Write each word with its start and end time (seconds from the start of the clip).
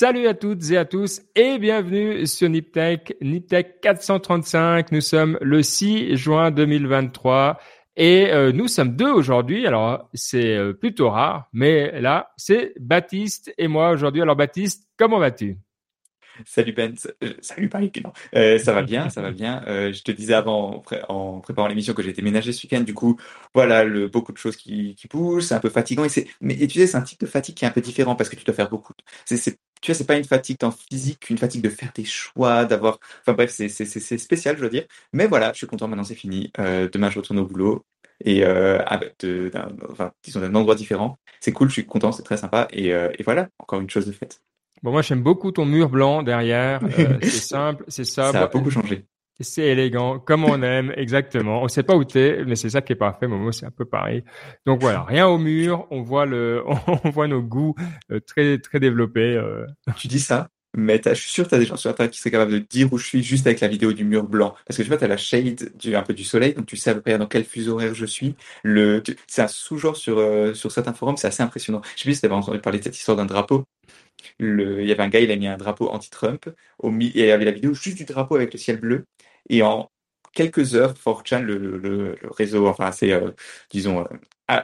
Salut 0.00 0.28
à 0.28 0.34
toutes 0.34 0.70
et 0.70 0.76
à 0.76 0.84
tous 0.84 1.22
et 1.34 1.58
bienvenue 1.58 2.24
sur 2.24 2.48
Niptech, 2.48 3.16
Niptech 3.20 3.80
435. 3.80 4.92
Nous 4.92 5.00
sommes 5.00 5.36
le 5.40 5.60
6 5.60 6.16
juin 6.16 6.52
2023 6.52 7.58
et 7.96 8.30
euh, 8.30 8.52
nous 8.52 8.68
sommes 8.68 8.94
deux 8.94 9.10
aujourd'hui. 9.10 9.66
Alors 9.66 10.08
c'est 10.14 10.54
euh, 10.54 10.72
plutôt 10.72 11.10
rare, 11.10 11.48
mais 11.52 12.00
là 12.00 12.30
c'est 12.36 12.74
Baptiste 12.78 13.52
et 13.58 13.66
moi 13.66 13.90
aujourd'hui. 13.90 14.22
Alors 14.22 14.36
Baptiste, 14.36 14.88
comment 14.96 15.18
vas-tu? 15.18 15.58
Salut 16.46 16.72
Ben, 16.72 16.94
euh, 17.22 17.32
salut 17.40 17.68
Paris. 17.68 17.90
Euh, 18.34 18.58
ça 18.58 18.72
va 18.72 18.82
bien, 18.82 19.08
ça 19.08 19.22
va 19.22 19.30
bien. 19.30 19.62
Euh, 19.68 19.92
je 19.92 20.02
te 20.02 20.12
disais 20.12 20.34
avant, 20.34 20.82
en, 21.08 21.40
préparant 21.40 21.68
l'émission, 21.68 21.92
que 21.92 22.02
j'ai 22.02 22.10
été 22.10 22.22
ménagé 22.22 22.52
ce 22.52 22.64
week-end. 22.66 22.80
Du 22.80 22.94
coup, 22.94 23.18
voilà, 23.54 23.84
le, 23.84 24.08
beaucoup 24.08 24.32
de 24.32 24.38
choses 24.38 24.56
qui, 24.56 24.94
qui 24.94 25.08
bougent, 25.08 25.44
c'est 25.44 25.54
un 25.54 25.60
peu 25.60 25.68
fatigant. 25.68 26.04
Et, 26.04 26.08
c'est, 26.08 26.26
mais 26.40 26.54
et 26.54 26.66
tu 26.66 26.78
sais, 26.78 26.86
c'est 26.86 26.96
un 26.96 27.02
type 27.02 27.20
de 27.20 27.26
fatigue 27.26 27.54
qui 27.54 27.64
est 27.64 27.68
un 27.68 27.72
peu 27.72 27.80
différent 27.80 28.14
parce 28.16 28.30
que 28.30 28.36
tu 28.36 28.44
dois 28.44 28.54
faire 28.54 28.70
beaucoup. 28.70 28.92
C'est, 29.24 29.58
tu 29.80 29.90
vois, 29.90 29.96
c'est 29.96 30.06
pas 30.06 30.16
une 30.16 30.24
fatigue 30.24 30.62
en 30.64 30.70
physique, 30.70 31.30
une 31.30 31.38
fatigue 31.38 31.62
de 31.62 31.68
faire 31.68 31.90
des 31.94 32.04
choix, 32.04 32.64
d'avoir. 32.64 32.98
Enfin 33.20 33.32
bref, 33.32 33.50
c'est, 33.50 33.68
c'est, 33.68 33.84
c'est, 33.84 34.18
spécial, 34.18 34.56
je 34.56 34.62
veux 34.62 34.70
dire. 34.70 34.84
Mais 35.12 35.26
voilà, 35.26 35.52
je 35.52 35.58
suis 35.58 35.66
content 35.66 35.88
maintenant, 35.88 36.04
c'est 36.04 36.14
fini. 36.14 36.52
Euh, 36.58 36.88
demain, 36.92 37.10
je 37.10 37.18
retourne 37.18 37.38
au 37.38 37.46
boulot 37.46 37.84
et 38.24 38.44
euh, 38.44 38.78
de, 39.20 39.48
d'un, 39.48 39.68
enfin, 39.90 40.12
disons 40.22 40.40
d'un 40.40 40.54
endroit 40.54 40.74
différent. 40.74 41.18
C'est 41.40 41.52
cool, 41.52 41.68
je 41.68 41.74
suis 41.74 41.86
content, 41.86 42.12
c'est 42.12 42.22
très 42.22 42.36
sympa. 42.36 42.68
Et, 42.72 42.92
euh, 42.92 43.10
et 43.18 43.22
voilà, 43.22 43.48
encore 43.58 43.80
une 43.80 43.90
chose 43.90 44.06
de 44.06 44.12
faite. 44.12 44.40
Bon, 44.82 44.92
moi, 44.92 45.02
j'aime 45.02 45.22
beaucoup 45.22 45.50
ton 45.52 45.64
mur 45.64 45.88
blanc 45.88 46.22
derrière. 46.22 46.80
C'est 47.22 47.30
simple, 47.30 47.84
c'est 47.88 48.04
ça. 48.04 48.30
Ça 48.30 48.42
a 48.42 48.46
beaucoup 48.46 48.70
changé. 48.70 49.04
C'est 49.40 49.66
élégant, 49.66 50.18
comme 50.18 50.44
on 50.44 50.62
aime, 50.62 50.92
exactement. 50.96 51.62
On 51.62 51.68
sait 51.68 51.84
pas 51.84 51.94
où 51.94 52.04
t'es, 52.04 52.44
mais 52.44 52.56
c'est 52.56 52.70
ça 52.70 52.82
qui 52.82 52.92
est 52.92 52.96
parfait. 52.96 53.28
Moi, 53.28 53.52
c'est 53.52 53.66
un 53.66 53.70
peu 53.70 53.84
pareil. 53.84 54.24
Donc 54.66 54.80
voilà, 54.80 55.04
rien 55.04 55.28
au 55.28 55.38
mur. 55.38 55.86
On 55.90 56.02
voit 56.02 56.26
le, 56.26 56.64
on 57.04 57.10
voit 57.10 57.28
nos 57.28 57.40
goûts 57.40 57.76
euh, 58.10 58.18
très, 58.18 58.58
très 58.58 58.80
développés. 58.80 59.36
Euh. 59.36 59.64
Tu 59.96 60.08
dis 60.08 60.18
ça, 60.18 60.48
mais 60.76 61.00
je 61.04 61.14
suis 61.14 61.30
sûr 61.30 61.44
que 61.44 61.50
tu 61.50 61.54
as 61.54 61.58
des 61.58 61.66
gens 61.66 61.76
sur 61.76 61.88
Internet 61.88 62.12
qui 62.12 62.18
seraient 62.18 62.32
capables 62.32 62.50
de 62.50 62.58
dire 62.58 62.92
où 62.92 62.98
je 62.98 63.06
suis 63.06 63.22
juste 63.22 63.46
avec 63.46 63.60
la 63.60 63.68
vidéo 63.68 63.92
du 63.92 64.04
mur 64.04 64.24
blanc. 64.24 64.56
Parce 64.66 64.76
que 64.76 64.82
tu 64.82 64.88
vois, 64.88 64.98
tu 64.98 65.04
as 65.04 65.08
la 65.08 65.16
shade 65.16 65.70
du, 65.78 65.94
un 65.94 66.02
peu 66.02 66.14
du 66.14 66.24
soleil, 66.24 66.54
donc 66.54 66.66
tu 66.66 66.76
sais 66.76 66.90
à 66.90 66.94
peu 66.94 67.00
près 67.00 67.16
dans 67.16 67.26
quel 67.26 67.44
fuseau 67.44 67.74
horaire 67.74 67.94
je 67.94 68.06
suis. 68.06 68.34
Le, 68.64 69.04
c'est 69.28 69.42
un 69.42 69.48
sous-genre 69.48 69.96
sur, 69.96 70.20
sur 70.56 70.72
certains 70.72 70.94
forums, 70.94 71.16
c'est 71.16 71.28
assez 71.28 71.44
impressionnant. 71.44 71.80
Je 71.94 72.00
sais 72.00 72.04
plus 72.06 72.14
si 72.14 72.20
tu 72.20 72.26
avais 72.26 72.34
entendu 72.34 72.58
parler 72.58 72.78
de 72.80 72.84
cette 72.84 72.98
histoire 72.98 73.16
d'un 73.16 73.26
drapeau 73.26 73.66
il 74.40 74.86
y 74.86 74.92
avait 74.92 75.02
un 75.02 75.08
gars, 75.08 75.20
il 75.20 75.30
a 75.30 75.36
mis 75.36 75.46
un 75.46 75.56
drapeau 75.56 75.88
anti-Trump, 75.88 76.48
et 76.48 76.88
il 76.88 77.16
y 77.16 77.30
avait 77.30 77.44
la 77.44 77.50
vidéo 77.50 77.74
juste 77.74 77.96
du 77.96 78.04
drapeau 78.04 78.36
avec 78.36 78.52
le 78.52 78.58
ciel 78.58 78.78
bleu, 78.78 79.06
et 79.48 79.62
en 79.62 79.90
quelques 80.32 80.74
heures, 80.74 80.94
4chan, 80.94 81.42
le, 81.42 82.16
réseau, 82.36 82.66
enfin 82.66 82.86
assez, 82.86 83.12
euh, 83.12 83.30
disons, 83.70 84.00
euh, 84.00 84.04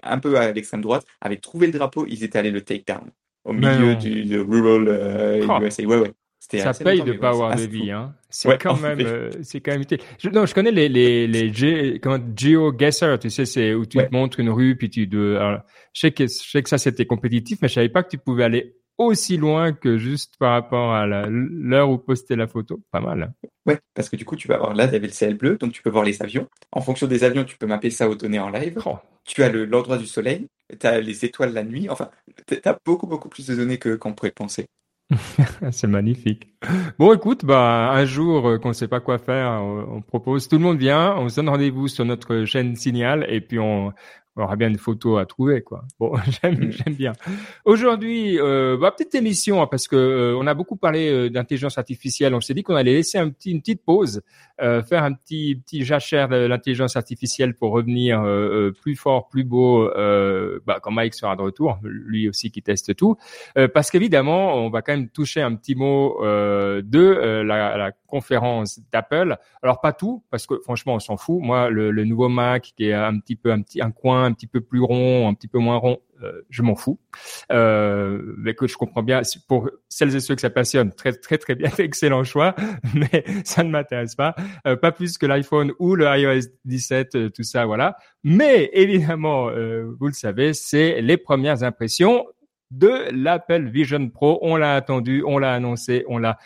un 0.02 0.18
peu 0.18 0.36
à 0.36 0.52
l'extrême 0.52 0.82
droite, 0.82 1.04
avait 1.20 1.36
trouvé 1.36 1.66
le 1.66 1.72
drapeau, 1.72 2.06
ils 2.08 2.22
étaient 2.24 2.38
allés 2.38 2.50
le 2.50 2.62
take 2.62 2.84
down 2.86 3.10
au 3.44 3.52
milieu 3.52 3.96
du 3.96 4.40
rural 4.40 4.86
euh, 4.88 5.46
oh. 5.48 5.62
USA. 5.62 5.82
Ouais, 5.84 5.98
ouais. 5.98 6.12
Ça 6.38 6.72
paye 6.74 7.02
de 7.02 7.12
pas 7.12 7.30
avoir 7.30 7.56
de 7.56 7.62
vie, 7.62 7.90
hein. 7.90 8.14
C'est 8.28 8.58
quand 8.58 8.76
même, 8.80 9.30
c'est 9.42 9.60
quand 9.60 9.72
même. 9.72 9.84
Je, 10.18 10.28
non, 10.28 10.44
je 10.44 10.54
connais 10.54 10.72
les 10.72 10.88
les 10.88 11.28
les 11.28 11.52
G, 11.52 12.00
comment, 12.02 12.18
GeoGuessr, 12.36 13.18
tu 13.20 13.30
sais, 13.30 13.46
c'est 13.46 13.74
où 13.74 13.86
tu 13.86 13.98
te 13.98 14.12
montres 14.12 14.40
une 14.40 14.50
rue 14.50 14.76
puis 14.76 14.90
tu 14.90 15.06
dois. 15.06 15.64
je 15.92 16.00
sais 16.00 16.10
que 16.10 16.24
je 16.24 16.50
sais 16.50 16.62
que 16.62 16.68
ça 16.68 16.76
c'était 16.76 17.06
compétitif, 17.06 17.58
mais 17.62 17.68
je 17.68 17.74
savais 17.74 17.88
pas 17.88 18.02
que 18.02 18.08
tu 18.08 18.18
pouvais 18.18 18.42
aller 18.42 18.76
aussi 18.98 19.36
loin 19.36 19.72
que 19.72 19.98
juste 19.98 20.36
par 20.38 20.52
rapport 20.52 20.92
à 20.92 21.06
l'heure 21.06 21.90
où 21.90 21.98
poster 21.98 22.36
la 22.36 22.46
photo. 22.46 22.80
Pas 22.90 23.00
mal. 23.00 23.32
Ouais, 23.66 23.78
parce 23.94 24.08
que 24.08 24.16
du 24.16 24.24
coup, 24.24 24.36
tu 24.36 24.48
vas 24.48 24.56
avoir 24.56 24.74
là, 24.74 24.86
tu 24.88 24.94
avais 24.94 25.06
le 25.06 25.12
ciel 25.12 25.36
bleu, 25.36 25.56
donc 25.56 25.72
tu 25.72 25.82
peux 25.82 25.90
voir 25.90 26.04
les 26.04 26.22
avions. 26.22 26.48
En 26.72 26.80
fonction 26.80 27.06
des 27.06 27.24
avions, 27.24 27.44
tu 27.44 27.56
peux 27.56 27.66
mapper 27.66 27.90
ça 27.90 28.08
aux 28.08 28.14
données 28.14 28.38
en 28.38 28.50
live. 28.50 28.80
Oh. 28.86 28.98
Tu 29.24 29.42
as 29.42 29.50
l'endroit 29.50 29.96
du 29.96 30.06
soleil, 30.06 30.46
tu 30.78 30.86
as 30.86 31.00
les 31.00 31.24
étoiles 31.24 31.52
la 31.54 31.64
nuit. 31.64 31.88
Enfin, 31.88 32.10
tu 32.46 32.60
as 32.64 32.78
beaucoup, 32.84 33.06
beaucoup 33.06 33.28
plus 33.28 33.46
de 33.46 33.54
données 33.54 33.78
que 33.78 33.96
qu'on 33.96 34.12
pourrait 34.12 34.32
penser. 34.32 34.66
c'est 35.70 35.86
magnifique. 35.86 36.48
Bon, 36.98 37.12
écoute, 37.14 37.44
bah 37.44 37.90
un 37.92 38.04
jour 38.04 38.48
euh, 38.48 38.58
qu'on 38.58 38.68
ne 38.68 38.74
sait 38.74 38.88
pas 38.88 39.00
quoi 39.00 39.18
faire, 39.18 39.50
on, 39.62 40.00
propose, 40.00 40.48
tout 40.48 40.56
le 40.56 40.62
monde 40.62 40.78
vient, 40.78 41.14
on 41.16 41.28
se 41.28 41.36
donne 41.36 41.50
rendez-vous 41.50 41.88
sur 41.88 42.04
notre 42.04 42.44
chaîne 42.44 42.74
Signal 42.74 43.26
et 43.28 43.40
puis 43.40 43.58
on, 43.58 43.92
on 44.36 44.42
aura 44.42 44.56
bien 44.56 44.68
une 44.68 44.78
photo 44.78 45.16
à 45.18 45.26
trouver, 45.26 45.62
quoi. 45.62 45.84
Bon, 46.00 46.14
j'aime, 46.42 46.66
mm. 46.66 46.72
j'aime 46.72 46.94
bien. 46.94 47.12
Aujourd'hui, 47.64 48.38
euh, 48.40 48.76
bah, 48.76 48.90
petite 48.90 49.14
émission 49.14 49.62
hein, 49.62 49.68
parce 49.68 49.86
que 49.86 49.96
euh, 49.96 50.36
on 50.36 50.46
a 50.46 50.54
beaucoup 50.54 50.76
parlé 50.76 51.08
euh, 51.08 51.30
d'intelligence 51.30 51.78
artificielle. 51.78 52.34
On 52.34 52.40
s'est 52.40 52.54
dit 52.54 52.64
qu'on 52.64 52.74
allait 52.74 52.94
laisser 52.94 53.18
un 53.18 53.30
petit, 53.30 53.52
une 53.52 53.60
petite 53.60 53.84
pause, 53.84 54.22
euh, 54.60 54.82
faire 54.82 55.04
un 55.04 55.12
petit, 55.12 55.62
petit 55.64 55.84
jachère 55.84 56.28
de 56.28 56.36
l'intelligence 56.36 56.96
artificielle 56.96 57.54
pour 57.54 57.72
revenir 57.72 58.24
plus 58.80 58.96
fort, 58.96 59.28
plus 59.28 59.44
beau. 59.44 59.88
bah, 60.66 60.78
quand 60.82 60.90
Mike 60.90 61.14
sera 61.14 61.36
de 61.36 61.42
retour, 61.42 61.78
lui 61.82 62.28
aussi 62.28 62.50
qui 62.50 62.62
teste 62.62 62.96
tout, 62.96 63.16
parce 63.72 63.90
qu'évidemment, 63.90 64.54
on 64.54 64.70
va 64.70 64.82
quand 64.82 64.92
même 64.92 65.08
toucher 65.08 65.42
un 65.42 65.54
petit 65.54 65.74
mot 65.74 66.18
de 66.22 67.42
la, 67.42 67.76
la 67.76 67.92
conférence 68.06 68.80
d'Apple. 68.92 69.36
Alors 69.62 69.80
pas 69.80 69.92
tout, 69.92 70.22
parce 70.30 70.46
que 70.46 70.58
franchement, 70.60 70.94
on 70.94 71.00
s'en 71.00 71.16
fout. 71.16 71.40
Moi, 71.42 71.70
le, 71.70 71.90
le 71.90 72.04
nouveau 72.04 72.28
Mac 72.28 72.72
qui 72.76 72.86
est 72.86 72.92
un 72.92 73.18
petit 73.18 73.36
peu 73.36 73.50
un 73.50 73.60
petit 73.60 73.82
un 73.82 73.90
coin 73.90 74.23
un 74.24 74.32
petit 74.32 74.46
peu 74.46 74.60
plus 74.60 74.80
rond, 74.80 75.28
un 75.28 75.34
petit 75.34 75.48
peu 75.48 75.58
moins 75.58 75.76
rond, 75.76 75.98
euh, 76.22 76.42
je 76.50 76.62
m'en 76.62 76.74
fous. 76.74 76.98
Euh, 77.52 78.34
mais 78.38 78.54
que 78.54 78.66
je 78.66 78.76
comprends 78.76 79.02
bien, 79.02 79.22
pour 79.48 79.70
celles 79.88 80.14
et 80.16 80.20
ceux 80.20 80.34
que 80.34 80.40
ça 80.40 80.50
passionne, 80.50 80.92
très 80.92 81.12
très 81.12 81.38
très 81.38 81.54
bien, 81.54 81.70
excellent 81.78 82.24
choix, 82.24 82.54
mais 82.94 83.24
ça 83.44 83.62
ne 83.62 83.70
m'intéresse 83.70 84.14
pas, 84.14 84.34
euh, 84.66 84.76
pas 84.76 84.92
plus 84.92 85.18
que 85.18 85.26
l'iPhone 85.26 85.72
ou 85.78 85.94
le 85.94 86.06
iOS 86.06 86.48
17, 86.64 87.14
euh, 87.14 87.30
tout 87.30 87.42
ça, 87.42 87.66
voilà. 87.66 87.96
Mais 88.22 88.70
évidemment, 88.72 89.50
vous 89.50 90.06
le 90.06 90.14
savez, 90.14 90.54
c'est 90.54 91.02
les 91.02 91.18
premières 91.18 91.62
impressions 91.62 92.24
de 92.70 92.90
l'Apple 93.10 93.68
Vision 93.68 94.08
Pro. 94.08 94.38
On 94.40 94.56
l'a 94.56 94.74
attendu, 94.76 95.22
on 95.26 95.36
l'a 95.36 95.52
annoncé, 95.52 96.04
on 96.08 96.16
l'a 96.16 96.38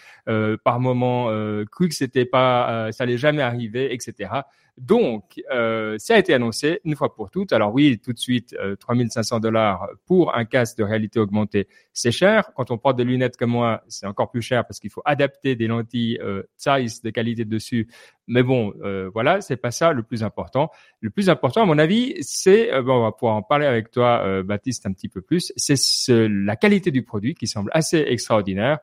par 0.64 0.80
moment 0.80 1.30
cru 1.70 1.88
que 1.88 1.94
c'était 1.94 2.24
pas, 2.24 2.90
ça 2.90 3.04
allait 3.04 3.16
jamais 3.16 3.42
arriver, 3.42 3.94
etc. 3.94 4.28
Donc, 4.78 5.42
euh, 5.50 5.96
ça 5.98 6.14
a 6.14 6.18
été 6.18 6.32
annoncé 6.32 6.80
une 6.84 6.94
fois 6.94 7.14
pour 7.14 7.30
toutes. 7.30 7.52
Alors 7.52 7.74
oui, 7.74 7.98
tout 7.98 8.12
de 8.12 8.18
suite, 8.18 8.54
euh, 8.60 8.76
3500 8.76 9.40
dollars 9.40 9.88
pour 10.06 10.36
un 10.36 10.44
casque 10.44 10.78
de 10.78 10.84
réalité 10.84 11.18
augmentée, 11.18 11.68
c'est 11.92 12.12
cher. 12.12 12.52
Quand 12.54 12.70
on 12.70 12.78
porte 12.78 12.96
des 12.96 13.04
lunettes 13.04 13.36
comme 13.36 13.50
moi, 13.50 13.82
c'est 13.88 14.06
encore 14.06 14.30
plus 14.30 14.42
cher 14.42 14.64
parce 14.66 14.78
qu'il 14.78 14.90
faut 14.90 15.02
adapter 15.04 15.56
des 15.56 15.66
lentilles 15.66 16.18
euh, 16.22 16.44
size 16.56 17.02
de 17.02 17.10
qualité 17.10 17.44
dessus. 17.44 17.88
Mais 18.28 18.42
bon, 18.42 18.74
euh, 18.82 19.10
voilà, 19.12 19.40
c'est 19.40 19.56
pas 19.56 19.70
ça 19.70 19.92
le 19.92 20.02
plus 20.02 20.22
important. 20.22 20.70
Le 21.00 21.08
plus 21.08 21.30
important, 21.30 21.62
à 21.62 21.64
mon 21.64 21.78
avis, 21.78 22.14
c'est, 22.20 22.72
euh, 22.72 22.82
bon, 22.82 22.98
on 22.98 23.02
va 23.02 23.12
pouvoir 23.12 23.36
en 23.36 23.42
parler 23.42 23.66
avec 23.66 23.90
toi, 23.90 24.22
euh, 24.24 24.42
Baptiste, 24.42 24.86
un 24.86 24.92
petit 24.92 25.08
peu 25.08 25.22
plus. 25.22 25.52
C'est 25.56 26.28
la 26.28 26.54
qualité 26.54 26.90
du 26.90 27.02
produit 27.02 27.34
qui 27.34 27.46
semble 27.46 27.70
assez 27.72 27.98
extraordinaire 27.98 28.78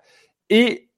et 0.50 0.90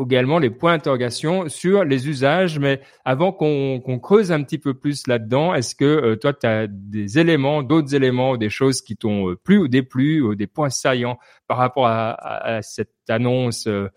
également 0.00 0.38
les 0.38 0.50
points 0.50 0.72
d'interrogation 0.72 1.48
sur 1.48 1.84
les 1.84 2.08
usages. 2.08 2.58
Mais 2.58 2.80
avant 3.04 3.32
qu'on 3.32 3.98
creuse 4.02 4.32
un 4.32 4.42
petit 4.42 4.58
peu 4.58 4.74
plus 4.74 5.06
là-dedans, 5.06 5.54
est-ce 5.54 5.74
que 5.74 5.84
euh, 5.84 6.16
toi, 6.16 6.32
tu 6.32 6.46
as 6.46 6.66
des 6.66 7.18
éléments, 7.18 7.62
d'autres 7.62 7.94
éléments, 7.94 8.36
des 8.36 8.50
choses 8.50 8.82
qui 8.82 8.96
t'ont 8.96 9.30
euh, 9.30 9.36
plu 9.36 9.58
ou 9.58 9.68
déplu, 9.68 10.20
ou 10.20 10.34
des 10.34 10.46
points 10.46 10.70
saillants 10.70 11.18
par 11.46 11.58
rapport 11.58 11.86
à, 11.86 12.60
cette 12.62 12.92
annonce, 13.08 13.66
euh, 13.66 13.88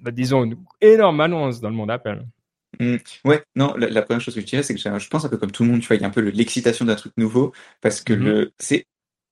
bah, 0.00 0.10
disons, 0.10 0.44
une 0.44 0.56
énorme 0.80 1.20
annonce 1.20 1.60
dans 1.60 1.70
le 1.70 1.76
monde 1.76 1.90
Apple? 1.90 2.22
Mmh. 2.78 2.96
ouais, 3.24 3.42
non, 3.54 3.74
la, 3.76 4.02
première 4.02 4.20
chose 4.20 4.34
que 4.34 4.40
je 4.42 4.46
dirais, 4.46 4.62
c'est 4.62 4.74
que 4.74 4.80
je 4.80 5.08
pense 5.08 5.24
un 5.24 5.30
peu 5.30 5.38
comme 5.38 5.50
tout 5.50 5.64
le 5.64 5.70
monde, 5.70 5.80
tu 5.80 5.86
vois, 5.86 5.96
il 5.96 6.02
y 6.02 6.04
a 6.04 6.08
un 6.08 6.10
peu 6.10 6.20
l'excitation 6.20 6.84
d'un 6.84 6.94
truc 6.94 7.12
nouveau, 7.16 7.52
parce 7.80 8.02
que 8.02 8.12
mmh 8.12 8.24
le, 8.24 8.52
c'est 8.58 8.86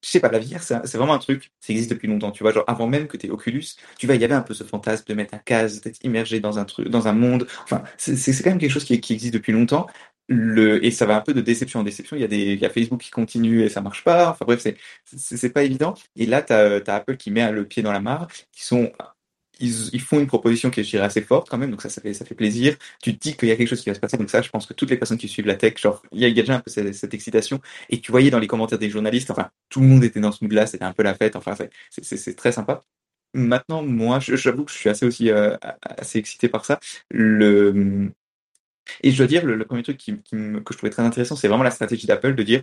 je 0.04 0.10
sais 0.10 0.20
pas, 0.20 0.30
la 0.30 0.38
VR, 0.38 0.62
c'est 0.62 0.96
vraiment 0.96 1.14
un 1.14 1.18
truc, 1.18 1.50
ça 1.60 1.72
existe 1.72 1.90
depuis 1.90 2.08
longtemps, 2.08 2.30
tu 2.30 2.42
vois, 2.42 2.52
genre 2.52 2.64
avant 2.66 2.86
même 2.86 3.06
que 3.06 3.16
tu 3.16 3.30
Oculus, 3.30 3.64
tu 3.98 4.06
vois, 4.06 4.14
il 4.16 4.20
y 4.20 4.24
avait 4.24 4.34
un 4.34 4.42
peu 4.42 4.52
ce 4.52 4.62
fantasme 4.62 5.04
de 5.08 5.14
mettre 5.14 5.34
un 5.34 5.38
casque, 5.38 5.82
d'être 5.84 6.04
immergé 6.04 6.40
dans 6.40 6.58
un 6.58 6.66
truc, 6.66 6.88
dans 6.88 7.08
un 7.08 7.14
monde, 7.14 7.46
enfin, 7.62 7.82
c'est 7.96 8.42
quand 8.42 8.50
même 8.50 8.58
quelque 8.58 8.70
chose 8.70 8.84
qui, 8.84 8.94
existe 8.94 9.32
depuis 9.32 9.52
longtemps. 9.52 9.86
Le, 10.28 10.84
et 10.84 10.90
ça 10.90 11.06
va 11.06 11.16
un 11.16 11.20
peu 11.20 11.34
de 11.34 11.40
déception 11.42 11.80
en 11.80 11.82
déception. 11.82 12.16
Il 12.16 12.20
y 12.20 12.24
a 12.24 12.28
des, 12.28 12.54
il 12.54 12.58
y 12.58 12.64
a 12.64 12.70
Facebook 12.70 13.00
qui 13.00 13.10
continue 13.10 13.62
et 13.62 13.68
ça 13.68 13.82
marche 13.82 14.04
pas. 14.04 14.30
Enfin 14.30 14.46
bref, 14.46 14.60
c'est, 14.60 14.76
c'est 15.04 15.50
pas 15.50 15.64
évident. 15.64 15.94
Et 16.16 16.24
là, 16.26 16.40
tu 16.42 16.52
as, 16.52 16.82
Apple 16.94 17.16
qui 17.18 17.30
met 17.30 17.50
le 17.52 17.66
pied 17.66 17.82
dans 17.82 17.92
la 17.92 18.00
mare, 18.00 18.28
qui 18.52 18.64
sont 18.64 18.90
ils, 19.64 20.00
font 20.00 20.20
une 20.20 20.26
proposition 20.26 20.70
qui 20.70 20.80
est, 20.80 20.84
je 20.84 20.90
dirais, 20.90 21.04
assez 21.04 21.22
forte 21.22 21.48
quand 21.48 21.58
même, 21.58 21.70
donc 21.70 21.82
ça, 21.82 21.88
ça 21.88 22.00
fait, 22.00 22.14
ça 22.14 22.24
fait 22.24 22.34
plaisir. 22.34 22.76
Tu 23.02 23.16
te 23.16 23.20
dis 23.20 23.36
qu'il 23.36 23.48
y 23.48 23.52
a 23.52 23.56
quelque 23.56 23.68
chose 23.68 23.82
qui 23.82 23.90
va 23.90 23.94
se 23.94 24.00
passer, 24.00 24.16
donc 24.16 24.30
ça, 24.30 24.42
je 24.42 24.50
pense 24.50 24.66
que 24.66 24.74
toutes 24.74 24.90
les 24.90 24.96
personnes 24.96 25.18
qui 25.18 25.28
suivent 25.28 25.46
la 25.46 25.56
tech, 25.56 25.78
genre, 25.80 26.02
il 26.12 26.20
y 26.20 26.24
a, 26.24 26.30
déjà 26.30 26.56
un 26.56 26.60
peu 26.60 26.70
cette, 26.70 27.14
excitation. 27.14 27.60
Et 27.90 28.00
tu 28.00 28.10
voyais 28.10 28.30
dans 28.30 28.38
les 28.38 28.46
commentaires 28.46 28.78
des 28.78 28.90
journalistes, 28.90 29.30
enfin, 29.30 29.50
tout 29.68 29.80
le 29.80 29.86
monde 29.86 30.04
était 30.04 30.20
dans 30.20 30.32
ce 30.32 30.44
mood-là, 30.44 30.66
c'était 30.66 30.84
un 30.84 30.92
peu 30.92 31.02
la 31.02 31.14
fête, 31.14 31.36
enfin, 31.36 31.54
c'est 31.90 32.36
très 32.36 32.52
sympa. 32.52 32.82
Maintenant, 33.34 33.82
moi, 33.82 34.20
j'avoue 34.20 34.64
que 34.64 34.70
je 34.70 34.76
suis 34.76 34.88
assez 34.88 35.06
aussi 35.06 35.30
euh, 35.30 35.56
assez 35.82 36.18
excité 36.18 36.48
par 36.48 36.64
ça. 36.64 36.78
Le 37.10 38.12
et 39.02 39.10
je 39.10 39.16
dois 39.18 39.26
dire, 39.26 39.44
le, 39.44 39.64
premier 39.64 39.82
truc 39.82 39.98
que 39.98 40.12
je 40.32 40.76
trouvais 40.76 40.90
très 40.90 41.02
intéressant, 41.02 41.36
c'est 41.36 41.48
vraiment 41.48 41.64
la 41.64 41.70
stratégie 41.70 42.06
d'Apple 42.06 42.34
de 42.34 42.42
dire 42.42 42.62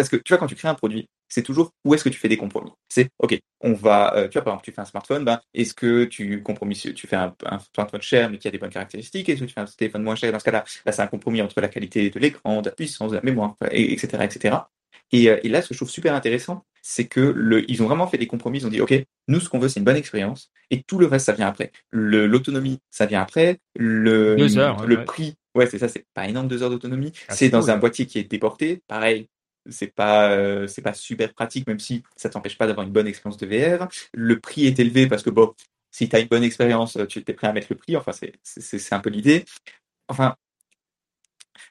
parce 0.00 0.08
que 0.08 0.16
tu 0.16 0.32
vois, 0.32 0.38
quand 0.38 0.46
tu 0.46 0.54
crées 0.54 0.68
un 0.68 0.74
produit, 0.74 1.10
c'est 1.28 1.42
toujours 1.42 1.72
où 1.84 1.92
est-ce 1.92 2.02
que 2.02 2.08
tu 2.08 2.18
fais 2.18 2.28
des 2.28 2.38
compromis. 2.38 2.70
C'est 2.88 3.10
OK, 3.18 3.38
on 3.60 3.74
va, 3.74 4.16
euh, 4.16 4.28
tu 4.28 4.38
vois, 4.38 4.44
par 4.44 4.54
exemple, 4.54 4.64
tu 4.64 4.72
fais 4.72 4.80
un 4.80 4.86
smartphone, 4.86 5.24
ben, 5.24 5.40
est-ce 5.52 5.74
que 5.74 6.04
tu 6.04 6.42
compromis, 6.42 6.74
tu 6.74 7.06
fais 7.06 7.16
un, 7.16 7.34
smartphone 7.74 8.00
cher 8.00 8.30
mais 8.30 8.38
qui 8.38 8.48
a 8.48 8.50
des 8.50 8.56
bonnes 8.56 8.70
caractéristiques, 8.70 9.28
est-ce 9.28 9.40
que 9.40 9.44
tu 9.44 9.52
fais 9.52 9.60
un 9.60 9.66
téléphone 9.66 10.02
moins 10.02 10.14
cher? 10.14 10.32
Dans 10.32 10.38
ce 10.38 10.44
cas-là, 10.44 10.64
c'est 10.66 11.00
un 11.00 11.06
compromis 11.06 11.42
entre 11.42 11.60
la 11.60 11.68
qualité 11.68 12.08
de 12.08 12.18
l'écran, 12.18 12.62
de 12.62 12.70
la 12.70 12.74
puissance, 12.74 13.10
de 13.10 13.16
la 13.16 13.22
mémoire, 13.22 13.56
etc., 13.70 14.08
etc. 14.22 14.56
Et, 15.12 15.24
et 15.24 15.48
là, 15.50 15.60
ce 15.60 15.68
que 15.68 15.74
je 15.74 15.80
trouve 15.80 15.90
super 15.90 16.14
intéressant, 16.14 16.64
c'est 16.82 17.06
que 17.06 17.20
le, 17.20 17.70
ils 17.70 17.82
ont 17.82 17.86
vraiment 17.86 18.06
fait 18.06 18.16
des 18.16 18.26
compromis. 18.26 18.60
Ils 18.60 18.66
ont 18.66 18.70
dit, 18.70 18.80
OK, 18.80 18.94
nous, 19.28 19.40
ce 19.40 19.48
qu'on 19.50 19.58
veut, 19.58 19.68
c'est 19.68 19.80
une 19.80 19.84
bonne 19.84 19.96
expérience. 19.96 20.50
Et 20.70 20.82
tout 20.82 20.98
le 20.98 21.06
reste, 21.06 21.26
ça 21.26 21.32
vient 21.32 21.48
après. 21.48 21.72
L'autonomie, 21.90 22.78
ça 22.90 23.06
vient 23.06 23.20
après. 23.20 23.58
Le, 23.76 24.36
le 24.36 25.04
prix, 25.04 25.34
ouais, 25.54 25.66
c'est 25.66 25.78
ça, 25.78 25.88
c'est 25.88 26.06
pas 26.14 26.28
énorme, 26.28 26.48
deux 26.48 26.62
heures 26.62 26.70
d'autonomie. 26.70 27.12
Ah, 27.28 27.34
c'est 27.34 27.48
dans 27.48 27.70
un 27.70 27.76
boîtier 27.76 28.06
qui 28.06 28.18
est 28.18 28.24
déporté. 28.24 28.82
Pareil, 28.86 29.28
c'est 29.70 29.94
pas 29.94 30.30
euh, 30.32 30.66
pas 30.82 30.94
super 30.94 31.32
pratique 31.34 31.66
même 31.66 31.78
si 31.78 32.02
ça 32.16 32.28
t'empêche 32.28 32.58
pas 32.58 32.66
d'avoir 32.66 32.86
une 32.86 32.92
bonne 32.92 33.06
expérience 33.06 33.38
de 33.38 33.46
VR 33.46 33.88
le 34.12 34.40
prix 34.40 34.66
est 34.66 34.78
élevé 34.78 35.06
parce 35.06 35.22
que 35.22 35.30
bon 35.30 35.54
si 35.90 36.08
tu 36.08 36.16
as 36.16 36.20
une 36.20 36.28
bonne 36.28 36.44
expérience 36.44 36.98
tu 37.08 37.22
es 37.26 37.32
prêt 37.32 37.48
à 37.48 37.52
mettre 37.52 37.68
le 37.70 37.76
prix. 37.76 37.96
Enfin 37.96 38.12
c'est 38.12 38.32
c'est 38.42 38.94
un 38.94 39.00
peu 39.00 39.10
l'idée. 39.10 39.44
Enfin 40.08 40.36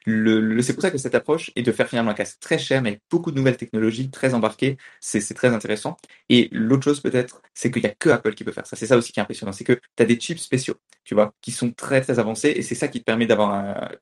le, 0.06 0.60
c'est 0.62 0.74
pour 0.74 0.82
ça 0.82 0.90
que 0.90 0.98
cette 0.98 1.14
approche 1.14 1.50
est 1.56 1.62
de 1.62 1.72
faire 1.72 1.88
finalement 1.88 2.10
un 2.10 2.14
casque 2.14 2.38
très 2.40 2.58
cher, 2.58 2.82
mais 2.82 2.90
avec 2.90 3.02
beaucoup 3.10 3.30
de 3.30 3.36
nouvelles 3.36 3.56
technologies, 3.56 4.10
très 4.10 4.34
embarquées. 4.34 4.76
C'est 5.00 5.20
très 5.34 5.48
intéressant. 5.48 5.96
Et 6.28 6.48
l'autre 6.52 6.84
chose 6.84 7.00
peut-être, 7.00 7.42
c'est 7.54 7.70
qu'il 7.70 7.82
n'y 7.82 7.88
a 7.88 7.94
que 7.94 8.10
Apple 8.10 8.34
qui 8.34 8.44
peut 8.44 8.52
faire 8.52 8.66
ça. 8.66 8.76
C'est 8.76 8.86
ça 8.86 8.96
aussi 8.96 9.12
qui 9.12 9.20
est 9.20 9.22
impressionnant. 9.22 9.52
C'est 9.52 9.64
que 9.64 9.74
tu 9.74 10.02
as 10.02 10.06
des 10.06 10.16
chips 10.16 10.40
spéciaux, 10.40 10.74
tu 11.04 11.14
vois, 11.14 11.34
qui 11.40 11.52
sont 11.52 11.72
très 11.72 12.00
très 12.00 12.18
avancés. 12.18 12.52
Et 12.56 12.62
c'est 12.62 12.74
ça 12.74 12.88
qui 12.88 13.00
te 13.00 13.04
permet 13.04 13.26
d'avoir 13.26 13.52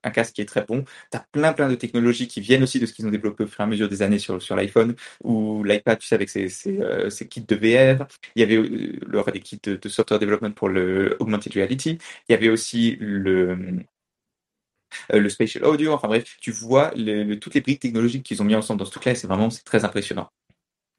un, 0.03 0.11
casque 0.11 0.35
qui 0.35 0.41
est 0.41 0.47
très 0.47 0.65
bon. 0.65 0.85
Tu 1.11 1.19
as 1.19 1.27
plein 1.33 1.53
plein 1.53 1.69
de 1.69 1.75
technologies 1.75 2.29
qui 2.29 2.41
viennent 2.41 2.63
aussi 2.63 2.81
de 2.81 2.87
ce 2.87 2.93
qu'ils 2.93 3.07
ont 3.07 3.11
développé 3.11 3.45
au 3.45 3.47
fur 3.47 3.61
et 3.61 3.65
à 3.65 3.67
mesure 3.67 3.89
des 3.89 4.03
années 4.03 4.19
sur, 4.19 4.41
sur 4.43 4.57
l'iPhone 4.57 4.95
ou 5.23 5.65
l'iPad, 5.65 5.99
tu 5.99 6.07
sais, 6.07 6.15
avec 6.15 6.29
ses, 6.29 6.49
ses, 6.49 6.79
euh, 6.81 7.09
kits 7.31 7.43
de 7.43 7.57
VR. 7.57 8.07
Il 8.35 8.41
y 8.41 8.43
avait 8.43 8.57
euh, 8.57 9.31
des 9.33 9.41
kits 9.41 9.61
de, 9.63 9.77
de 9.77 9.89
software 9.89 10.19
development 10.19 10.53
pour 10.53 10.69
le 10.69 11.17
augmented 11.21 11.53
reality. 11.55 11.99
Il 12.29 12.33
y 12.33 12.35
avait 12.35 12.49
aussi 12.49 12.97
le 13.01 13.57
le 15.11 15.29
spatial 15.29 15.65
audio, 15.65 15.93
enfin 15.93 16.09
bref, 16.09 16.37
tu 16.41 16.51
vois 16.51 16.93
toutes 17.41 17.55
les 17.55 17.61
briques 17.61 17.81
technologiques 17.81 18.25
qu'ils 18.25 18.41
ont 18.43 18.45
mis 18.45 18.55
ensemble 18.55 18.79
dans 18.79 18.87
ce 18.87 18.91
truc-là, 18.93 19.15
c'est 19.15 19.27
vraiment 19.27 19.51
c'est 19.51 19.65
très 19.65 19.85
impressionnant. 19.85 20.29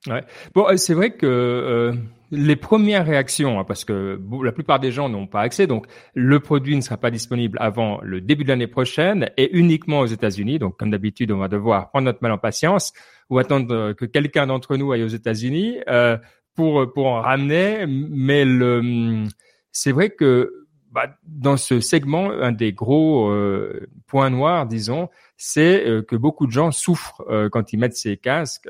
Ouais. 0.07 0.23
Bon, 0.55 0.65
euh, 0.67 0.77
c'est 0.77 0.93
vrai 0.93 1.11
que 1.11 1.25
euh, 1.25 1.93
les 2.31 2.55
premières 2.55 3.05
réactions, 3.05 3.59
hein, 3.59 3.65
parce 3.65 3.83
que 3.83 4.19
la 4.43 4.51
plupart 4.53 4.79
des 4.79 4.91
gens 4.91 5.09
n'ont 5.09 5.27
pas 5.27 5.41
accès, 5.41 5.67
donc 5.67 5.87
le 6.13 6.39
produit 6.39 6.75
ne 6.75 6.81
sera 6.81 6.95
pas 6.95 7.11
disponible 7.11 7.57
avant 7.59 7.99
le 8.01 8.21
début 8.21 8.43
de 8.43 8.49
l'année 8.49 8.67
prochaine 8.67 9.29
et 9.35 9.57
uniquement 9.57 9.99
aux 9.99 10.05
États-Unis. 10.05 10.57
Donc, 10.57 10.77
comme 10.77 10.91
d'habitude, 10.91 11.31
on 11.31 11.37
va 11.37 11.49
devoir 11.49 11.89
prendre 11.89 12.05
notre 12.05 12.19
mal 12.21 12.31
en 12.31 12.37
patience 12.37 12.93
ou 13.29 13.39
attendre 13.39 13.91
que 13.93 14.05
quelqu'un 14.05 14.47
d'entre 14.47 14.77
nous 14.77 14.91
aille 14.93 15.03
aux 15.03 15.07
États-Unis 15.07 15.79
euh, 15.89 16.17
pour 16.55 16.93
pour 16.93 17.07
en 17.07 17.21
ramener. 17.21 17.85
Mais 17.87 18.45
le, 18.45 19.25
c'est 19.73 19.91
vrai 19.91 20.11
que 20.11 20.58
bah, 20.99 21.15
dans 21.25 21.55
ce 21.55 21.79
segment, 21.79 22.29
un 22.29 22.51
des 22.51 22.73
gros 22.73 23.29
euh, 23.29 23.87
points 24.07 24.29
noirs, 24.29 24.65
disons, 24.65 25.07
c'est 25.41 25.87
euh, 25.87 26.01
que 26.01 26.17
beaucoup 26.17 26.47
de 26.47 26.51
gens 26.51 26.69
souffrent 26.71 27.23
euh, 27.29 27.47
quand 27.47 27.71
ils 27.71 27.77
mettent 27.77 27.95
ces 27.95 28.17
casques 28.17 28.67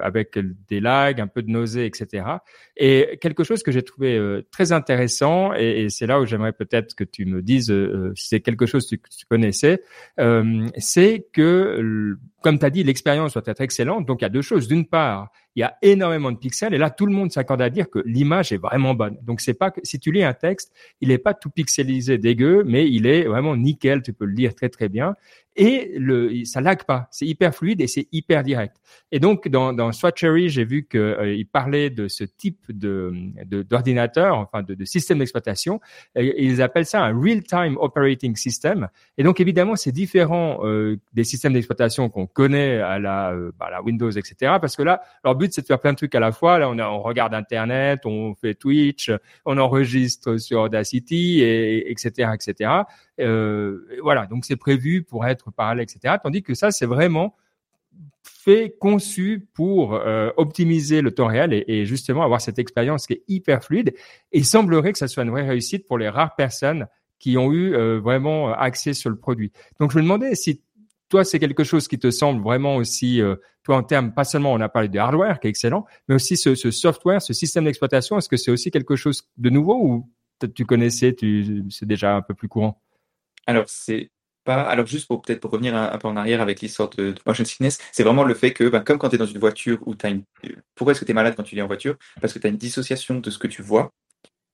avec 0.00 0.38
des 0.68 0.78
lags, 0.78 1.20
un 1.20 1.26
peu 1.26 1.42
de 1.42 1.50
nausées, 1.50 1.86
etc. 1.86 2.24
Et 2.76 3.18
quelque 3.20 3.42
chose 3.42 3.64
que 3.64 3.72
j'ai 3.72 3.82
trouvé 3.82 4.42
très 4.52 4.70
intéressant, 4.70 5.52
et, 5.54 5.88
c'est 5.90 6.06
là 6.06 6.20
où 6.20 6.26
j'aimerais 6.26 6.52
peut-être 6.52 6.94
que 6.94 7.04
tu 7.04 7.26
me 7.26 7.42
dises 7.42 7.74
si 8.14 8.28
c'est 8.28 8.40
quelque 8.40 8.66
chose 8.66 8.88
que 8.88 8.96
tu 8.96 9.26
connaissais, 9.28 9.82
c'est 10.76 11.26
que, 11.32 12.16
comme 12.42 12.58
tu 12.58 12.64
as 12.64 12.70
dit, 12.70 12.84
l'expérience 12.84 13.34
doit 13.34 13.42
être 13.46 13.60
excellente. 13.60 14.06
Donc 14.06 14.20
il 14.20 14.24
y 14.24 14.26
a 14.26 14.30
deux 14.30 14.42
choses. 14.42 14.68
D'une 14.68 14.86
part, 14.86 15.30
il 15.58 15.62
y 15.62 15.64
a 15.64 15.76
énormément 15.82 16.30
de 16.30 16.36
pixels 16.36 16.72
et 16.72 16.78
là 16.78 16.88
tout 16.88 17.04
le 17.04 17.12
monde 17.12 17.32
s'accorde 17.32 17.60
à 17.60 17.68
dire 17.68 17.90
que 17.90 17.98
l'image 18.06 18.52
est 18.52 18.58
vraiment 18.58 18.94
bonne. 18.94 19.18
Donc 19.22 19.40
c'est 19.40 19.54
pas 19.54 19.72
que 19.72 19.80
si 19.82 19.98
tu 19.98 20.12
lis 20.12 20.22
un 20.22 20.32
texte, 20.32 20.72
il 21.00 21.08
n'est 21.08 21.18
pas 21.18 21.34
tout 21.34 21.50
pixelisé 21.50 22.16
dégueu, 22.16 22.62
mais 22.64 22.88
il 22.88 23.06
est 23.08 23.24
vraiment 23.24 23.56
nickel, 23.56 24.02
tu 24.02 24.12
peux 24.12 24.24
le 24.24 24.34
lire 24.34 24.54
très 24.54 24.68
très 24.68 24.88
bien 24.88 25.16
et 25.58 25.92
le 25.98 26.44
ça 26.44 26.60
lag 26.60 26.84
pas, 26.84 27.08
c'est 27.10 27.26
hyper 27.26 27.52
fluide 27.52 27.80
et 27.80 27.88
c'est 27.88 28.06
hyper 28.12 28.44
direct. 28.44 28.76
Et 29.10 29.18
donc 29.18 29.48
dans 29.48 29.72
dans 29.72 29.90
Swatchery, 29.90 30.48
j'ai 30.48 30.64
vu 30.64 30.84
que 30.84 30.98
euh, 30.98 31.44
parlait 31.52 31.90
de 31.90 32.06
ce 32.06 32.22
type 32.22 32.64
de 32.68 33.12
d'ordinateur, 33.64 34.38
enfin 34.38 34.62
de, 34.62 34.74
de 34.74 34.84
système 34.84 35.18
d'exploitation, 35.18 35.80
ils 36.14 36.62
appellent 36.62 36.86
ça 36.86 37.02
un 37.02 37.12
real-time 37.12 37.76
operating 37.80 38.36
system. 38.36 38.88
Et 39.16 39.24
donc 39.24 39.40
évidemment, 39.40 39.74
c'est 39.74 39.90
différent 39.90 40.60
euh, 40.62 40.96
des 41.12 41.24
systèmes 41.24 41.54
d'exploitation 41.54 42.08
qu'on 42.08 42.28
connaît 42.28 42.78
à 42.78 43.00
la, 43.00 43.32
euh, 43.32 43.50
bah, 43.58 43.68
la 43.68 43.82
Windows, 43.82 44.10
etc. 44.10 44.58
Parce 44.60 44.76
que 44.76 44.82
là, 44.82 45.02
leur 45.24 45.34
but 45.34 45.52
c'est 45.52 45.62
de 45.62 45.66
faire 45.66 45.80
plein 45.80 45.92
de 45.92 45.96
trucs 45.96 46.14
à 46.14 46.20
la 46.20 46.30
fois. 46.30 46.60
Là, 46.60 46.70
on, 46.70 46.78
a, 46.78 46.86
on 46.88 47.00
regarde 47.00 47.34
Internet, 47.34 48.06
on 48.06 48.36
fait 48.36 48.54
Twitch, 48.54 49.10
on 49.44 49.58
enregistre 49.58 50.36
sur 50.36 50.60
Audacity, 50.60 51.40
et, 51.40 51.90
etc., 51.90 52.30
etc. 52.32 52.70
Euh, 53.20 53.86
voilà, 54.02 54.26
donc 54.26 54.44
c'est 54.44 54.56
prévu 54.56 55.02
pour 55.02 55.26
être 55.26 55.50
parallèle, 55.50 55.82
etc. 55.82 56.16
Tandis 56.22 56.42
que 56.42 56.54
ça, 56.54 56.70
c'est 56.70 56.86
vraiment 56.86 57.36
fait, 58.22 58.76
conçu 58.78 59.48
pour 59.54 59.94
euh, 59.94 60.30
optimiser 60.36 61.00
le 61.00 61.10
temps 61.12 61.26
réel 61.26 61.64
et, 61.66 61.84
justement 61.84 62.22
avoir 62.22 62.40
cette 62.40 62.58
expérience 62.58 63.06
qui 63.06 63.14
est 63.14 63.22
hyper 63.28 63.62
fluide. 63.64 63.94
Et 64.32 64.38
il 64.38 64.46
semblerait 64.46 64.92
que 64.92 64.98
ça 64.98 65.08
soit 65.08 65.22
une 65.22 65.30
vraie 65.30 65.46
réussite 65.46 65.86
pour 65.86 65.98
les 65.98 66.08
rares 66.08 66.36
personnes 66.36 66.86
qui 67.18 67.36
ont 67.36 67.52
eu 67.52 67.74
euh, 67.74 67.98
vraiment 67.98 68.52
accès 68.52 68.94
sur 68.94 69.10
le 69.10 69.16
produit. 69.16 69.52
Donc 69.80 69.90
je 69.90 69.98
me 69.98 70.02
demandais 70.02 70.34
si 70.34 70.62
toi, 71.08 71.24
c'est 71.24 71.38
quelque 71.38 71.64
chose 71.64 71.88
qui 71.88 71.98
te 71.98 72.10
semble 72.10 72.42
vraiment 72.42 72.76
aussi, 72.76 73.22
toi, 73.62 73.78
en 73.78 73.82
termes, 73.82 74.12
pas 74.12 74.24
seulement 74.24 74.52
on 74.52 74.60
a 74.60 74.68
parlé 74.68 74.90
de 74.90 74.98
hardware 74.98 75.40
qui 75.40 75.46
est 75.46 75.50
excellent, 75.50 75.86
mais 76.06 76.14
aussi 76.14 76.36
ce, 76.36 76.54
ce 76.54 76.70
software, 76.70 77.22
ce 77.22 77.32
système 77.32 77.64
d'exploitation, 77.64 78.18
est-ce 78.18 78.28
que 78.28 78.36
c'est 78.36 78.50
aussi 78.50 78.70
quelque 78.70 78.94
chose 78.94 79.26
de 79.38 79.48
nouveau 79.48 79.80
ou 79.82 80.10
tu 80.54 80.66
connaissais, 80.66 81.14
tu, 81.14 81.64
c'est 81.70 81.86
déjà 81.86 82.14
un 82.14 82.20
peu 82.20 82.34
plus 82.34 82.48
courant? 82.48 82.78
Alors, 83.48 83.64
c'est 83.68 84.10
pas, 84.44 84.62
alors 84.62 84.86
juste 84.86 85.08
pour 85.08 85.22
peut-être 85.22 85.48
revenir 85.48 85.74
un, 85.74 85.98
peu 85.98 86.06
en 86.08 86.16
arrière 86.16 86.40
avec 86.42 86.60
l'histoire 86.60 86.90
de, 86.90 87.12
de, 87.12 87.20
motion 87.26 87.44
sickness, 87.44 87.78
c'est 87.92 88.02
vraiment 88.02 88.24
le 88.24 88.34
fait 88.34 88.52
que, 88.52 88.68
ben, 88.68 88.80
comme 88.80 88.98
quand 88.98 89.08
tu 89.08 89.16
es 89.16 89.18
dans 89.18 89.26
une 89.26 89.38
voiture 89.38 89.78
où 89.86 89.94
tu 89.94 90.06
as 90.06 90.10
une, 90.10 90.24
pourquoi 90.74 90.92
est-ce 90.92 91.00
que 91.00 91.06
tu 91.06 91.12
es 91.12 91.14
malade 91.14 91.34
quand 91.36 91.42
tu 91.42 91.56
es 91.56 91.62
en 91.62 91.66
voiture? 91.66 91.96
Parce 92.20 92.32
que 92.34 92.38
tu 92.38 92.46
as 92.46 92.50
une 92.50 92.58
dissociation 92.58 93.20
de 93.20 93.30
ce 93.30 93.38
que 93.38 93.48
tu 93.48 93.62
vois 93.62 93.92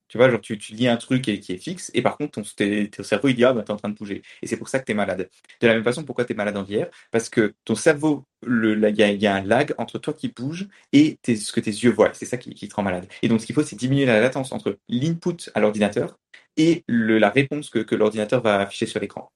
tu 0.09 0.19
vois, 0.19 0.31
genre, 0.31 0.41
tu, 0.41 0.57
tu 0.59 0.75
lis 0.75 0.87
un 0.87 0.97
truc 0.97 1.27
est, 1.29 1.41
qui 1.41 1.53
est 1.53 1.59
fixe, 1.59 1.91
et 1.93 2.01
par 2.01 2.17
contre, 2.17 2.41
ton, 2.41 2.43
ton 2.43 3.03
cerveau, 3.03 3.29
il 3.29 3.35
dit, 3.35 3.45
ah, 3.45 3.53
bah, 3.53 3.63
t'es 3.65 3.73
en 3.73 3.77
train 3.77 3.89
de 3.89 3.97
bouger. 3.97 4.23
Et 4.43 4.47
c'est 4.47 4.57
pour 4.57 4.69
ça 4.69 4.79
que 4.79 4.85
t'es 4.85 4.95
malade. 4.95 5.29
De 5.61 5.67
la 5.67 5.75
même 5.75 5.83
façon, 5.83 6.05
pourquoi 6.05 6.25
t'es 6.25 6.35
malade 6.35 6.57
en 6.57 6.63
VR 6.63 6.87
Parce 7.11 7.29
que 7.29 7.55
ton 7.65 7.75
cerveau, 7.75 8.25
il 8.47 8.95
y, 8.97 9.27
a 9.27 9.35
un 9.35 9.43
lag 9.43 9.75
entre 9.77 9.99
toi 9.99 10.13
qui 10.13 10.29
bouge 10.29 10.69
et 10.93 11.19
ce 11.27 11.53
que 11.53 11.59
tes 11.61 11.71
yeux 11.71 11.91
voient. 11.91 12.13
C'est 12.15 12.27
ça 12.27 12.37
qui, 12.37 12.55
qui, 12.55 12.69
te 12.69 12.75
rend 12.77 12.85
malade. 12.85 13.09
Et 13.23 13.29
donc, 13.29 13.41
ce 13.41 13.47
qu'il 13.47 13.57
faut, 13.57 13.65
c'est 13.65 13.77
diminuer 13.77 14.07
la 14.07 14.21
latence 14.21 14.53
entre 14.53 14.79
l'input 14.89 15.51
à 15.55 15.61
l'ordinateur 15.61 16.17
et 16.57 16.85
le, 16.87 17.19
la 17.19 17.31
réponse 17.31 17.71
que, 17.71 17.81
que 17.81 17.95
l'ordinateur 17.95 18.43
va 18.43 18.61
afficher 18.61 18.87
sur 18.87 19.01
l'écran. 19.01 19.31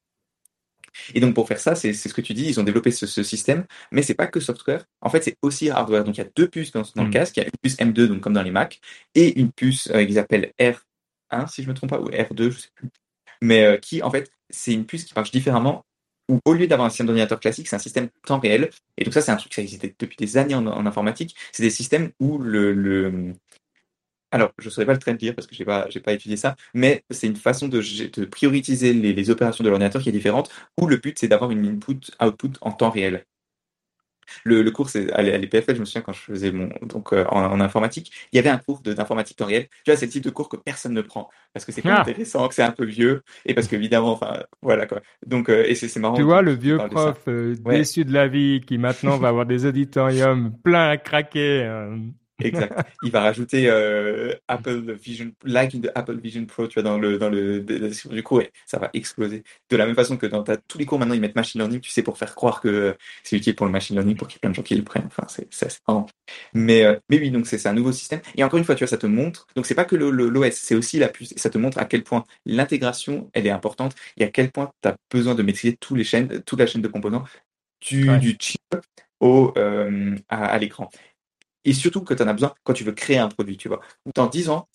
Et 1.14 1.20
donc 1.20 1.34
pour 1.34 1.46
faire 1.48 1.60
ça, 1.60 1.74
c'est 1.74 1.92
ce 1.92 2.12
que 2.12 2.20
tu 2.20 2.34
dis, 2.34 2.46
ils 2.46 2.60
ont 2.60 2.64
développé 2.64 2.90
ce, 2.90 3.06
ce 3.06 3.22
système, 3.22 3.64
mais 3.92 4.02
c'est 4.02 4.14
pas 4.14 4.26
que 4.26 4.40
software. 4.40 4.84
En 5.00 5.10
fait, 5.10 5.22
c'est 5.22 5.36
aussi 5.42 5.70
hardware. 5.70 6.04
Donc 6.04 6.16
il 6.16 6.20
y 6.20 6.24
a 6.24 6.28
deux 6.36 6.48
puces 6.48 6.72
dans, 6.72 6.82
dans 6.94 7.02
le 7.04 7.08
mm. 7.08 7.12
casque. 7.12 7.36
Il 7.36 7.40
y 7.40 7.42
a 7.44 7.46
une 7.46 7.52
puce 7.62 7.76
M2, 7.76 8.06
donc 8.08 8.20
comme 8.20 8.32
dans 8.32 8.42
les 8.42 8.50
Mac, 8.50 8.80
et 9.14 9.38
une 9.38 9.52
puce 9.52 9.88
euh, 9.90 10.04
qu'ils 10.04 10.18
appellent 10.18 10.52
R1, 10.58 11.48
si 11.48 11.62
je 11.62 11.68
me 11.68 11.74
trompe 11.74 11.90
pas, 11.90 12.00
ou 12.00 12.08
R2, 12.08 12.50
je 12.50 12.58
sais 12.58 12.68
plus. 12.74 12.88
Mais 13.40 13.64
euh, 13.64 13.76
qui, 13.76 14.02
en 14.02 14.10
fait, 14.10 14.30
c'est 14.50 14.72
une 14.72 14.86
puce 14.86 15.04
qui 15.04 15.14
marche 15.14 15.30
différemment. 15.30 15.84
Où 16.30 16.40
au 16.44 16.52
lieu 16.52 16.66
d'avoir 16.66 16.86
un 16.86 16.90
système 16.90 17.06
d'ordinateur 17.06 17.40
classique, 17.40 17.68
c'est 17.68 17.76
un 17.76 17.78
système 17.78 18.10
temps 18.26 18.38
réel. 18.38 18.68
Et 18.98 19.04
donc 19.04 19.14
ça, 19.14 19.22
c'est 19.22 19.30
un 19.30 19.36
truc 19.36 19.50
qui 19.50 19.62
existait 19.62 19.94
depuis 19.98 20.16
des 20.18 20.36
années 20.36 20.54
en, 20.54 20.66
en 20.66 20.84
informatique. 20.84 21.34
C'est 21.52 21.62
des 21.62 21.70
systèmes 21.70 22.10
où 22.20 22.36
le, 22.36 22.74
le 22.74 23.32
alors, 24.30 24.52
je 24.58 24.66
ne 24.66 24.70
saurais 24.70 24.86
pas 24.86 24.94
le 24.94 25.16
dire 25.16 25.34
parce 25.34 25.46
que 25.46 25.54
je 25.54 25.62
n'ai 25.62 25.66
pas, 25.66 25.88
pas 26.04 26.12
étudié 26.12 26.36
ça, 26.36 26.56
mais 26.74 27.04
c'est 27.10 27.26
une 27.26 27.36
façon 27.36 27.68
de, 27.68 27.80
de 27.80 28.24
prioriser 28.26 28.92
les, 28.92 29.12
les, 29.12 29.30
opérations 29.30 29.64
de 29.64 29.68
l'ordinateur 29.68 30.02
qui 30.02 30.10
est 30.10 30.12
différente, 30.12 30.50
où 30.78 30.86
le 30.86 30.96
but, 30.96 31.18
c'est 31.18 31.28
d'avoir 31.28 31.50
une 31.50 31.66
input-output 31.66 32.52
en 32.60 32.72
temps 32.72 32.90
réel. 32.90 33.24
Le, 34.44 34.60
le 34.60 34.70
cours, 34.70 34.90
c'est 34.90 35.10
à 35.12 35.22
l'EPFL, 35.22 35.74
je 35.74 35.80
me 35.80 35.84
souviens 35.86 36.02
quand 36.02 36.12
je 36.12 36.20
faisais 36.20 36.52
mon 36.52 36.68
donc 36.82 37.14
euh, 37.14 37.24
en, 37.30 37.60
informatique, 37.60 38.12
il 38.30 38.36
y 38.36 38.38
avait 38.38 38.50
un 38.50 38.58
cours 38.58 38.80
d'informatique 38.80 39.38
temps 39.38 39.46
réel. 39.46 39.68
Tu 39.84 39.90
vois, 39.90 39.96
c'est 39.96 40.04
le 40.04 40.12
type 40.12 40.24
de 40.24 40.28
cours 40.28 40.50
que 40.50 40.58
personne 40.58 40.92
ne 40.92 41.00
prend 41.00 41.30
parce 41.54 41.64
que 41.64 41.72
c'est 41.72 41.80
pas 41.80 41.94
ah. 41.94 42.00
intéressant, 42.02 42.46
que 42.46 42.54
c'est 42.54 42.62
un 42.62 42.72
peu 42.72 42.84
vieux 42.84 43.22
et 43.46 43.54
parce 43.54 43.68
qu'évidemment, 43.68 44.12
enfin, 44.12 44.42
voilà 44.60 44.86
quoi. 44.86 45.00
Donc, 45.26 45.48
euh, 45.48 45.64
et 45.66 45.74
c'est 45.74 45.98
marrant. 45.98 46.14
Tu 46.14 46.22
vois, 46.22 46.42
le 46.42 46.52
vieux 46.52 46.76
prof 46.76 47.18
euh, 47.28 47.54
déçu 47.64 48.04
de 48.04 48.12
la 48.12 48.28
vie 48.28 48.60
qui 48.60 48.76
maintenant 48.76 49.16
va 49.16 49.28
avoir 49.28 49.46
des 49.46 49.64
auditoriums 49.64 50.52
pleins 50.62 50.90
à 50.90 50.96
craquer. 50.98 51.66
Exact. 52.40 52.72
Il 53.02 53.10
va 53.10 53.20
rajouter 53.22 53.68
euh, 53.68 54.32
Apple 54.46 54.92
Vision, 54.92 55.32
like 55.44 55.72
the 55.80 55.90
Apple 55.96 56.20
Vision 56.20 56.46
Pro, 56.46 56.68
tu 56.68 56.74
vois, 56.74 56.84
dans 56.84 56.96
le 56.96 57.18
dans 57.18 57.28
le 57.30 57.60
du 57.62 58.22
coup, 58.22 58.36
ouais, 58.36 58.52
ça 58.64 58.78
va 58.78 58.90
exploser. 58.94 59.42
De 59.70 59.76
la 59.76 59.86
même 59.86 59.96
façon 59.96 60.16
que 60.16 60.26
dans 60.26 60.44
tous 60.68 60.78
les 60.78 60.86
cours 60.86 61.00
maintenant 61.00 61.14
ils 61.14 61.20
mettent 61.20 61.34
machine 61.34 61.60
learning, 61.60 61.80
tu 61.80 61.90
sais, 61.90 62.02
pour 62.04 62.16
faire 62.16 62.36
croire 62.36 62.60
que 62.60 62.96
c'est 63.24 63.36
utile 63.36 63.56
pour 63.56 63.66
le 63.66 63.72
machine 63.72 63.96
learning, 63.96 64.16
pour 64.16 64.28
qu'il 64.28 64.36
y 64.36 64.38
ait 64.38 64.40
plein 64.42 64.50
de 64.50 64.54
gens 64.54 64.62
qui 64.62 64.76
le 64.76 64.84
prennent. 64.84 65.06
Enfin, 65.06 65.24
c'est 65.28 65.48
c'est 65.52 65.80
marrant. 65.88 66.06
Mais 66.54 66.84
euh, 66.84 66.96
mais 67.08 67.18
oui, 67.18 67.30
donc 67.32 67.46
c'est 67.48 67.66
un 67.66 67.72
nouveau 67.72 67.90
système. 67.92 68.20
Et 68.36 68.44
encore 68.44 68.58
une 68.58 68.64
fois, 68.64 68.76
tu 68.76 68.84
vois, 68.84 68.88
ça 68.88 68.98
te 68.98 69.06
montre. 69.06 69.46
Donc 69.56 69.66
c'est 69.66 69.74
pas 69.74 69.84
que 69.84 69.96
l'OS, 69.96 70.54
c'est 70.54 70.76
aussi 70.76 70.98
la 71.00 71.08
puce. 71.08 71.32
Et 71.32 71.38
ça 71.38 71.50
te 71.50 71.58
montre 71.58 71.78
à 71.78 71.86
quel 71.86 72.04
point 72.04 72.24
l'intégration 72.46 73.30
elle 73.32 73.46
est 73.48 73.50
importante 73.50 73.94
et 74.16 74.24
à 74.24 74.28
quel 74.28 74.52
point 74.52 74.70
tu 74.82 74.88
as 74.88 74.96
besoin 75.10 75.34
de 75.34 75.42
maîtriser 75.42 75.76
tous 75.76 75.96
les 75.96 76.04
chaînes, 76.04 76.42
toute 76.44 76.58
la 76.60 76.66
chaîne 76.66 76.82
de 76.82 76.88
composants 76.88 77.24
du, 77.80 78.18
du 78.18 78.36
chip 78.40 78.60
au 79.20 79.52
euh, 79.56 80.16
à, 80.28 80.46
à 80.46 80.58
l'écran. 80.58 80.90
Et 81.68 81.74
surtout 81.74 82.00
que 82.00 82.14
tu 82.14 82.22
en 82.22 82.26
as 82.28 82.32
besoin 82.32 82.54
quand 82.64 82.72
tu 82.72 82.82
veux 82.82 82.92
créer 82.92 83.18
un 83.18 83.28
produit, 83.28 83.58
tu 83.58 83.68
vois. 83.68 83.80
Dans 84.14 84.26
10 84.26 84.48
ans, 84.48 84.70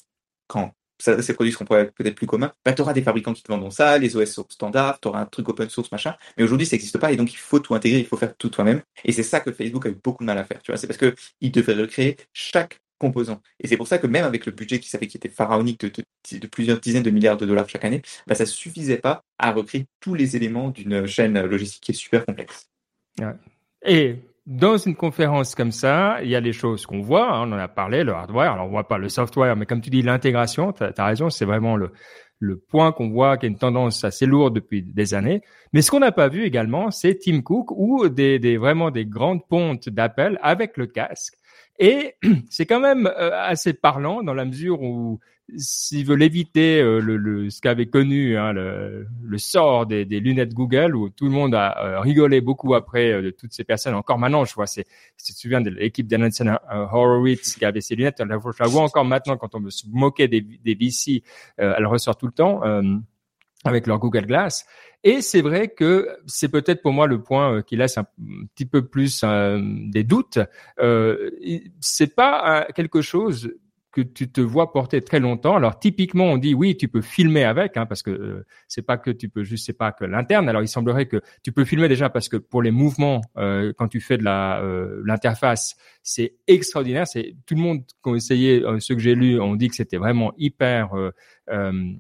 quand 0.45 0.75
ces 0.99 1.33
produits 1.33 1.51
seront 1.51 1.65
peut-être 1.65 2.13
plus 2.13 2.27
communs, 2.27 2.53
bah, 2.63 2.71
tu 2.71 2.83
auras 2.83 2.93
des 2.93 3.01
fabricants 3.01 3.33
qui 3.33 3.41
te 3.41 3.51
vendront 3.51 3.71
ça, 3.71 3.97
les 3.97 4.15
OS 4.15 4.31
sont 4.31 4.45
standards, 4.47 4.99
tu 4.99 5.07
auras 5.07 5.21
un 5.21 5.25
truc 5.25 5.49
open 5.49 5.67
source, 5.69 5.91
machin. 5.91 6.15
Mais 6.37 6.43
aujourd'hui, 6.43 6.67
ça 6.67 6.75
n'existe 6.75 6.99
pas 6.99 7.11
et 7.11 7.15
donc 7.15 7.33
il 7.33 7.37
faut 7.37 7.59
tout 7.59 7.73
intégrer, 7.73 7.97
il 7.97 8.05
faut 8.05 8.15
faire 8.15 8.37
tout 8.37 8.49
toi-même. 8.49 8.83
Et 9.05 9.11
c'est 9.11 9.23
ça 9.23 9.39
que 9.39 9.51
Facebook 9.51 9.87
a 9.87 9.89
eu 9.89 9.97
beaucoup 10.03 10.23
de 10.23 10.27
mal 10.27 10.37
à 10.37 10.43
faire. 10.43 10.61
Tu 10.61 10.71
vois, 10.71 10.77
c'est 10.77 10.85
parce 10.85 10.99
que 10.99 11.15
il 11.41 11.51
devait 11.51 11.73
recréer 11.73 12.15
chaque 12.31 12.79
composant. 12.99 13.41
Et 13.59 13.67
c'est 13.67 13.75
pour 13.75 13.87
ça 13.87 13.97
que 13.97 14.05
même 14.05 14.23
avec 14.23 14.45
le 14.45 14.51
budget 14.51 14.79
qui 14.79 14.87
savait 14.87 15.07
qui 15.07 15.17
était 15.17 15.29
pharaonique 15.29 15.81
de, 15.81 16.47
plusieurs 16.47 16.79
dizaines 16.79 17.01
de 17.01 17.09
milliards 17.09 17.37
de 17.37 17.47
dollars 17.47 17.67
chaque 17.67 17.85
année, 17.85 18.03
bah, 18.27 18.35
ça 18.35 18.45
suffisait 18.45 18.97
pas 18.97 19.23
à 19.39 19.51
recréer 19.51 19.87
tous 19.99 20.13
les 20.13 20.35
éléments 20.35 20.69
d'une 20.69 21.07
chaîne 21.07 21.41
logistique 21.41 21.81
qui 21.81 21.91
est 21.91 21.95
super 21.95 22.23
complexe. 22.23 22.69
Et 23.83 24.15
dans 24.45 24.77
une 24.77 24.95
conférence 24.95 25.55
comme 25.55 25.71
ça, 25.71 26.17
il 26.21 26.29
y 26.29 26.35
a 26.35 26.41
des 26.41 26.53
choses 26.53 26.85
qu'on 26.85 27.01
voit, 27.01 27.33
hein, 27.33 27.49
on 27.49 27.53
en 27.53 27.57
a 27.57 27.67
parlé, 27.67 28.03
le 28.03 28.13
hardware, 28.13 28.53
alors 28.53 28.65
on 28.67 28.69
voit 28.69 28.87
pas 28.87 28.97
le 28.97 29.07
software, 29.07 29.55
mais 29.55 29.65
comme 29.65 29.81
tu 29.81 29.89
dis, 29.89 30.01
l'intégration, 30.01 30.73
tu 30.73 30.83
as, 30.83 31.05
raison, 31.05 31.29
c'est 31.29 31.45
vraiment 31.45 31.77
le, 31.77 31.91
le 32.39 32.57
point 32.57 32.91
qu'on 32.91 33.09
voit 33.09 33.37
qui 33.37 33.45
est 33.45 33.49
une 33.49 33.57
tendance 33.57 34.03
assez 34.03 34.25
lourde 34.25 34.55
depuis 34.55 34.83
des 34.83 35.13
années. 35.13 35.41
Mais 35.71 35.81
ce 35.81 35.91
qu'on 35.91 36.01
n'a 36.01 36.11
pas 36.11 36.27
vu 36.27 36.43
également, 36.43 36.91
c'est 36.91 37.17
Tim 37.19 37.41
Cook 37.41 37.71
ou 37.71 38.09
des, 38.09 38.37
des, 38.37 38.57
vraiment 38.57 38.91
des 38.91 39.05
grandes 39.05 39.47
pontes 39.47 39.87
d'appel 39.87 40.37
avec 40.41 40.75
le 40.75 40.87
casque. 40.87 41.35
Et 41.79 42.15
c'est 42.49 42.65
quand 42.65 42.79
même 42.79 43.07
euh, 43.07 43.31
assez 43.33 43.73
parlant 43.73 44.23
dans 44.23 44.33
la 44.33 44.45
mesure 44.45 44.81
où 44.81 45.19
s'ils 45.57 46.05
veulent 46.05 46.23
éviter 46.23 46.79
euh, 46.79 46.99
le, 46.99 47.17
le, 47.17 47.49
ce 47.49 47.59
qu'avait 47.59 47.87
connu 47.87 48.37
hein, 48.37 48.53
le, 48.53 49.07
le, 49.21 49.37
sort 49.37 49.85
des, 49.85 50.05
des, 50.05 50.19
lunettes 50.19 50.53
Google, 50.53 50.95
où 50.95 51.09
tout 51.09 51.25
le 51.25 51.31
monde 51.31 51.53
a 51.53 51.77
euh, 51.83 51.99
rigolé 51.99 52.39
beaucoup 52.39 52.75
après 52.75 53.21
de 53.21 53.29
toutes 53.29 53.53
ces 53.53 53.63
personnes. 53.63 53.93
Encore 53.93 54.19
maintenant, 54.19 54.45
je 54.45 54.53
vois, 54.53 54.67
si 54.67 54.83
tu 54.83 55.33
te 55.33 55.37
souviens 55.37 55.61
de 55.61 55.69
l'équipe 55.69 56.07
d'Anson 56.07 56.57
Horowitz 56.71 57.55
qui 57.55 57.65
avait 57.65 57.81
ces 57.81 57.95
lunettes, 57.95 58.17
je 58.19 58.63
la 58.63 58.67
vois 58.67 58.83
encore 58.83 59.05
maintenant 59.05 59.35
quand 59.35 59.53
on 59.55 59.59
me 59.59 59.69
moquait 59.91 60.29
des, 60.29 60.41
des 60.41 60.75
VC, 60.75 61.23
elle 61.57 61.85
ressort 61.87 62.15
tout 62.15 62.27
le 62.27 62.33
temps 62.33 62.61
avec 63.63 63.87
leur 63.87 63.99
Google 63.99 64.25
Glass. 64.25 64.65
Et 65.03 65.21
c'est 65.21 65.41
vrai 65.41 65.67
que 65.67 66.09
c'est 66.27 66.49
peut-être 66.49 66.81
pour 66.81 66.93
moi 66.93 67.07
le 67.07 67.21
point 67.21 67.61
qui 67.61 67.75
laisse 67.75 67.97
un 67.97 68.05
petit 68.55 68.65
peu 68.65 68.85
plus 68.85 69.23
des 69.91 70.03
doutes. 70.03 70.39
Euh, 70.79 71.29
c'est 71.81 72.15
pas 72.15 72.67
quelque 72.73 73.01
chose 73.01 73.51
que 73.93 74.01
tu 74.01 74.29
te 74.29 74.41
vois 74.41 74.71
porter 74.73 75.01
très 75.01 75.19
longtemps. 75.19 75.55
Alors 75.55 75.77
typiquement, 75.77 76.25
on 76.25 76.37
dit 76.37 76.55
oui, 76.55 76.75
tu 76.75 76.87
peux 76.87 77.01
filmer 77.01 77.43
avec, 77.43 77.77
hein, 77.77 77.85
parce 77.85 78.01
que 78.01 78.09
euh, 78.09 78.45
c'est 78.67 78.81
pas 78.81 78.97
que 78.97 79.11
tu 79.11 79.29
peux 79.29 79.43
juste, 79.43 79.67
c'est 79.67 79.77
pas 79.77 79.91
que 79.91 80.03
l'interne. 80.03 80.49
Alors 80.49 80.63
il 80.63 80.67
semblerait 80.67 81.05
que 81.05 81.21
tu 81.43 81.51
peux 81.51 81.63
filmer 81.63 81.87
déjà 81.87 82.09
parce 82.09 82.27
que 82.27 82.37
pour 82.37 82.63
les 82.63 82.71
mouvements, 82.71 83.21
euh, 83.37 83.71
quand 83.77 83.87
tu 83.87 84.01
fais 84.01 84.17
de 84.17 84.23
la 84.23 84.61
euh, 84.61 85.03
l'interface, 85.05 85.75
c'est 86.01 86.33
extraordinaire. 86.47 87.07
C'est 87.07 87.35
tout 87.45 87.53
le 87.53 87.61
monde 87.61 87.83
qui 88.03 88.09
a 88.09 88.15
essayé, 88.15 88.63
ceux 88.79 88.95
que 88.95 89.01
j'ai 89.01 89.15
lus, 89.15 89.39
ont 89.39 89.55
dit 89.55 89.69
que 89.69 89.75
c'était 89.75 89.97
vraiment 89.97 90.33
hyper 90.37 90.89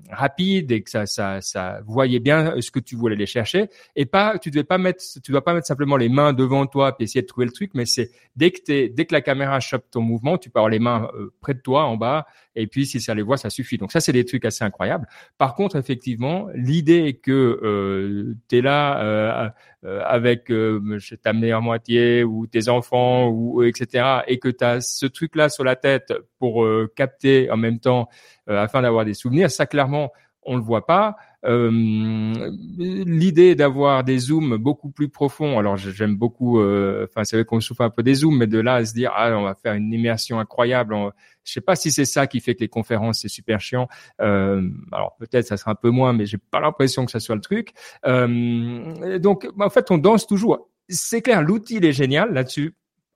rapide 0.09 0.71
et 0.71 0.81
que 0.81 0.89
ça, 0.89 1.05
ça, 1.05 1.39
ça 1.39 1.79
voyait 1.85 2.19
bien 2.19 2.59
ce 2.59 2.69
que 2.71 2.79
tu 2.79 2.95
voulais 2.95 3.15
aller 3.15 3.25
chercher. 3.25 3.67
Et 3.95 4.05
pas, 4.05 4.37
tu 4.39 4.51
devais 4.51 4.65
pas 4.65 4.77
mettre, 4.77 5.01
tu 5.23 5.31
dois 5.31 5.43
pas 5.43 5.53
mettre 5.53 5.67
simplement 5.67 5.95
les 5.95 6.09
mains 6.09 6.33
devant 6.33 6.65
toi 6.65 6.95
et 6.99 7.03
essayer 7.03 7.21
de 7.21 7.27
trouver 7.27 7.45
le 7.45 7.53
truc, 7.53 7.71
mais 7.75 7.85
c'est 7.85 8.11
dès 8.35 8.51
que 8.51 8.61
t'es, 8.61 8.89
dès 8.89 9.05
que 9.05 9.13
la 9.13 9.21
caméra 9.21 9.61
chope 9.61 9.89
ton 9.89 10.01
mouvement, 10.01 10.37
tu 10.37 10.49
peux 10.49 10.59
avoir 10.59 10.69
les 10.69 10.79
mains 10.79 11.09
près 11.39 11.53
de 11.53 11.59
toi 11.59 11.82
en 11.83 11.97
bas, 11.97 12.25
et 12.55 12.67
puis 12.67 12.85
si 12.85 13.01
ça 13.01 13.13
les 13.13 13.21
voit, 13.21 13.37
ça 13.37 13.49
suffit. 13.49 13.77
Donc 13.77 13.91
ça, 13.91 13.99
c'est 13.99 14.11
des 14.11 14.25
trucs 14.25 14.45
assez 14.45 14.63
incroyables. 14.63 15.07
Par 15.37 15.55
contre, 15.55 15.75
effectivement, 15.75 16.47
l'idée 16.53 17.19
que 17.21 17.31
euh, 17.31 18.35
tu 18.47 18.57
es 18.57 18.61
là 18.61 18.99
euh, 19.01 19.49
euh, 19.85 20.01
avec 20.05 20.51
euh, 20.51 20.99
ta 21.21 21.33
meilleure 21.33 21.61
moitié 21.61 22.23
ou 22.23 22.47
tes 22.47 22.69
enfants 22.69 23.27
ou 23.27 23.63
etc. 23.63 24.21
et 24.27 24.39
que 24.39 24.49
tu 24.49 24.63
as 24.63 24.81
ce 24.81 25.05
truc-là 25.05 25.49
sur 25.49 25.63
la 25.63 25.75
tête 25.75 26.13
pour 26.39 26.65
capter 26.95 27.49
en 27.51 27.57
même 27.57 27.79
temps 27.79 28.09
afin 28.47 28.81
d'avoir 28.81 29.05
des 29.05 29.13
souvenirs, 29.13 29.49
ça 29.49 29.65
clairement, 29.65 30.11
on 30.43 30.55
le 30.55 30.61
voit 30.61 30.85
pas. 30.85 31.15
Euh, 31.45 32.51
L'idée 32.77 33.55
d'avoir 33.55 34.03
des 34.03 34.17
zooms 34.17 34.57
beaucoup 34.57 34.89
plus 34.89 35.09
profonds, 35.09 35.59
alors 35.59 35.77
j'aime 35.77 36.15
beaucoup, 36.15 36.59
euh, 36.59 37.05
enfin 37.09 37.23
c'est 37.23 37.35
vrai 37.35 37.45
qu'on 37.45 37.59
souffre 37.59 37.81
un 37.81 37.89
peu 37.89 38.03
des 38.03 38.15
zooms, 38.15 38.37
mais 38.37 38.47
de 38.47 38.59
là 38.59 38.75
à 38.75 38.85
se 38.85 38.93
dire 38.93 39.11
ah 39.15 39.37
on 39.37 39.43
va 39.43 39.55
faire 39.55 39.73
une 39.73 39.91
immersion 39.91 40.39
incroyable, 40.39 40.95
je 41.43 41.51
sais 41.51 41.61
pas 41.61 41.75
si 41.75 41.91
c'est 41.91 42.05
ça 42.05 42.27
qui 42.27 42.39
fait 42.39 42.55
que 42.55 42.61
les 42.61 42.69
conférences 42.69 43.21
c'est 43.21 43.27
super 43.27 43.59
chiant. 43.59 43.87
Euh, 44.21 44.69
alors 44.91 45.15
peut-être 45.17 45.45
ça 45.45 45.57
sera 45.57 45.71
un 45.71 45.75
peu 45.75 45.89
moins, 45.89 46.13
mais 46.13 46.25
j'ai 46.25 46.37
pas 46.37 46.59
l'impression 46.59 47.05
que 47.05 47.11
ça 47.11 47.19
soit 47.19 47.35
le 47.35 47.41
truc. 47.41 47.73
Euh, 48.05 49.19
donc 49.19 49.47
en 49.59 49.69
fait 49.69 49.91
on 49.91 49.97
danse 49.97 50.27
toujours. 50.27 50.69
C'est 50.89 51.21
clair, 51.21 51.41
l'outil 51.41 51.77
est 51.77 51.93
génial 51.93 52.33
là-dessus. 52.33 52.75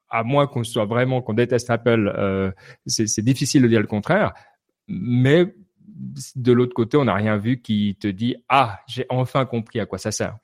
À 0.10 0.24
moins 0.24 0.48
qu'on 0.48 0.64
soit 0.64 0.86
vraiment 0.86 1.22
qu'on 1.22 1.34
déteste 1.34 1.70
Apple, 1.70 2.14
euh, 2.18 2.52
c'est 2.86 3.24
difficile 3.24 3.62
de 3.62 3.68
dire 3.68 3.82
le 3.82 3.88
contraire. 3.88 4.34
Mais 4.88 5.54
de 6.36 6.52
l'autre 6.52 6.74
côté, 6.74 6.98
on 6.98 7.06
n'a 7.06 7.16
rien 7.16 7.38
vu 7.38 7.62
qui 7.62 7.98
te 8.00 8.08
dit 8.08 8.36
ah 8.50 8.80
j'ai 8.88 9.06
enfin 9.10 9.46
compris 9.46 9.80
à 9.80 9.86
quoi 9.86 9.98
ça 9.98 10.12
sert. 10.12 10.38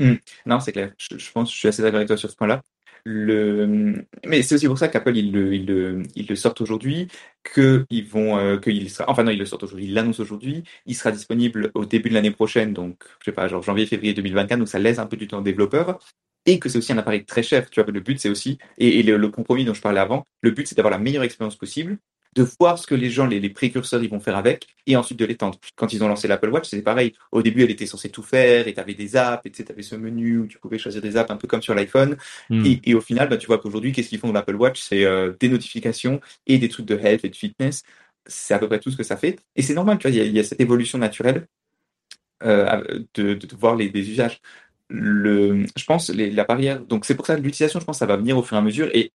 Mmh. 0.00 0.14
Non, 0.46 0.60
c'est 0.60 0.72
clair. 0.72 0.92
Je, 0.98 1.32
pense, 1.32 1.52
je 1.52 1.58
suis 1.58 1.68
assez 1.68 1.82
d'accord 1.82 1.96
avec 1.96 2.08
toi 2.08 2.16
sur 2.16 2.30
ce 2.30 2.36
point-là. 2.36 2.62
Le... 3.04 4.04
Mais 4.26 4.42
c'est 4.42 4.56
aussi 4.56 4.66
pour 4.66 4.78
ça 4.78 4.88
qu'Apple 4.88 5.16
ils 5.16 5.32
le, 5.32 5.54
ils 5.54 5.66
le, 5.66 6.02
le 6.16 6.36
sortent 6.36 6.60
aujourd'hui, 6.60 7.08
qu'ils 7.54 8.06
vont, 8.06 8.38
euh, 8.38 8.60
sera, 8.88 9.08
enfin 9.08 9.22
non, 9.22 9.30
ils 9.30 9.38
le 9.38 9.46
sortent 9.46 9.62
aujourd'hui, 9.62 9.86
ils 9.86 9.94
l'annoncent 9.94 10.22
aujourd'hui, 10.22 10.64
il 10.84 10.94
sera 10.94 11.10
disponible 11.10 11.70
au 11.74 11.84
début 11.84 12.10
de 12.10 12.14
l'année 12.14 12.30
prochaine, 12.30 12.74
donc 12.74 13.04
je 13.20 13.26
sais 13.26 13.32
pas, 13.32 13.48
genre 13.48 13.62
janvier-février 13.62 14.14
2024, 14.14 14.58
donc 14.58 14.68
ça 14.68 14.78
laisse 14.78 14.98
un 14.98 15.06
peu 15.06 15.16
du 15.16 15.26
temps 15.26 15.38
aux 15.38 15.42
développeurs, 15.42 15.98
et 16.44 16.58
que 16.58 16.68
c'est 16.68 16.78
aussi 16.78 16.92
un 16.92 16.98
appareil 16.98 17.24
très 17.24 17.42
cher. 17.42 17.70
Tu 17.70 17.80
vois, 17.80 17.90
le 17.90 18.00
but 18.00 18.20
c'est 18.20 18.28
aussi, 18.28 18.58
et, 18.78 19.02
le, 19.02 19.28
compromis 19.28 19.64
dont 19.64 19.74
je 19.74 19.80
parlais 19.80 20.00
avant, 20.00 20.24
le 20.42 20.50
but 20.50 20.66
c'est 20.66 20.74
d'avoir 20.74 20.90
la 20.90 20.98
meilleure 20.98 21.22
expérience 21.22 21.56
possible, 21.56 21.98
de 22.34 22.46
voir 22.60 22.78
ce 22.78 22.86
que 22.86 22.94
les 22.94 23.10
gens, 23.10 23.26
les, 23.26 23.48
précurseurs, 23.50 24.02
ils 24.02 24.10
vont 24.10 24.20
faire 24.20 24.36
avec, 24.36 24.66
et 24.86 24.96
ensuite 24.96 25.18
de 25.18 25.24
l'étendre. 25.24 25.58
Quand 25.76 25.92
ils 25.92 26.02
ont 26.04 26.08
lancé 26.08 26.28
l'Apple 26.28 26.50
Watch, 26.50 26.68
c'était 26.68 26.82
pareil. 26.82 27.14
Au 27.32 27.42
début, 27.42 27.62
elle 27.62 27.70
était 27.70 27.86
censée 27.86 28.10
tout 28.10 28.22
faire, 28.22 28.68
et 28.68 28.74
tu 28.74 28.80
avais 28.80 28.94
des 28.94 29.16
apps, 29.16 29.44
et 29.46 29.50
tu 29.50 29.64
avais 29.68 29.82
ce 29.82 29.96
menu 29.96 30.38
où 30.38 30.46
tu 30.46 30.58
pouvais 30.58 30.78
choisir 30.78 31.02
des 31.02 31.16
apps, 31.16 31.30
un 31.30 31.36
peu 31.36 31.48
comme 31.48 31.62
sur 31.62 31.74
l'iPhone. 31.74 32.16
Hmm. 32.50 32.64
Et, 32.84 32.94
au 32.94 33.00
final, 33.00 33.28
bah, 33.28 33.36
tu 33.36 33.46
vois 33.46 33.58
qu'aujourd'hui, 33.58 33.92
qu'est-ce 33.92 34.08
qu'ils 34.08 34.18
font 34.18 34.28
de 34.28 34.34
l'Apple 34.34 34.56
Watch? 34.56 34.80
C'est 34.80 35.04
euh, 35.04 35.32
des 35.40 35.48
notifications 35.48 36.20
et 36.46 36.58
des 36.58 36.68
trucs 36.68 36.86
de 36.86 36.96
health 36.96 37.24
et 37.24 37.28
de 37.28 37.36
fitness. 37.36 37.82
C'est 38.26 38.54
à 38.54 38.58
peu 38.58 38.68
près 38.68 38.78
tout 38.78 38.90
ce 38.90 38.96
que 38.96 39.02
ça 39.02 39.16
fait. 39.16 39.38
Et 39.56 39.62
c'est 39.62 39.74
normal, 39.74 39.98
tu 39.98 40.08
vois, 40.08 40.16
il 40.16 40.32
y, 40.32 40.38
a 40.38 40.44
cette 40.44 40.60
évolution 40.60 40.98
naturelle 40.98 41.46
euh, 42.44 43.00
de, 43.14 43.34
de, 43.34 43.56
voir 43.56 43.74
les, 43.74 43.88
usages. 43.88 44.40
Le, 44.88 45.66
je 45.76 45.84
pense 45.84 46.10
la 46.10 46.44
barrière. 46.44 46.80
Donc 46.80 47.04
c'est 47.04 47.14
pour 47.14 47.26
ça 47.26 47.36
l'utilisation, 47.36 47.80
je 47.80 47.84
pense, 47.84 47.98
ça 47.98 48.06
va 48.06 48.16
venir 48.16 48.36
au 48.38 48.42
fur 48.42 48.56
et 48.56 48.60
à 48.60 48.62
mesure. 48.62 48.90
Et 48.94 49.12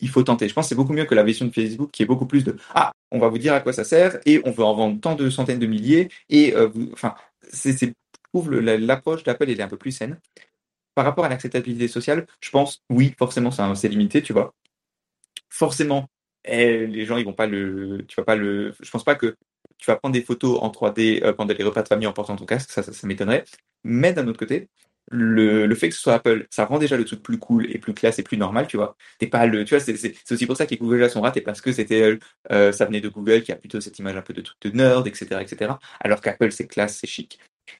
il 0.00 0.08
faut 0.08 0.22
tenter. 0.22 0.48
Je 0.48 0.54
pense 0.54 0.66
que 0.66 0.68
c'est 0.70 0.74
beaucoup 0.74 0.92
mieux 0.92 1.04
que 1.04 1.14
la 1.14 1.22
version 1.22 1.46
de 1.46 1.52
Facebook 1.52 1.90
qui 1.90 2.02
est 2.02 2.06
beaucoup 2.06 2.26
plus 2.26 2.44
de 2.44 2.56
ah, 2.74 2.92
on 3.10 3.18
va 3.18 3.28
vous 3.28 3.38
dire 3.38 3.54
à 3.54 3.60
quoi 3.60 3.72
ça 3.72 3.84
sert 3.84 4.18
et 4.26 4.40
on 4.44 4.50
veut 4.50 4.64
en 4.64 4.74
vendre 4.74 5.00
tant 5.00 5.14
de 5.14 5.30
centaines 5.30 5.58
de 5.58 5.66
milliers 5.66 6.08
et 6.28 6.54
euh, 6.54 6.68
enfin 6.92 7.14
c'est 7.50 7.72
je 8.34 8.38
trouve 8.38 8.50
l'approche 8.60 9.22
d'Apple 9.24 9.48
est 9.50 9.60
un 9.60 9.68
peu 9.68 9.78
plus 9.78 9.92
saine. 9.92 10.18
Par 10.94 11.04
rapport 11.04 11.24
à 11.24 11.28
l'acceptabilité 11.28 11.88
sociale, 11.88 12.26
je 12.40 12.50
pense 12.50 12.82
oui, 12.90 13.14
forcément 13.18 13.50
c'est 13.50 13.88
limité, 13.88 14.22
tu 14.22 14.32
vois. 14.32 14.54
Forcément, 15.48 16.08
eh, 16.44 16.86
les 16.86 17.06
gens 17.06 17.16
ils 17.16 17.24
vont 17.24 17.32
pas 17.32 17.46
le 17.46 18.04
tu 18.08 18.16
vas 18.16 18.24
pas 18.24 18.36
le 18.36 18.74
je 18.80 18.90
pense 18.90 19.04
pas 19.04 19.14
que 19.14 19.36
tu 19.78 19.86
vas 19.86 19.96
prendre 19.96 20.12
des 20.12 20.22
photos 20.22 20.58
en 20.60 20.70
3D 20.70 21.22
euh, 21.24 21.32
pendant 21.32 21.54
les 21.54 21.64
repas 21.64 21.82
de 21.82 21.88
famille 21.88 22.06
en 22.06 22.12
portant 22.12 22.36
ton 22.36 22.44
casque, 22.46 22.70
ça, 22.70 22.82
ça 22.82 23.06
m'étonnerait. 23.06 23.44
Mais 23.84 24.12
d'un 24.12 24.26
autre 24.28 24.38
côté, 24.38 24.68
le, 25.10 25.66
le, 25.66 25.74
fait 25.74 25.88
que 25.88 25.94
ce 25.94 26.00
soit 26.00 26.14
Apple, 26.14 26.46
ça 26.50 26.64
rend 26.64 26.78
déjà 26.78 26.96
le 26.96 27.04
truc 27.04 27.22
plus 27.22 27.38
cool 27.38 27.70
et 27.70 27.78
plus 27.78 27.94
classe 27.94 28.18
et 28.18 28.22
plus 28.22 28.36
normal, 28.36 28.66
tu 28.66 28.76
vois. 28.76 28.96
T'es 29.18 29.26
pas 29.26 29.46
le, 29.46 29.64
tu 29.64 29.74
vois, 29.76 29.84
c'est 29.84 30.14
aussi 30.30 30.46
pour 30.46 30.56
ça 30.56 30.66
que 30.66 30.74
Google 30.74 30.98
là 30.98 31.08
sont 31.08 31.20
ratés 31.20 31.40
parce 31.40 31.60
que 31.60 31.72
c'était, 31.72 32.18
euh, 32.52 32.72
ça 32.72 32.84
venait 32.84 33.00
de 33.00 33.08
Google 33.08 33.42
qui 33.42 33.52
a 33.52 33.56
plutôt 33.56 33.80
cette 33.80 33.98
image 33.98 34.16
un 34.16 34.22
peu 34.22 34.34
de 34.34 34.40
truc 34.40 34.58
de 34.62 34.70
nerd, 34.70 35.06
etc., 35.06 35.40
etc. 35.40 35.72
Alors 36.00 36.20
qu'Apple 36.20 36.52
c'est 36.52 36.66
classe, 36.66 36.98
c'est 36.98 37.06
chic. 37.06 37.38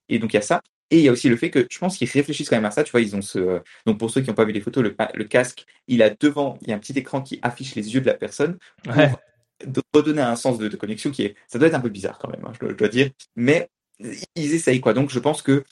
Et 0.08 0.18
donc 0.18 0.32
il 0.32 0.36
y 0.36 0.38
a 0.38 0.42
ça. 0.42 0.62
Et 0.90 0.98
il 0.98 1.04
y 1.04 1.08
a 1.08 1.12
aussi 1.12 1.28
le 1.28 1.36
fait 1.36 1.50
que 1.50 1.66
je 1.70 1.78
pense 1.78 1.98
qu'ils 1.98 2.08
réfléchissent 2.08 2.48
quand 2.48 2.56
même 2.56 2.64
à 2.64 2.70
ça. 2.70 2.82
Tu 2.82 2.92
vois, 2.92 3.00
ils 3.00 3.14
ont 3.14 3.22
ce. 3.22 3.60
Donc 3.84 3.98
pour 3.98 4.10
ceux 4.10 4.22
qui 4.22 4.28
n'ont 4.28 4.34
pas 4.34 4.44
vu 4.44 4.52
les 4.52 4.60
photos, 4.60 4.82
le, 4.82 4.96
le, 5.14 5.24
casque, 5.24 5.66
il 5.86 6.02
a 6.02 6.10
devant, 6.10 6.58
il 6.62 6.68
y 6.68 6.72
a 6.72 6.76
un 6.76 6.78
petit 6.78 6.98
écran 6.98 7.20
qui 7.22 7.38
affiche 7.42 7.74
les 7.74 7.94
yeux 7.94 8.00
de 8.00 8.06
la 8.06 8.14
personne 8.14 8.58
pour 8.84 8.94
redonner 9.94 10.22
un 10.22 10.36
sens 10.36 10.58
de, 10.58 10.68
connexion 10.76 11.10
qui 11.10 11.24
est. 11.24 11.36
Ça 11.46 11.58
doit 11.58 11.68
être 11.68 11.74
un 11.74 11.80
peu 11.80 11.88
bizarre 11.88 12.18
quand 12.18 12.30
même, 12.30 12.44
hein, 12.44 12.52
je, 12.60 12.72
dois 12.72 12.88
dire. 12.88 13.10
Mais 13.36 13.68
ils 14.34 14.54
essayent 14.54 14.80
quoi. 14.80 14.94
Donc 14.94 15.10
je 15.10 15.18
pense 15.18 15.42
que 15.42 15.64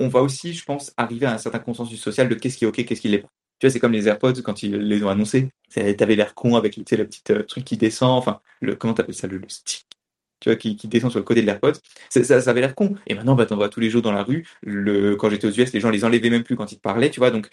on 0.00 0.08
va 0.08 0.22
aussi, 0.22 0.52
je 0.52 0.64
pense, 0.64 0.92
arriver 0.96 1.26
à 1.26 1.32
un 1.34 1.38
certain 1.38 1.58
consensus 1.58 2.00
social 2.00 2.28
de 2.28 2.34
qu'est-ce 2.34 2.56
qui 2.58 2.64
est 2.64 2.68
OK, 2.68 2.84
qu'est-ce 2.84 3.00
qui 3.00 3.08
l'est 3.08 3.18
pas. 3.18 3.30
Tu 3.58 3.66
vois, 3.66 3.72
c'est 3.72 3.80
comme 3.80 3.92
les 3.92 4.06
AirPods 4.06 4.42
quand 4.42 4.62
ils 4.62 4.76
les 4.76 5.02
ont 5.02 5.08
annoncés. 5.08 5.48
T'avais 5.74 6.16
l'air 6.16 6.34
con 6.34 6.56
avec 6.56 6.76
le 6.76 6.84
petit 6.84 7.32
euh, 7.32 7.42
truc 7.42 7.64
qui 7.64 7.76
descend, 7.76 8.10
enfin, 8.10 8.40
le, 8.60 8.76
comment 8.76 8.92
t'appelles 8.92 9.14
ça, 9.14 9.26
le, 9.26 9.40
stick, 9.48 9.86
tu 10.40 10.50
vois, 10.50 10.56
qui, 10.56 10.76
descend 10.88 11.10
sur 11.10 11.20
le 11.20 11.24
côté 11.24 11.40
de 11.40 11.46
l'AirPods. 11.46 11.72
Ça, 12.10 12.22
ça, 12.40 12.50
avait 12.50 12.60
l'air 12.60 12.74
con. 12.74 12.96
Et 13.06 13.14
maintenant, 13.14 13.34
bah, 13.34 13.46
t'en 13.46 13.56
vois 13.56 13.70
tous 13.70 13.80
les 13.80 13.88
jours 13.88 14.02
dans 14.02 14.12
la 14.12 14.22
rue. 14.22 14.46
Le, 14.62 15.16
quand 15.16 15.30
j'étais 15.30 15.46
aux 15.46 15.52
US, 15.52 15.72
les 15.72 15.80
gens 15.80 15.90
les 15.90 16.04
enlevaient 16.04 16.30
même 16.30 16.44
plus 16.44 16.56
quand 16.56 16.70
ils 16.72 16.76
te 16.76 16.82
parlaient, 16.82 17.10
tu 17.10 17.20
vois. 17.20 17.30
Donc, 17.30 17.48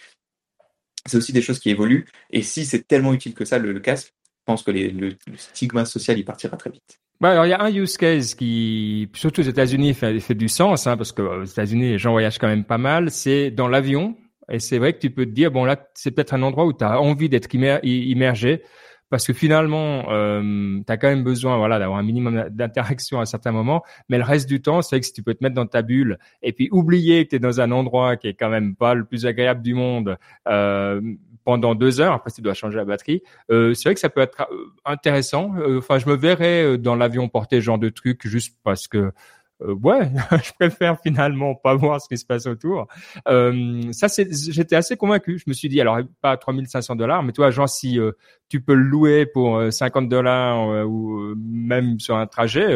c'est 1.06 1.16
aussi 1.16 1.32
des 1.32 1.42
choses 1.42 1.58
qui 1.58 1.70
évoluent. 1.70 2.06
Et 2.30 2.42
si 2.42 2.66
c'est 2.66 2.86
tellement 2.86 3.14
utile 3.14 3.34
que 3.34 3.46
ça, 3.46 3.58
le, 3.58 3.78
casque, 3.80 4.08
je 4.08 4.44
pense 4.44 4.62
que 4.62 4.70
le, 4.70 4.88
le, 4.88 5.16
stigma 5.36 5.86
social, 5.86 6.18
il 6.18 6.24
partira 6.24 6.56
très 6.58 6.70
vite. 6.70 7.00
Bah, 7.20 7.30
alors, 7.30 7.46
il 7.46 7.50
y 7.50 7.52
a 7.52 7.62
un 7.62 7.72
use 7.72 7.96
case 7.96 8.34
qui, 8.34 9.08
surtout 9.14 9.40
aux 9.40 9.44
États-Unis, 9.44 9.94
fait, 9.94 10.34
du 10.34 10.48
sens, 10.48 10.86
hein, 10.86 10.96
parce 10.96 11.12
que 11.12 11.22
aux 11.22 11.44
États-Unis, 11.44 11.90
les 11.90 11.98
gens 11.98 12.12
voyagent 12.12 12.38
quand 12.38 12.48
même 12.48 12.64
pas 12.64 12.78
mal. 12.78 13.10
C'est 13.10 13.50
dans 13.50 13.68
l'avion. 13.68 14.16
Et 14.50 14.58
c'est 14.58 14.78
vrai 14.78 14.92
que 14.92 14.98
tu 14.98 15.10
peux 15.10 15.24
te 15.24 15.30
dire, 15.30 15.50
bon, 15.50 15.64
là, 15.64 15.76
c'est 15.94 16.10
peut-être 16.10 16.34
un 16.34 16.42
endroit 16.42 16.66
où 16.66 16.72
tu 16.72 16.84
as 16.84 17.00
envie 17.00 17.28
d'être 17.28 17.48
immergé. 17.54 18.62
parce 19.10 19.26
que 19.26 19.32
finalement, 19.32 20.10
euh, 20.10 20.80
tu 20.84 20.92
as 20.92 20.96
quand 20.96 21.08
même 21.08 21.22
besoin 21.22 21.56
voilà, 21.56 21.78
d'avoir 21.78 21.98
un 21.98 22.02
minimum 22.02 22.48
d'interaction 22.50 23.20
à 23.20 23.26
certains 23.26 23.52
moments, 23.52 23.82
mais 24.08 24.18
le 24.18 24.24
reste 24.24 24.48
du 24.48 24.60
temps, 24.60 24.82
c'est 24.82 24.98
que 24.98 25.06
si 25.06 25.12
tu 25.12 25.22
peux 25.22 25.34
te 25.34 25.44
mettre 25.44 25.54
dans 25.54 25.66
ta 25.66 25.82
bulle 25.82 26.18
et 26.42 26.52
puis 26.52 26.68
oublier 26.72 27.24
que 27.24 27.30
tu 27.30 27.36
es 27.36 27.38
dans 27.38 27.60
un 27.60 27.70
endroit 27.70 28.16
qui 28.16 28.26
est 28.28 28.34
quand 28.34 28.50
même 28.50 28.74
pas 28.74 28.94
le 28.94 29.04
plus 29.04 29.24
agréable 29.24 29.62
du 29.62 29.74
monde 29.74 30.18
euh, 30.48 31.00
pendant 31.44 31.74
deux 31.74 32.00
heures, 32.00 32.14
après 32.14 32.30
tu 32.30 32.40
dois 32.40 32.54
changer 32.54 32.76
la 32.76 32.84
batterie, 32.84 33.22
euh, 33.50 33.74
c'est 33.74 33.88
vrai 33.88 33.94
que 33.94 34.00
ça 34.00 34.08
peut 34.08 34.20
être 34.20 34.46
euh, 34.50 34.72
intéressant. 34.84 35.54
Euh, 35.56 35.78
enfin, 35.78 35.98
je 35.98 36.08
me 36.08 36.16
verrais 36.16 36.78
dans 36.78 36.96
l'avion 36.96 37.28
porter 37.28 37.60
ce 37.60 37.64
genre 37.64 37.78
de 37.78 37.88
truc 37.90 38.26
juste 38.26 38.56
parce 38.64 38.88
que 38.88 39.12
ouais, 39.60 40.10
je 40.42 40.52
préfère 40.58 41.00
finalement 41.00 41.54
pas 41.54 41.74
voir 41.74 42.00
ce 42.00 42.08
qui 42.08 42.18
se 42.18 42.26
passe 42.26 42.46
autour. 42.46 42.88
Ça, 43.26 44.08
c'est, 44.08 44.28
j'étais 44.50 44.76
assez 44.76 44.96
convaincu. 44.96 45.38
Je 45.38 45.44
me 45.46 45.52
suis 45.52 45.68
dit, 45.68 45.80
alors 45.80 45.98
pas 46.20 46.36
3500 46.36 46.96
dollars, 46.96 47.22
mais 47.22 47.32
toi, 47.32 47.50
genre 47.50 47.68
si 47.68 47.98
euh, 47.98 48.12
tu 48.54 48.60
peux 48.60 48.74
le 48.74 48.84
louer 48.84 49.26
pour 49.26 49.60
50 49.72 50.08
dollars 50.08 50.86
ou 50.86 51.34
même 51.36 51.98
sur 51.98 52.16
un 52.16 52.28
trajet, 52.28 52.68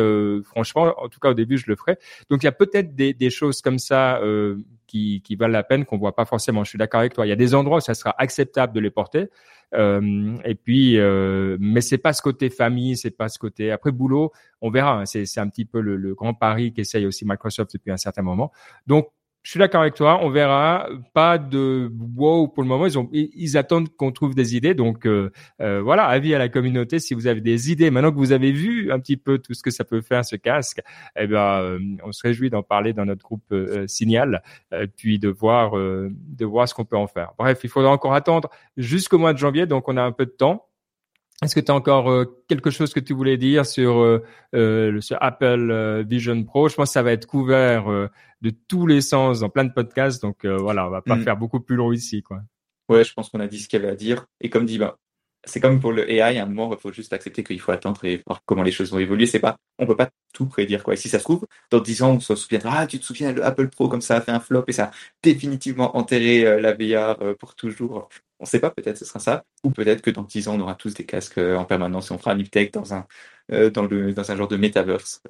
franchement, 0.43 0.93
en 0.99 1.09
tout 1.09 1.21
cas 1.21 1.31
au 1.31 1.35
début, 1.35 1.57
je 1.57 1.67
le 1.69 1.77
ferai. 1.77 1.99
Donc 2.31 2.43
il 2.43 2.47
y 2.47 2.49
a 2.49 2.53
peut-être 2.53 2.97
des, 2.97 3.15
des 3.15 3.31
choses 3.31 3.63
comme 3.63 3.79
ça 3.79 4.21
qui, 4.89 5.23
qui 5.23 5.37
valent 5.37 5.53
la 5.53 5.63
peine 5.63 5.85
qu'on 5.85 5.99
voit 5.99 6.17
pas 6.17 6.25
forcément. 6.25 6.65
Je 6.65 6.71
suis 6.71 6.79
d'accord 6.79 6.99
avec 6.99 7.15
toi. 7.15 7.27
Il 7.27 7.29
y 7.29 7.33
a 7.33 7.37
des 7.37 7.55
endroits 7.55 7.79
où 7.79 7.81
ça 7.81 7.95
sera 7.95 8.13
acceptable 8.19 8.73
de 8.73 8.81
les 8.81 8.91
porter. 8.91 9.29
Euh, 9.75 10.37
et 10.45 10.55
puis, 10.55 10.99
euh, 10.99 11.57
mais 11.61 11.81
c'est 11.81 11.99
pas 11.99 12.13
ce 12.13 12.23
côté 12.23 12.51
famille, 12.51 12.97
c'est 12.97 13.11
pas 13.11 13.29
ce 13.29 13.39
côté. 13.39 13.71
Après 13.71 13.93
boulot, 13.93 14.33
on 14.61 14.71
verra. 14.71 15.03
Hein. 15.03 15.07
c'est 15.07 15.39
un 15.39 15.49
petit 15.49 15.65
peu 15.65 15.81
le, 15.81 15.97
le 15.97 16.15
grand 16.15 16.35
pari 16.35 16.73
qu'essaye 16.73 17.07
aussi 17.07 17.25
Microsoft 17.25 17.73
depuis 17.75 17.93
un 17.93 17.97
certain 17.97 18.23
moment. 18.23 18.51
Donc 18.87 19.11
je 19.49 19.53
suis 19.53 19.61
d'accord 19.61 19.81
avec 19.81 19.95
toi. 19.95 20.19
On 20.21 20.29
verra. 20.29 20.91
Pas 21.15 21.39
de 21.39 21.91
wow 22.15 22.49
pour 22.49 22.63
le 22.63 22.69
moment. 22.69 22.85
Ils 22.85 22.99
ont, 22.99 23.09
ils 23.13 23.57
attendent 23.57 23.89
qu'on 23.89 24.13
trouve 24.13 24.35
des 24.35 24.55
idées. 24.55 24.75
Donc 24.75 25.07
euh, 25.07 25.31
euh, 25.63 25.81
voilà, 25.81 26.05
avis 26.05 26.35
à 26.35 26.39
la 26.39 26.51
communauté. 26.51 26.99
Si 26.99 27.15
vous 27.15 27.27
avez 27.27 27.41
des 27.41 27.73
idées, 27.73 27.91
maintenant 27.91 28.13
que 28.13 28.19
vous 28.19 28.33
avez 28.33 28.53
vu 28.53 28.93
un 28.93 29.01
petit 29.01 29.17
peu 29.17 29.39
tout 29.39 29.55
ce 29.55 29.63
que 29.63 29.71
ça 29.71 29.85
peut 29.85 30.03
faire 30.03 30.23
ce 30.23 30.37
casque, 30.37 30.83
eh 31.19 31.27
ben, 31.27 31.63
euh, 31.63 31.79
on 32.05 32.13
se 32.13 32.21
réjouit 32.25 32.51
d'en 32.51 32.63
parler 32.63 32.93
dans 32.93 33.07
notre 33.07 33.23
groupe 33.23 33.55
Signal, 33.87 34.43
puis 34.99 35.19
de 35.19 35.31
voir, 35.31 35.73
de 35.73 36.45
voir 36.45 36.69
ce 36.69 36.75
qu'on 36.75 36.85
peut 36.85 36.99
en 36.99 37.07
faire. 37.07 37.33
Bref, 37.39 37.61
il 37.65 37.71
faudra 37.71 37.91
encore 37.91 38.13
attendre 38.13 38.51
jusqu'au 38.77 39.17
mois 39.17 39.33
de 39.33 39.39
janvier. 39.39 39.65
Donc 39.65 39.89
on 39.89 39.97
a 39.97 40.03
un 40.03 40.13
peu 40.13 40.27
de 40.27 40.31
temps. 40.31 40.68
Est-ce 41.43 41.55
que 41.55 41.61
tu 41.61 41.71
as 41.71 41.75
encore 41.75 42.11
euh, 42.11 42.25
quelque 42.49 42.71
chose 42.71 42.93
que 42.93 42.99
tu 42.99 43.15
voulais 43.15 43.37
dire 43.37 43.65
sur 43.65 43.99
euh, 43.99 44.25
euh, 44.57 45.01
ce 45.01 45.15
Apple 45.21 46.05
Vision 46.09 46.43
Pro? 46.43 46.69
Je 46.69 46.75
pense 46.75 46.89
que 46.89 46.93
ça 46.93 47.03
va 47.03 47.13
être 47.13 47.27
couvert 47.27 47.87
de 48.41 48.51
tous 48.69 48.87
les 48.87 49.01
sens 49.01 49.41
dans 49.41 49.49
plein 49.49 49.65
de 49.65 49.73
podcasts, 49.73 50.21
donc 50.21 50.45
voilà, 50.45 50.87
on 50.87 50.91
va 50.91 51.03
pas 51.03 51.17
mm. 51.17 51.23
faire 51.23 51.37
beaucoup 51.37 51.61
plus 51.61 51.77
long 51.77 51.93
ici, 51.93 52.23
quoi. 52.23 52.41
Ouais, 52.89 53.05
je 53.05 53.13
pense 53.13 53.29
qu'on 53.29 53.41
a 53.41 53.47
dit 53.47 53.59
ce 53.61 53.69
qu'il 53.69 53.81
y 53.81 53.83
avait 53.83 53.93
à 53.93 53.97
dire. 53.97 54.27
Et 54.41 54.49
comme 54.49 54.65
dit, 54.65 54.79
bah, 54.79 54.99
c'est 55.45 55.61
comme 55.61 55.81
pour 55.81 55.93
le 55.93 56.11
AI, 56.11 56.39
à 56.39 56.43
un 56.43 56.47
moment, 56.47 56.73
il 56.75 56.79
faut 56.81 56.93
juste 56.93 57.13
accepter 57.13 57.45
qu'il 57.45 57.61
faut 57.61 57.73
attendre 57.73 58.05
et 58.05 58.23
voir 58.27 58.43
comment 58.45 58.63
les 58.63 58.73
choses 58.73 58.91
vont 58.93 58.99
évoluer. 58.99 59.27
C'est 59.27 59.39
pas, 59.41 59.57
on 59.79 59.87
peut 59.87 59.97
pas 59.97 60.11
tout 60.35 60.47
prédire, 60.47 60.83
quoi. 60.83 60.95
Et 60.95 60.97
si 60.97 61.09
ça 61.09 61.19
se 61.19 61.25
trouve, 61.25 61.47
dans 61.71 61.81
10 61.81 62.03
ans, 62.03 62.13
on 62.15 62.21
se 62.21 62.35
souviendra, 62.37 62.81
ah, 62.81 62.87
tu 62.87 62.99
te 62.99 63.05
souviens, 63.05 63.33
le 63.33 63.45
Apple 63.45 63.69
Pro, 63.69 63.89
comme 63.89 64.01
ça 64.03 64.17
a 64.17 64.21
fait 64.21 64.33
un 64.33 64.41
flop 64.41 64.65
et 64.69 64.73
ça 64.73 64.85
a 64.85 64.91
définitivement 65.23 65.97
enterré 65.97 66.61
la 66.61 66.73
VR 66.75 67.37
pour 67.39 67.55
toujours. 67.55 68.09
On 68.41 68.45
ne 68.45 68.49
sait 68.49 68.61
pas, 68.61 68.71
peut-être 68.71 68.97
ce 68.99 69.05
sera 69.05 69.19
ça, 69.19 69.45
ou 69.65 69.71
peut-être 69.71 70.01
que 70.03 70.11
dans 70.11 70.23
10 70.23 70.49
ans, 70.49 70.55
on 70.57 70.61
aura 70.61 70.75
tous 70.77 70.95
des 70.95 71.05
casques 71.05 71.39
euh, 71.39 71.57
en 71.57 71.65
permanence 71.65 72.11
et 72.11 72.15
on 72.15 72.19
fera 72.19 72.33
un 72.33 72.43
tech 72.45 72.71
dans 72.71 72.95
un, 72.95 73.07
euh, 73.53 73.71
dans, 73.71 73.85
le, 73.87 74.13
dans 74.13 74.31
un 74.31 74.37
genre 74.37 74.49
de 74.49 74.57
metaverse. 74.57 75.23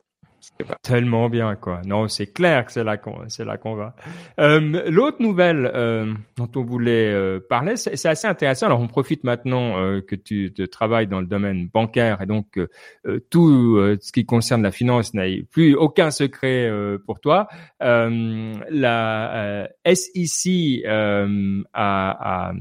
Tellement 0.83 1.29
bien, 1.29 1.55
quoi. 1.55 1.83
Non, 1.85 2.09
c'est 2.09 2.27
clair 2.27 2.65
que 2.65 2.73
c'est 2.73 2.83
là 2.83 2.97
qu'on, 2.97 3.29
c'est 3.29 3.45
là 3.45 3.57
qu'on 3.57 3.75
va. 3.75 3.95
Euh, 4.41 4.91
l'autre 4.91 5.21
nouvelle 5.21 5.71
euh, 5.73 6.13
dont 6.37 6.49
on 6.57 6.65
voulait 6.65 7.13
euh, 7.13 7.39
parler, 7.49 7.77
c'est, 7.77 8.07
assez 8.07 8.27
intéressant. 8.27 8.67
Alors, 8.67 8.81
on 8.81 8.89
profite 8.89 9.25
maintenant 9.25 9.79
euh, 9.79 10.01
que 10.01 10.17
tu 10.17 10.53
te 10.53 10.63
travailles 10.63 11.07
dans 11.07 11.21
le 11.21 11.27
domaine 11.27 11.69
bancaire 11.69 12.23
et 12.23 12.27
donc 12.27 12.59
tout 13.31 13.79
ce 14.01 14.13
qui 14.13 14.25
concerne 14.27 14.63
la 14.63 14.73
finance 14.73 15.15
n'a 15.15 15.25
plus 15.51 15.75
aucun 15.75 16.11
secret 16.11 16.71
pour 17.07 17.21
toi. 17.21 17.49
la 17.81 19.69
SEC 19.85 20.85
a, 20.85 21.27
a 21.75 22.53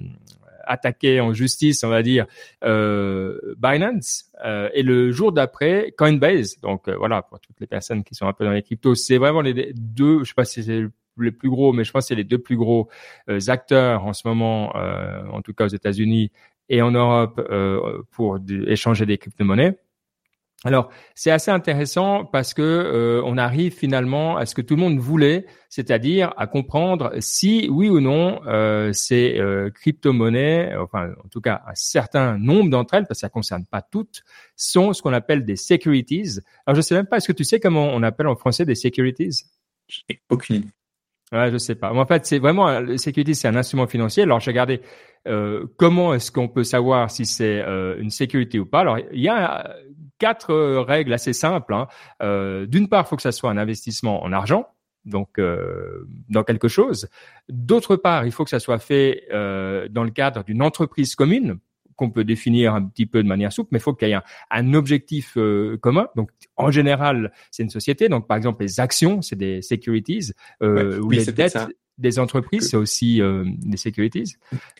attaqué 0.67 1.21
en 1.21 1.33
justice, 1.33 1.83
on 1.83 1.89
va 1.89 2.03
dire, 2.03 2.25
euh, 2.63 3.55
Binance. 3.57 4.25
Euh, 4.45 4.69
et 4.73 4.83
le 4.83 5.11
jour 5.11 5.31
d'après, 5.31 5.93
Coinbase. 5.97 6.59
Donc 6.61 6.87
euh, 6.87 6.95
voilà, 6.97 7.21
pour 7.21 7.39
toutes 7.39 7.59
les 7.59 7.67
personnes 7.67 8.03
qui 8.03 8.15
sont 8.15 8.27
un 8.27 8.33
peu 8.33 8.45
dans 8.45 8.51
les 8.51 8.61
cryptos, 8.61 8.95
c'est 8.95 9.17
vraiment 9.17 9.41
les 9.41 9.73
deux, 9.73 10.19
je 10.23 10.29
sais 10.29 10.33
pas 10.35 10.45
si 10.45 10.63
c'est 10.63 10.83
les 11.19 11.31
plus 11.31 11.49
gros, 11.49 11.73
mais 11.73 11.83
je 11.83 11.91
pense 11.91 12.05
que 12.05 12.07
c'est 12.09 12.15
les 12.15 12.23
deux 12.23 12.37
plus 12.37 12.57
gros 12.57 12.89
acteurs 13.47 14.05
en 14.05 14.13
ce 14.13 14.27
moment, 14.27 14.75
en 14.75 15.41
tout 15.41 15.51
cas 15.51 15.65
aux 15.65 15.69
États-Unis 15.69 16.31
et 16.69 16.83
en 16.83 16.91
Europe, 16.91 17.41
pour 18.11 18.37
échanger 18.67 19.07
des 19.07 19.17
crypto-monnaies. 19.17 19.79
Alors, 20.63 20.89
c'est 21.13 21.29
assez 21.29 21.51
intéressant 21.51 22.25
parce 22.25 22.55
que 22.55 22.63
euh, 22.63 23.21
on 23.23 23.37
arrive 23.37 23.73
finalement 23.73 24.37
à 24.37 24.47
ce 24.47 24.55
que 24.55 24.61
tout 24.61 24.75
le 24.75 24.81
monde 24.81 24.97
voulait, 24.97 25.45
c'est-à-dire 25.69 26.33
à 26.35 26.47
comprendre 26.47 27.13
si 27.19 27.69
oui 27.71 27.89
ou 27.89 27.99
non 27.99 28.41
euh, 28.47 28.91
ces 28.91 29.37
euh, 29.39 29.69
crypto-monnaies, 29.69 30.75
enfin 30.77 31.11
en 31.23 31.27
tout 31.29 31.41
cas 31.41 31.61
un 31.67 31.75
certain 31.75 32.39
nombre 32.39 32.71
d'entre 32.71 32.95
elles, 32.95 33.05
parce 33.05 33.19
que 33.19 33.21
ça 33.21 33.29
concerne 33.29 33.65
pas 33.65 33.83
toutes, 33.83 34.23
sont 34.55 34.93
ce 34.93 35.03
qu'on 35.03 35.13
appelle 35.13 35.45
des 35.45 35.57
securities. 35.57 36.39
Alors 36.65 36.75
je 36.75 36.81
sais 36.81 36.95
même 36.95 37.05
pas, 37.05 37.17
est-ce 37.17 37.27
que 37.27 37.33
tu 37.33 37.43
sais 37.43 37.59
comment 37.59 37.89
on 37.93 38.01
appelle 38.01 38.27
en 38.27 38.35
français 38.35 38.65
des 38.65 38.75
securities? 38.75 39.45
J'ai 39.87 40.21
aucune 40.29 40.55
idée. 40.55 40.67
Ouais, 41.31 41.51
je 41.51 41.57
sais 41.57 41.75
pas. 41.75 41.93
En 41.93 42.05
fait, 42.05 42.25
c'est 42.25 42.39
vraiment 42.39 42.79
le 42.79 42.97
security, 42.97 43.35
c'est 43.35 43.49
un 43.49 43.55
instrument 43.55 43.85
financier. 43.85 44.23
Alors, 44.23 44.39
j'ai 44.39 44.51
regardé 44.51 44.81
euh, 45.27 45.65
comment 45.75 46.13
est-ce 46.13 46.31
qu'on 46.31 46.47
peut 46.47 46.63
savoir 46.63 47.11
si 47.11 47.25
c'est 47.25 47.61
euh, 47.61 47.99
une 47.99 48.11
sécurité 48.11 48.59
ou 48.59 48.65
pas? 48.65 48.79
Alors, 48.79 48.97
il 49.11 49.21
y 49.21 49.27
a 49.27 49.75
quatre 50.19 50.51
euh, 50.51 50.81
règles 50.81 51.13
assez 51.13 51.33
simples. 51.33 51.73
Hein. 51.73 51.87
Euh, 52.21 52.65
d'une 52.65 52.87
part, 52.87 53.05
il 53.05 53.09
faut 53.09 53.15
que 53.15 53.21
ça 53.21 53.31
soit 53.31 53.49
un 53.49 53.57
investissement 53.57 54.23
en 54.23 54.31
argent, 54.31 54.67
donc 55.05 55.39
euh, 55.39 56.07
dans 56.29 56.43
quelque 56.43 56.67
chose. 56.67 57.09
D'autre 57.49 57.95
part, 57.95 58.25
il 58.25 58.31
faut 58.31 58.43
que 58.43 58.49
ça 58.49 58.59
soit 58.59 58.79
fait 58.79 59.27
dans 59.31 60.03
le 60.03 60.11
cadre 60.11 60.43
d'une 60.43 60.61
entreprise 60.61 61.15
commune 61.15 61.59
qu'on 61.95 62.11
peut 62.11 62.23
définir 62.23 62.75
un 62.75 62.83
petit 62.83 63.07
peu 63.07 63.23
de 63.23 63.27
manière 63.27 63.51
souple, 63.51 63.69
mais 63.71 63.79
il 63.79 63.81
faut 63.81 63.95
qu'il 63.95 64.09
y 64.09 64.11
ait 64.11 64.19
un, 64.51 64.73
objectif 64.75 65.35
commun. 65.81 66.07
Donc, 66.15 66.29
en 66.55 66.69
général, 66.69 67.31
c'est 67.49 67.63
une 67.63 67.71
société. 67.71 68.07
Donc, 68.07 68.27
par 68.27 68.37
exemple, 68.37 68.61
les 68.61 68.79
actions, 68.79 69.23
c'est 69.23 69.35
des 69.35 69.63
securities 69.63 70.33
ou 70.61 71.09
les 71.09 71.25
dettes 71.25 71.57
des 71.97 72.19
entreprises, 72.19 72.69
c'est 72.69 72.77
aussi 72.77 73.21
euh, 73.21 73.43
des 73.47 73.77
securities. 73.77 74.35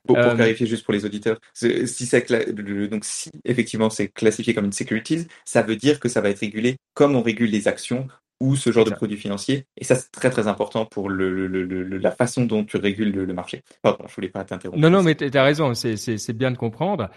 Pour, 0.05 0.17
euh, 0.17 0.35
clarifier 0.35 0.67
juste 0.67 0.83
pour 0.83 0.93
les 0.93 1.05
auditeurs, 1.05 1.39
si 1.53 2.05
c'est 2.05 2.31
donc 2.89 3.05
si 3.05 3.31
effectivement 3.45 3.89
c'est 3.89 4.07
classifié 4.07 4.53
comme 4.53 4.65
une 4.65 4.71
securities, 4.71 5.27
ça 5.45 5.61
veut 5.61 5.75
dire 5.75 5.99
que 5.99 6.09
ça 6.09 6.21
va 6.21 6.29
être 6.29 6.39
régulé 6.39 6.77
comme 6.93 7.15
on 7.15 7.21
régule 7.21 7.49
les 7.49 7.67
actions 7.67 8.07
ou 8.39 8.55
ce 8.55 8.71
genre 8.71 8.85
de 8.85 8.91
produits 8.91 9.17
financiers. 9.17 9.65
Et 9.77 9.83
ça, 9.83 9.95
c'est 9.95 10.11
très 10.11 10.29
très 10.29 10.47
important 10.47 10.85
pour 10.85 11.09
le, 11.09 11.47
la 11.47 12.11
façon 12.11 12.45
dont 12.45 12.63
tu 12.63 12.77
régules 12.77 13.11
le, 13.11 13.33
marché. 13.33 13.63
Pardon, 13.81 14.05
je 14.07 14.13
voulais 14.13 14.29
pas 14.29 14.43
t'interrompre. 14.43 14.79
Non, 14.79 14.89
non, 14.89 15.03
mais 15.03 15.15
tu 15.15 15.35
as 15.35 15.43
raison, 15.43 15.73
c'est 15.73 16.33
bien 16.33 16.51
de 16.51 16.57
comprendre. 16.57 17.09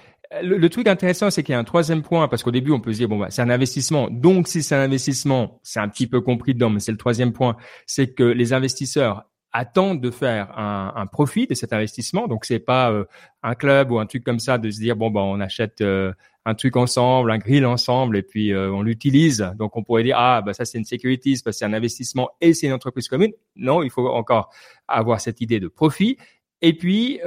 Le, 0.43 0.69
truc 0.69 0.87
intéressant, 0.87 1.31
c'est 1.31 1.43
qu'il 1.43 1.53
y 1.53 1.57
a 1.57 1.59
un 1.59 1.65
troisième 1.65 2.03
point, 2.03 2.29
parce 2.29 2.43
qu'au 2.43 2.53
début, 2.53 2.71
on 2.71 2.81
peut 2.81 2.93
se 2.93 2.99
dire, 2.99 3.09
bon, 3.09 3.19
bah, 3.19 3.27
c'est 3.31 3.43
un 3.43 3.51
investissement. 3.51 4.09
Donc, 4.11 4.49
si 4.49 4.63
c'est 4.63 4.77
un 4.77 4.81
investissement, 4.81 5.61
c'est 5.63 5.81
un 5.81 5.89
petit 5.89 6.07
peu 6.07 6.21
compris 6.21 6.55
dedans, 6.55 6.71
mais 6.71 6.81
c'est 6.81 6.93
le 6.93 6.99
troisième 6.99 7.33
point, 7.33 7.57
c'est 7.87 8.15
que 8.15 8.23
les 8.23 8.53
investisseurs 8.53 9.25
attendent 9.53 10.01
de 10.01 10.11
faire 10.11 10.57
un, 10.59 10.93
un, 10.95 11.07
profit 11.07 11.47
de 11.47 11.55
cet 11.55 11.73
investissement. 11.73 12.29
Donc 12.29 12.45
c'est 12.45 12.61
pas 12.61 12.91
euh, 12.91 13.05
un 13.43 13.55
club 13.55 13.91
ou 13.91 13.99
un 13.99 14.07
truc 14.07 14.25
comme 14.25 14.39
ça 14.39 14.59
de 14.59 14.71
se 14.71 14.79
dire 14.79 14.97
bon 14.97 15.11
ben 15.11 15.21
on 15.21 15.41
achète 15.41 15.81
euh, 15.81 16.13
un 16.45 16.55
truc 16.55 16.77
ensemble, 16.77 17.31
un 17.31 17.39
grill 17.39 17.67
ensemble 17.67 18.17
et 18.17 18.23
puis 18.23 18.53
euh, 18.53 18.71
on 18.71 18.83
l'utilise. 18.83 19.53
Donc 19.59 19.77
on 19.77 19.83
pourrait 19.83 20.05
dire 20.05 20.17
ah 20.19 20.43
bah 20.43 20.53
ça 20.53 20.65
c'est 20.65 20.79
une 20.79 20.85
security 20.85 21.33
parce 21.33 21.57
que 21.57 21.59
c'est 21.59 21.65
un 21.65 21.73
investissement 21.73 22.31
et 22.41 22.55
c'est 22.55 22.67
une 22.67 22.73
entreprise 22.73 23.09
commune. 23.09 23.33
Non, 23.57 23.83
il 23.83 23.91
faut 23.91 24.09
encore 24.09 24.51
avoir 24.87 25.21
cette 25.21 25.41
idée 25.41 25.61
de 25.61 25.69
profit. 25.69 26.17
Et 26.63 26.77
puis 26.77 27.21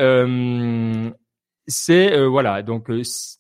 c'est 1.66 2.26
voilà 2.28 2.62
donc 2.62 2.90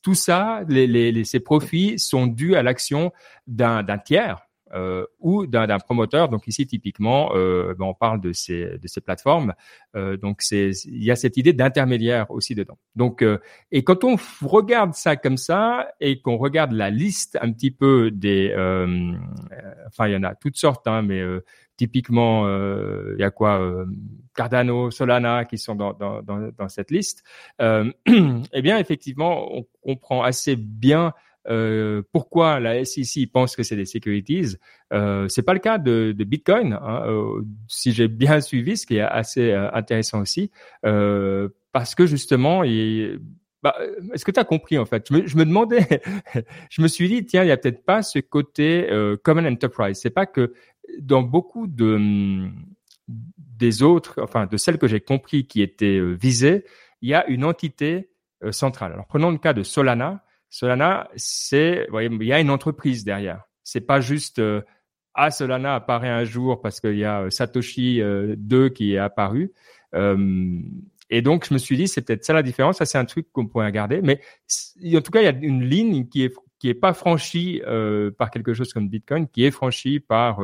tout 0.01 0.15
ça, 0.15 0.61
les, 0.67 0.87
les, 0.87 1.23
ces 1.23 1.39
profits 1.39 1.99
sont 1.99 2.25
dus 2.25 2.55
à 2.55 2.63
l'action 2.63 3.11
d'un 3.47 3.83
tiers 3.99 4.41
euh, 4.73 5.05
ou 5.19 5.45
d'un 5.45 5.79
promoteur. 5.79 6.29
Donc 6.29 6.47
ici 6.47 6.65
typiquement, 6.67 7.31
euh, 7.35 7.73
ben, 7.77 7.85
on 7.85 7.93
parle 7.93 8.21
de 8.21 8.33
ces 8.33 8.77
de 8.77 8.87
ces 8.87 9.01
plateformes. 9.01 9.53
Euh, 9.95 10.17
donc 10.17 10.41
c'est 10.41 10.71
il 10.85 11.03
y 11.03 11.11
a 11.11 11.15
cette 11.15 11.37
idée 11.37 11.53
d'intermédiaire 11.53 12.29
aussi 12.31 12.55
dedans. 12.55 12.77
Donc 12.95 13.21
euh, 13.21 13.39
et 13.71 13.83
quand 13.83 14.03
on 14.03 14.17
regarde 14.41 14.93
ça 14.93 15.15
comme 15.15 15.37
ça 15.37 15.87
et 15.99 16.21
qu'on 16.21 16.37
regarde 16.37 16.71
la 16.71 16.89
liste 16.89 17.37
un 17.41 17.51
petit 17.51 17.71
peu 17.71 18.11
des, 18.11 18.51
euh, 18.55 19.13
enfin 19.87 20.07
il 20.07 20.13
y 20.13 20.15
en 20.15 20.23
a 20.23 20.35
toutes 20.35 20.57
sortes, 20.57 20.87
hein, 20.87 21.01
mais 21.01 21.21
typiquement 21.77 22.47
il 22.47 23.19
y 23.19 23.23
a 23.23 23.31
quoi 23.31 23.85
Cardano, 24.35 24.91
Solana 24.91 25.45
qui 25.45 25.57
sont 25.57 25.75
dans, 25.75 25.93
dans, 25.93 26.21
dans, 26.21 26.51
dans 26.57 26.69
cette 26.69 26.91
liste, 26.91 27.23
euh, 27.61 27.91
eh 28.53 28.61
bien 28.61 28.77
effectivement, 28.77 29.49
on 29.55 29.65
comprend 29.81 30.23
assez 30.23 30.55
bien 30.55 31.13
euh, 31.49 32.01
pourquoi 32.11 32.59
la 32.59 32.83
SEC 32.85 33.29
pense 33.31 33.55
que 33.55 33.63
c'est 33.63 33.75
des 33.75 33.85
securities? 33.85 34.57
Euh, 34.93 35.27
C'est 35.27 35.43
pas 35.43 35.53
le 35.53 35.59
cas 35.59 35.77
de, 35.77 36.13
de 36.17 36.23
Bitcoin. 36.23 36.73
Hein, 36.73 37.03
euh, 37.07 37.41
si 37.67 37.91
j'ai 37.91 38.07
bien 38.07 38.41
suivi, 38.41 38.77
ce 38.77 38.85
qui 38.85 38.97
est 38.97 39.01
assez 39.01 39.51
euh, 39.51 39.71
intéressant 39.73 40.21
aussi, 40.21 40.51
euh, 40.85 41.49
parce 41.71 41.95
que 41.95 42.05
justement, 42.05 42.63
il, 42.63 43.19
bah, 43.61 43.75
est-ce 44.13 44.25
que 44.25 44.31
tu 44.31 44.39
as 44.39 44.45
compris 44.45 44.77
en 44.77 44.85
fait? 44.85 45.07
Je 45.09 45.13
me, 45.13 45.27
je 45.27 45.37
me, 45.37 45.45
demandais, 45.45 46.01
je 46.69 46.81
me 46.81 46.87
suis 46.87 47.07
dit 47.07 47.25
tiens, 47.25 47.43
il 47.43 47.47
y 47.47 47.51
a 47.51 47.57
peut-être 47.57 47.83
pas 47.83 48.01
ce 48.01 48.19
côté 48.19 48.87
common 49.23 49.45
enterprise. 49.45 49.99
C'est 50.01 50.09
pas 50.09 50.25
que 50.25 50.53
dans 50.99 51.23
beaucoup 51.23 51.67
de 51.67 51.95
hum, 51.95 52.53
des 53.07 53.83
autres, 53.83 54.21
enfin 54.21 54.45
de 54.45 54.57
celles 54.57 54.77
que 54.77 54.87
j'ai 54.87 54.99
compris 54.99 55.47
qui 55.47 55.61
étaient 55.61 55.99
visées, 56.01 56.65
il 57.01 57.09
y 57.09 57.13
a 57.13 57.25
une 57.27 57.43
entité 57.43 58.09
centrale. 58.51 58.93
Alors 58.93 59.07
prenons 59.07 59.31
le 59.31 59.37
cas 59.37 59.53
de 59.53 59.63
Solana. 59.63 60.23
Solana, 60.53 61.09
c'est, 61.15 61.87
il 61.91 62.23
y 62.23 62.31
a 62.31 62.39
une 62.39 62.51
entreprise 62.51 63.03
derrière. 63.03 63.41
C'est 63.63 63.81
pas 63.81 64.01
juste 64.01 64.37
euh, 64.37 64.61
ah 65.15 65.31
Solana 65.31 65.73
apparaît 65.73 66.09
un 66.09 66.25
jour 66.25 66.61
parce 66.61 66.79
qu'il 66.79 66.97
y 66.97 67.05
a 67.05 67.27
Satoshi 67.31 68.01
2 68.37 68.69
qui 68.69 68.93
est 68.93 68.99
apparu. 68.99 69.51
et 71.09 71.21
donc 71.23 71.47
je 71.47 71.53
me 71.55 71.59
suis 71.59 71.75
dit 71.75 71.87
c'est 71.87 72.01
peut-être 72.01 72.23
ça 72.23 72.33
la 72.33 72.43
différence. 72.43 72.77
Ça 72.77 72.85
c'est 72.85 72.99
un 72.99 73.05
truc 73.05 73.31
qu'on 73.31 73.47
pourrait 73.47 73.65
regarder. 73.65 74.01
Mais 74.03 74.21
en 74.95 75.01
tout 75.01 75.11
cas 75.11 75.21
il 75.21 75.25
y 75.25 75.27
a 75.27 75.31
une 75.31 75.63
ligne 75.63 76.07
qui 76.07 76.23
est 76.23 76.33
qui 76.59 76.69
est 76.69 76.75
pas 76.75 76.93
franchie 76.93 77.61
par 78.17 78.29
quelque 78.29 78.53
chose 78.53 78.73
comme 78.73 78.89
Bitcoin, 78.89 79.27
qui 79.27 79.45
est 79.45 79.51
franchie 79.51 79.99
par 79.99 80.41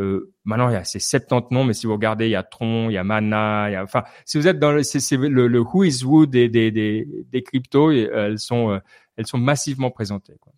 euh, 0.00 0.32
maintenant, 0.44 0.68
il 0.70 0.72
y 0.72 0.76
a 0.76 0.84
ces 0.84 0.98
70 0.98 1.52
noms, 1.54 1.64
mais 1.64 1.74
si 1.74 1.86
vous 1.86 1.92
regardez, 1.92 2.26
il 2.26 2.30
y 2.30 2.36
a 2.36 2.42
Tron, 2.42 2.88
il 2.90 2.94
y 2.94 2.98
a 2.98 3.04
Mana, 3.04 3.70
enfin, 3.82 4.04
si 4.24 4.38
vous 4.38 4.46
êtes 4.46 4.58
dans 4.58 4.72
le, 4.72 5.60
who 5.60 5.84
is 5.84 6.04
who 6.04 6.26
des, 6.26 6.48
des, 6.48 6.70
des, 6.70 7.06
des 7.30 7.42
cryptos, 7.42 7.90
elles 7.90 8.38
sont, 8.38 8.70
euh, 8.70 8.78
elles 9.20 9.26
sont 9.26 9.38
massivement 9.38 9.90
présentées. 9.90 10.36
Quoi. 10.40 10.52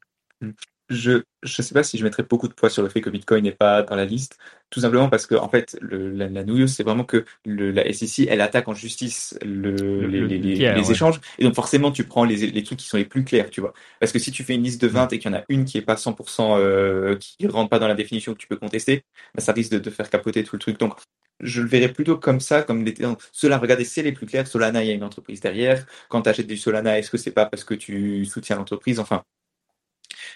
Je 0.88 1.10
ne 1.12 1.48
sais 1.48 1.74
pas 1.74 1.82
si 1.82 1.98
je 1.98 2.04
mettrais 2.04 2.22
beaucoup 2.22 2.46
de 2.46 2.52
poids 2.52 2.70
sur 2.70 2.82
le 2.82 2.88
fait 2.88 3.00
que 3.00 3.10
Bitcoin 3.10 3.42
n'est 3.42 3.50
pas 3.50 3.82
dans 3.82 3.96
la 3.96 4.04
liste, 4.04 4.38
tout 4.70 4.80
simplement 4.80 5.08
parce 5.08 5.26
que 5.26 5.34
en 5.34 5.48
fait, 5.48 5.76
le, 5.80 6.10
la, 6.10 6.28
la 6.28 6.44
nouilleuse, 6.44 6.74
c'est 6.74 6.82
vraiment 6.84 7.04
que 7.04 7.24
le, 7.44 7.72
la 7.72 7.90
SEC, 7.92 8.28
elle 8.28 8.40
attaque 8.40 8.68
en 8.68 8.74
justice 8.74 9.36
le, 9.44 10.06
les, 10.06 10.38
les, 10.38 10.74
les 10.74 10.90
échanges, 10.92 11.20
et 11.38 11.44
donc 11.44 11.54
forcément, 11.54 11.90
tu 11.90 12.04
prends 12.04 12.24
les, 12.24 12.46
les 12.46 12.62
trucs 12.62 12.78
qui 12.78 12.86
sont 12.86 12.98
les 12.98 13.04
plus 13.04 13.24
clairs, 13.24 13.50
tu 13.50 13.60
vois. 13.60 13.72
Parce 13.98 14.12
que 14.12 14.18
si 14.18 14.30
tu 14.30 14.44
fais 14.44 14.54
une 14.54 14.62
liste 14.62 14.80
de 14.80 14.86
20 14.86 15.12
et 15.12 15.18
qu'il 15.18 15.30
y 15.30 15.34
en 15.34 15.38
a 15.38 15.44
une 15.48 15.64
qui 15.64 15.78
est 15.78 15.82
pas 15.82 15.96
100%, 15.96 16.58
euh, 16.58 17.16
qui 17.16 17.46
rentre 17.48 17.70
pas 17.70 17.78
dans 17.80 17.88
la 17.88 17.94
définition 17.94 18.32
que 18.34 18.38
tu 18.38 18.46
peux 18.46 18.56
contester, 18.56 19.04
bah, 19.34 19.42
ça 19.42 19.52
risque 19.52 19.72
de, 19.72 19.78
de 19.78 19.90
faire 19.90 20.08
capoter 20.10 20.44
tout 20.44 20.56
le 20.56 20.60
truc. 20.60 20.78
Donc, 20.78 20.94
je 21.42 21.60
le 21.60 21.68
verrais 21.68 21.92
plutôt 21.92 22.16
comme 22.16 22.40
ça, 22.40 22.62
comme 22.62 22.84
les, 22.84 22.94
cela, 23.32 23.58
regardez, 23.58 23.84
c'est 23.84 24.02
les 24.02 24.12
plus 24.12 24.26
clairs. 24.26 24.46
Solana, 24.46 24.82
il 24.82 24.88
y 24.88 24.90
a 24.90 24.94
une 24.94 25.04
entreprise 25.04 25.40
derrière. 25.40 25.84
Quand 26.08 26.22
tu 26.22 26.28
achètes 26.28 26.46
du 26.46 26.56
Solana, 26.56 26.98
est-ce 26.98 27.10
que 27.10 27.18
c'est 27.18 27.32
pas 27.32 27.46
parce 27.46 27.64
que 27.64 27.74
tu 27.74 28.24
soutiens 28.24 28.56
l'entreprise? 28.56 29.00
Enfin, 29.00 29.24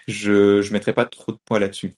je 0.08 0.66
ne 0.66 0.72
mettrai 0.72 0.92
pas 0.92 1.04
trop 1.04 1.32
de 1.32 1.38
poids 1.44 1.60
là-dessus. 1.60 1.94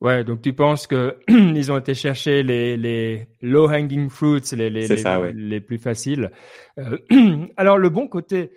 Ouais, 0.00 0.22
donc 0.22 0.42
tu 0.42 0.52
penses 0.52 0.86
que 0.86 1.18
ils 1.28 1.72
ont 1.72 1.78
été 1.78 1.94
chercher 1.94 2.42
les, 2.42 2.76
les 2.76 3.26
low 3.42 3.68
hanging 3.68 4.08
fruits, 4.08 4.42
les 4.52 4.70
les, 4.70 4.86
les, 4.86 5.32
les, 5.32 5.60
plus 5.60 5.78
faciles. 5.78 6.30
Euh, 6.78 6.98
alors 7.56 7.78
le 7.78 7.88
bon 7.88 8.06
côté, 8.06 8.52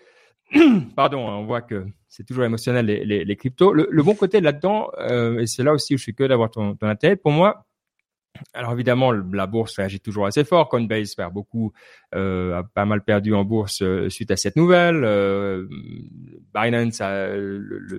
pardon, 0.96 1.28
hein, 1.28 1.36
on 1.38 1.46
voit 1.46 1.62
que 1.62 1.86
c'est 2.08 2.26
toujours 2.26 2.44
émotionnel 2.44 2.86
les, 2.86 3.06
les, 3.06 3.26
les 3.26 3.36
cryptos. 3.36 3.74
Le, 3.74 3.88
le, 3.90 4.04
bon 4.04 4.14
côté 4.14 4.40
là-dedans, 4.40 4.92
euh, 5.00 5.40
et 5.40 5.48
c'est 5.48 5.64
là 5.64 5.74
aussi 5.74 5.96
où 5.96 5.98
je 5.98 6.04
suis 6.04 6.14
que 6.14 6.26
d'avoir 6.26 6.52
ton, 6.52 6.76
ton 6.76 6.88
intérêt. 6.88 7.16
Pour 7.16 7.32
moi, 7.32 7.66
alors 8.54 8.74
évidemment, 8.74 9.12
la 9.12 9.46
bourse 9.46 9.76
réagit 9.76 10.00
toujours 10.00 10.26
assez 10.26 10.44
fort. 10.44 10.70
Coinbase 10.70 11.15
perd 11.15 11.34
beaucoup, 11.34 11.74
euh, 12.15 12.60
a 12.60 12.63
pas 12.63 12.86
mal 12.86 13.04
perdu 13.04 13.34
en 13.34 13.44
bourse 13.44 13.82
euh, 13.82 14.10
suite 14.10 14.32
à 14.32 14.38
cette 14.38 14.56
nouvelle. 14.56 15.04
Euh, 15.04 15.67
Binance, 16.54 17.02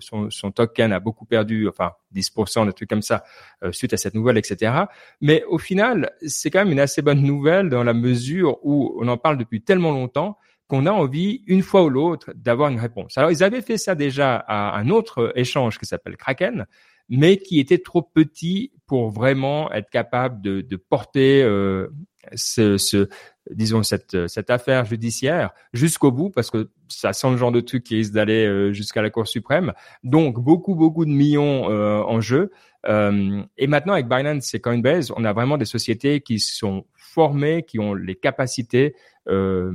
son, 0.01 0.31
son, 0.31 0.51
token 0.51 0.93
a 0.93 1.01
beaucoup 1.01 1.25
perdu, 1.25 1.69
enfin 1.69 1.93
10%, 2.15 2.67
des 2.67 2.73
trucs 2.73 2.89
comme 2.89 3.03
ça, 3.03 3.25
euh, 3.63 3.73
suite 3.73 3.93
à 3.93 3.97
cette 3.97 4.15
nouvelle, 4.15 4.39
etc. 4.39 4.73
Mais 5.21 5.45
au 5.45 5.59
final, 5.59 6.13
c'est 6.27 6.51
quand 6.51 6.61
même 6.61 6.73
une 6.73 6.81
assez 6.81 7.03
bonne 7.03 7.23
nouvelle 7.23 7.69
dans 7.69 7.85
la 7.85 7.95
mesure 7.95 8.59
où 8.63 8.97
on 9.01 9.09
en 9.09 9.17
parle 9.17 9.39
depuis 9.39 9.63
tellement 9.63 9.93
longtemps 9.93 10.39
qu'on 10.69 10.87
a 10.87 10.91
envie, 10.91 11.43
une 11.47 11.63
fois 11.63 11.83
ou 11.85 11.91
l'autre, 11.91 12.33
d'avoir 12.35 12.71
une 12.71 12.81
réponse. 12.81 13.19
Alors, 13.19 13.31
ils 13.31 13.45
avaient 13.45 13.61
fait 13.61 13.77
ça 13.77 13.95
déjà 13.95 14.37
à 14.37 14.79
un 14.79 14.89
autre 14.89 15.33
échange 15.35 15.79
qui 15.79 15.85
s'appelle 15.85 16.17
Kraken, 16.17 16.67
mais 17.09 17.37
qui 17.37 17.61
était 17.61 17.79
trop 17.79 18.03
petit 18.03 18.73
pour 18.87 19.11
vraiment 19.11 19.73
être 19.73 19.91
capable 19.91 20.43
de, 20.43 20.61
de 20.61 20.77
porter 20.77 21.43
euh, 21.43 21.89
ce, 22.35 22.77
ce, 22.77 23.09
disons 23.51 23.83
cette, 23.83 24.29
cette 24.29 24.51
affaire 24.51 24.85
judiciaire 24.85 25.51
jusqu'au 25.73 26.13
bout, 26.13 26.31
parce 26.31 26.51
que 26.51 26.71
ça 26.89 27.13
sent 27.13 27.31
le 27.31 27.37
genre 27.37 27.53
de 27.53 27.61
truc 27.61 27.85
qui 27.85 27.97
risque 27.97 28.13
d'aller 28.13 28.47
euh, 28.47 28.73
jusqu'à 28.73 29.03
la 29.03 29.11
Cour 29.11 29.27
suprême. 29.27 29.73
Donc 30.05 30.39
beaucoup 30.39 30.75
beaucoup 30.75 31.05
de 31.05 31.11
millions 31.11 31.71
euh, 31.71 32.01
en 32.03 32.21
jeu. 32.21 32.51
Euh, 32.87 33.43
et 33.57 33.67
maintenant 33.67 33.95
avec 33.95 34.09
Binance 34.09 34.55
et 34.55 34.61
Coinbase, 34.61 35.13
on 35.17 35.25
a 35.25 35.33
vraiment 35.33 35.57
des 35.57 35.65
sociétés 35.65 36.21
qui 36.21 36.39
sont 36.39 36.85
formées, 36.95 37.63
qui 37.63 37.79
ont 37.79 37.95
les 37.95 38.15
capacités 38.15 38.95
euh, 39.29 39.73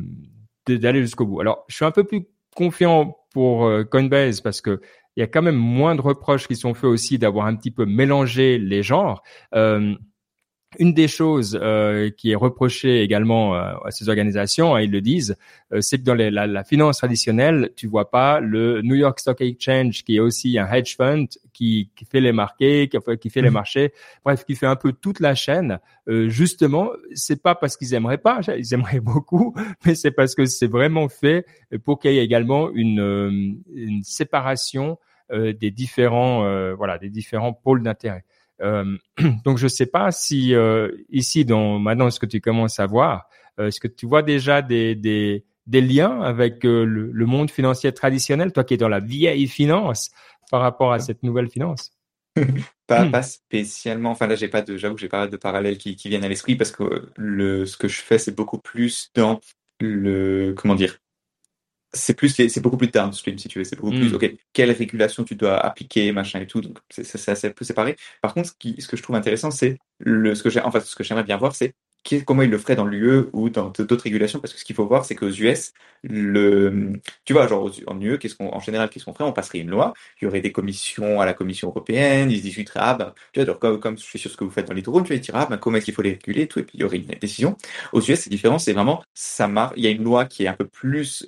d'aller 0.68 1.02
jusqu'au 1.02 1.26
bout. 1.26 1.42
Alors 1.42 1.66
je 1.68 1.76
suis 1.76 1.86
un 1.86 1.92
peu 1.92 2.04
plus 2.04 2.28
confiant 2.56 3.18
pour 3.32 3.70
Coinbase 3.92 4.42
parce 4.42 4.62
que 4.62 4.82
il 5.18 5.22
y 5.22 5.24
a 5.24 5.28
quand 5.28 5.42
même 5.42 5.56
moins 5.56 5.96
de 5.96 6.02
reproches 6.02 6.48
qui 6.48 6.56
sont 6.56 6.76
faits 6.76 6.86
aussi 6.86 7.18
d'avoir 7.18 7.48
un 7.48 7.56
petit 7.56 7.72
peu 7.72 7.86
mélangé 7.86 8.60
les 8.60 8.84
genres. 8.84 9.24
Euh, 9.56 9.96
une 10.80 10.94
des 10.94 11.08
choses 11.08 11.58
euh, 11.62 12.10
qui 12.10 12.32
est 12.32 12.36
reprochée 12.36 13.02
également 13.02 13.56
euh, 13.56 13.74
à 13.86 13.92
ces 13.92 14.10
organisations, 14.10 14.76
hein, 14.76 14.82
ils 14.82 14.92
le 14.92 15.02
disent, 15.02 15.38
euh, 15.74 15.82
c'est 15.82 15.98
que 15.98 16.04
dans 16.04 16.14
les, 16.14 16.30
la, 16.30 16.46
la, 16.46 16.64
finance 16.64 16.98
traditionnelle, 16.98 17.72
tu 17.76 17.88
vois 17.88 18.12
pas 18.12 18.40
le 18.40 18.82
New 18.82 18.96
York 18.96 19.20
Stock 19.20 19.40
Exchange 19.42 20.04
qui 20.04 20.18
est 20.18 20.20
aussi 20.20 20.60
un 20.60 20.72
hedge 20.72 20.96
fund 20.98 21.26
qui, 21.54 21.90
qui 21.96 22.06
fait 22.06 22.20
les 22.20 22.34
marqués, 22.34 22.90
qui, 22.90 22.98
qui 23.18 23.30
fait 23.30 23.42
les 23.42 23.50
mmh. 23.50 23.54
marchés, 23.54 23.94
bref, 24.26 24.44
qui 24.46 24.56
fait 24.56 24.68
un 24.68 24.76
peu 24.76 24.92
toute 24.92 25.20
la 25.20 25.36
chaîne. 25.36 25.80
Euh, 26.10 26.28
justement, 26.28 26.90
c'est 27.14 27.42
pas 27.42 27.56
parce 27.56 27.78
qu'ils 27.78 27.94
aimeraient 27.94 28.18
pas, 28.18 28.42
ils 28.58 28.74
aimeraient 28.74 29.00
beaucoup, 29.00 29.56
mais 29.86 29.96
c'est 29.96 30.12
parce 30.12 30.36
que 30.36 30.46
c'est 30.46 30.68
vraiment 30.68 31.08
fait 31.08 31.46
pour 31.86 32.00
qu'il 32.00 32.12
y 32.12 32.20
ait 32.20 32.26
également 32.26 32.72
une, 32.72 33.58
une 33.74 34.04
séparation 34.04 34.92
euh, 34.92 35.07
des 35.32 35.72
différents 35.72 36.46
euh, 36.46 36.74
voilà 36.76 36.98
des 36.98 37.10
différents 37.10 37.54
pôles 37.54 37.84
d'intérêt. 37.84 38.24
Euh, 38.62 38.98
donc 39.46 39.58
je 39.58 39.68
sais 39.68 39.86
pas 39.86 40.12
si 40.12 40.54
ici 41.10 41.46
dans 41.46 41.80
maintenant 41.80 42.10
ce 42.10 42.20
que 42.20 42.26
tu 42.26 42.42
commences 42.42 42.80
à 42.80 42.86
voir, 42.86 43.30
est-ce 43.60 43.80
que 43.80 43.88
tu 43.88 44.06
vois 44.06 44.22
déjà 44.24 44.62
des 44.62 44.96
des, 44.96 45.46
des 45.66 45.82
liens 45.82 46.22
avec 46.22 46.64
le, 46.64 46.86
le, 46.86 47.26
monde 47.26 47.52
financier 47.52 47.92
traditionnel, 47.92 48.52
toi 48.54 48.64
qui 48.64 48.76
es 48.76 48.78
dans 48.78 48.90
la 48.90 49.00
vieille 49.00 49.48
finance, 49.48 50.12
par 50.50 50.62
rapport 50.62 50.94
à 50.94 51.00
cette 51.00 51.24
nouvelle 51.24 51.50
finance? 51.50 51.92
Pas, 52.88 53.06
pas 53.06 53.22
spécialement. 53.22 54.12
Enfin 54.12 54.28
là, 54.28 54.36
j'ai 54.36 54.48
pas 54.48 54.62
de, 54.62 54.78
j'avoue, 54.78 54.98
j'ai 54.98 55.10
pas 55.10 55.28
de 55.28 55.36
parallèles 55.36 55.78
qui, 55.78 55.98
qui 55.98 56.08
viennent 56.08 56.24
à 56.24 56.30
l'esprit 56.30 56.56
parce 56.56 56.72
que 56.72 57.12
le, 57.18 57.66
ce 57.66 57.76
que 57.76 57.90
je 57.90 58.00
fais, 58.00 58.18
c'est 58.18 58.34
beaucoup 58.34 58.60
plus 58.60 59.12
dans 59.14 59.42
le, 59.82 60.54
comment 60.56 60.74
dire, 60.74 60.98
c'est 61.98 62.14
plus 62.14 62.30
c'est 62.30 62.62
beaucoup 62.62 62.78
plus 62.78 62.88
downstream 62.88 63.38
si 63.38 63.48
tu 63.48 63.60
veux. 63.60 63.66
C'est 63.66 63.76
beaucoup 63.76 63.92
plus 63.92 64.12
hmm. 64.12 64.16
ok 64.16 64.36
quelle 64.54 64.72
régulation 64.72 65.24
tu 65.24 65.36
dois 65.36 65.58
appliquer 65.58 66.12
machin 66.12 66.40
et 66.40 66.48
tout. 66.48 66.62
Donc 66.62 66.80
c'est 66.90 67.30
assez 67.30 67.50
peu 67.52 67.66
séparé. 67.66 67.96
Par 68.22 68.34
contre 68.34 68.50
ce, 68.50 68.54
qui, 68.58 68.76
ce 68.80 68.88
que 68.88 68.98
je 68.98 69.04
trouve 69.04 69.16
intéressant 69.16 69.52
c'est 69.52 69.78
le 70.00 70.36
ce 70.36 70.44
que 70.44 70.50
j'ai 70.50 70.62
enfin 70.62 70.80
ce 70.80 70.96
que 70.96 71.04
j'aimerais 71.04 71.24
bien 71.24 71.38
voir 71.38 71.56
c'est 71.56 71.74
comment 72.26 72.42
il 72.42 72.50
le 72.50 72.58
ferait 72.58 72.76
dans 72.76 72.86
l'UE 72.86 73.26
ou 73.34 73.50
dans 73.50 73.70
d'autres 73.70 74.04
régulations. 74.04 74.40
Parce 74.40 74.54
que 74.54 74.60
ce 74.60 74.66
qu'il 74.66 74.76
faut 74.76 74.86
voir 74.86 75.06
c'est 75.06 75.16
qu'aux 75.16 75.30
US 75.30 75.74
le 76.04 76.94
tu 77.26 77.34
vois 77.34 77.48
genre 77.48 77.72
en 77.88 78.00
UE 78.00 78.18
qu'est-ce 78.18 78.36
qu'on 78.36 78.50
en 78.54 78.60
général 78.60 78.90
qu'est-ce 78.90 79.06
qu'on 79.06 79.14
ferait? 79.14 79.26
On 79.26 79.34
passerait 79.34 79.60
une 79.60 79.70
loi. 79.70 79.94
Il 80.22 80.26
y 80.26 80.28
aurait 80.28 80.42
des 80.42 80.52
commissions 80.52 81.20
à 81.22 81.26
la 81.26 81.34
commission 81.34 81.70
européenne. 81.70 82.32
Ils 82.32 82.38
se 82.38 82.44
discuteraient 82.44 82.80
ah 82.82 82.94
ben 82.96 83.14
tu 83.34 83.44
vois 83.44 83.56
comme, 83.56 83.80
comme 83.80 83.98
je 83.98 84.04
suis 84.04 84.20
sur 84.20 84.32
ce 84.32 84.38
que 84.38 84.44
vous 84.44 84.52
faites 84.52 84.68
dans 84.68 84.74
les 84.74 84.84
tours 84.84 85.02
tu 85.04 85.14
vas 85.14 85.20
dire 85.20 85.36
ah 85.36 85.48
ben 85.50 85.58
comment 85.58 85.78
est-ce 85.78 85.86
qu'il 85.86 85.94
faut 85.94 86.02
les 86.02 86.12
réguler 86.12 86.44
et 86.44 86.48
tout. 86.48 86.60
Et 86.60 86.64
puis 86.64 86.78
il 86.78 86.82
y 86.82 86.84
aurait 86.84 86.98
une 86.98 87.06
décision. 87.06 87.58
Aux 87.94 88.02
US 88.02 88.20
c'est 88.20 88.30
différent. 88.30 88.60
C'est 88.60 88.74
vraiment 88.74 89.04
ça 89.14 89.48
marche 89.48 89.74
il 89.78 89.84
y 89.84 89.88
a 89.88 89.92
une 89.92 90.04
loi 90.04 90.26
qui 90.26 90.44
est 90.44 90.48
un 90.48 90.54
peu 90.54 90.68
plus 90.68 91.28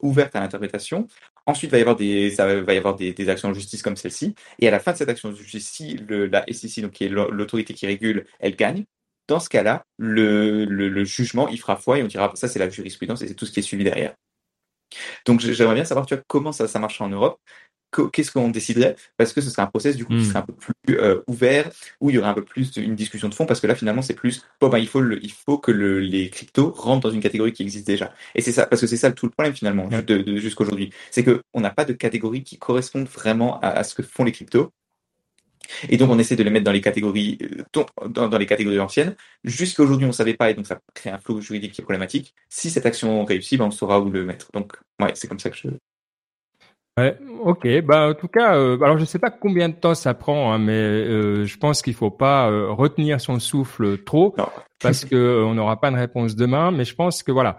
ouverte 0.00 0.34
à 0.36 0.40
l'interprétation. 0.40 1.06
Ensuite, 1.46 1.70
va 1.70 1.78
y 1.78 1.80
avoir 1.80 1.96
des, 1.96 2.30
va 2.30 2.74
y 2.74 2.76
avoir 2.76 2.94
des, 2.94 3.28
actions 3.28 3.48
en 3.48 3.54
justice 3.54 3.82
comme 3.82 3.96
celle-ci. 3.96 4.34
Et 4.58 4.68
à 4.68 4.70
la 4.70 4.80
fin 4.80 4.92
de 4.92 4.96
cette 4.96 5.08
action 5.08 5.30
de 5.30 5.34
justice, 5.34 5.68
si 5.68 5.98
la 6.08 6.44
SEC, 6.52 6.82
donc 6.82 6.92
qui 6.92 7.04
est 7.04 7.08
l'autorité 7.08 7.74
qui 7.74 7.86
régule, 7.86 8.26
elle 8.40 8.56
gagne, 8.56 8.84
dans 9.28 9.40
ce 9.40 9.48
cas-là, 9.48 9.84
le, 9.98 11.04
jugement, 11.04 11.48
il 11.48 11.60
fera 11.60 11.76
foi 11.76 11.98
et 11.98 12.02
on 12.02 12.06
dira, 12.06 12.32
ça 12.34 12.48
c'est 12.48 12.58
la 12.58 12.68
jurisprudence 12.68 13.22
et 13.22 13.28
c'est 13.28 13.34
tout 13.34 13.46
ce 13.46 13.52
qui 13.52 13.60
est 13.60 13.62
suivi 13.62 13.84
derrière. 13.84 14.14
Donc 15.26 15.40
j'aimerais 15.40 15.74
bien 15.74 15.84
savoir, 15.84 16.06
tu 16.06 16.14
vois, 16.14 16.24
comment 16.26 16.52
ça, 16.52 16.66
ça 16.66 16.78
marche 16.78 17.00
en 17.00 17.08
Europe 17.08 17.38
qu'est-ce 18.12 18.30
qu'on 18.30 18.48
déciderait? 18.48 18.96
Parce 19.16 19.32
que 19.32 19.40
ce 19.40 19.50
serait 19.50 19.62
un 19.62 19.66
process 19.66 19.96
du 19.96 20.04
coup 20.04 20.12
qui 20.12 20.20
hmm. 20.20 20.24
serait 20.24 20.38
un 20.38 20.42
peu 20.42 20.52
plus 20.52 20.74
euh, 20.98 21.22
ouvert 21.26 21.70
où 22.00 22.10
il 22.10 22.16
y 22.16 22.18
aurait 22.18 22.28
un 22.28 22.34
peu 22.34 22.44
plus 22.44 22.76
une 22.76 22.94
discussion 22.94 23.28
de 23.28 23.34
fond 23.34 23.46
parce 23.46 23.60
que 23.60 23.66
là 23.66 23.74
finalement 23.74 24.02
c'est 24.02 24.14
plus 24.14 24.42
bon 24.60 24.68
ben 24.68 24.78
il 24.78 24.88
faut 24.88 25.00
le, 25.00 25.22
il 25.24 25.32
faut 25.32 25.58
que 25.58 25.70
le, 25.70 26.00
les 26.00 26.30
cryptos 26.30 26.70
rentrent 26.70 27.08
dans 27.08 27.14
une 27.14 27.20
catégorie 27.20 27.52
qui 27.52 27.62
existe 27.62 27.86
déjà. 27.86 28.12
Et 28.34 28.42
c'est 28.42 28.52
ça 28.52 28.66
parce 28.66 28.80
que 28.80 28.86
c'est 28.86 28.96
ça 28.96 29.12
tout 29.12 29.26
le 29.26 29.32
problème 29.32 29.54
finalement 29.54 29.88
de, 29.88 30.00
de, 30.00 30.36
jusqu'aujourd'hui. 30.36 30.90
C'est 31.10 31.24
que 31.24 31.42
on 31.54 31.60
n'a 31.60 31.70
pas 31.70 31.84
de 31.84 31.92
catégorie 31.92 32.42
qui 32.44 32.58
correspondent 32.58 33.08
vraiment 33.08 33.60
à, 33.60 33.68
à, 33.68 33.84
ce 33.84 33.94
que 33.94 34.02
font 34.02 34.24
les 34.24 34.32
cryptos. 34.32 34.72
Et 35.88 35.96
donc 35.98 36.10
on 36.10 36.18
essaie 36.18 36.36
de 36.36 36.42
les 36.42 36.50
mettre 36.50 36.64
dans 36.64 36.72
les 36.72 36.80
catégories 36.80 37.38
euh, 37.42 37.82
dans, 38.08 38.28
dans 38.28 38.38
les 38.38 38.46
catégories 38.46 38.80
anciennes. 38.80 39.16
Jusqu'à 39.44 39.82
aujourd'hui 39.82 40.06
on 40.06 40.12
savait 40.12 40.34
pas 40.34 40.50
et 40.50 40.54
donc 40.54 40.66
ça 40.66 40.80
crée 40.94 41.10
un 41.10 41.18
flou 41.18 41.40
juridique 41.40 41.72
qui 41.72 41.80
est 41.80 41.84
problématique. 41.84 42.34
Si 42.48 42.70
cette 42.70 42.86
action 42.86 43.24
réussit 43.24 43.58
ben 43.58 43.66
on 43.66 43.70
saura 43.70 44.00
où 44.00 44.10
le 44.10 44.24
mettre. 44.24 44.50
Donc 44.52 44.76
ouais 45.00 45.12
c'est 45.14 45.28
comme 45.28 45.40
ça 45.40 45.50
que 45.50 45.56
je 45.56 45.68
Ouais, 46.98 47.16
ok. 47.42 47.82
Bah 47.82 48.08
en 48.08 48.14
tout 48.14 48.26
cas, 48.28 48.56
euh, 48.56 48.76
alors 48.82 48.98
je 48.98 49.04
sais 49.04 49.20
pas 49.20 49.30
combien 49.30 49.68
de 49.68 49.74
temps 49.74 49.94
ça 49.94 50.14
prend, 50.14 50.52
hein, 50.52 50.58
mais 50.58 50.72
euh, 50.72 51.44
je 51.44 51.56
pense 51.56 51.80
qu'il 51.80 51.94
faut 51.94 52.10
pas 52.10 52.50
euh, 52.50 52.72
retenir 52.72 53.20
son 53.20 53.38
souffle 53.38 53.98
trop 54.02 54.34
parce 54.82 55.04
que 55.04 55.44
on 55.44 55.54
n'aura 55.54 55.80
pas 55.80 55.90
de 55.90 55.96
réponse 55.96 56.34
demain. 56.34 56.72
Mais 56.72 56.84
je 56.84 56.94
pense 56.94 57.22
que 57.22 57.30
voilà, 57.30 57.56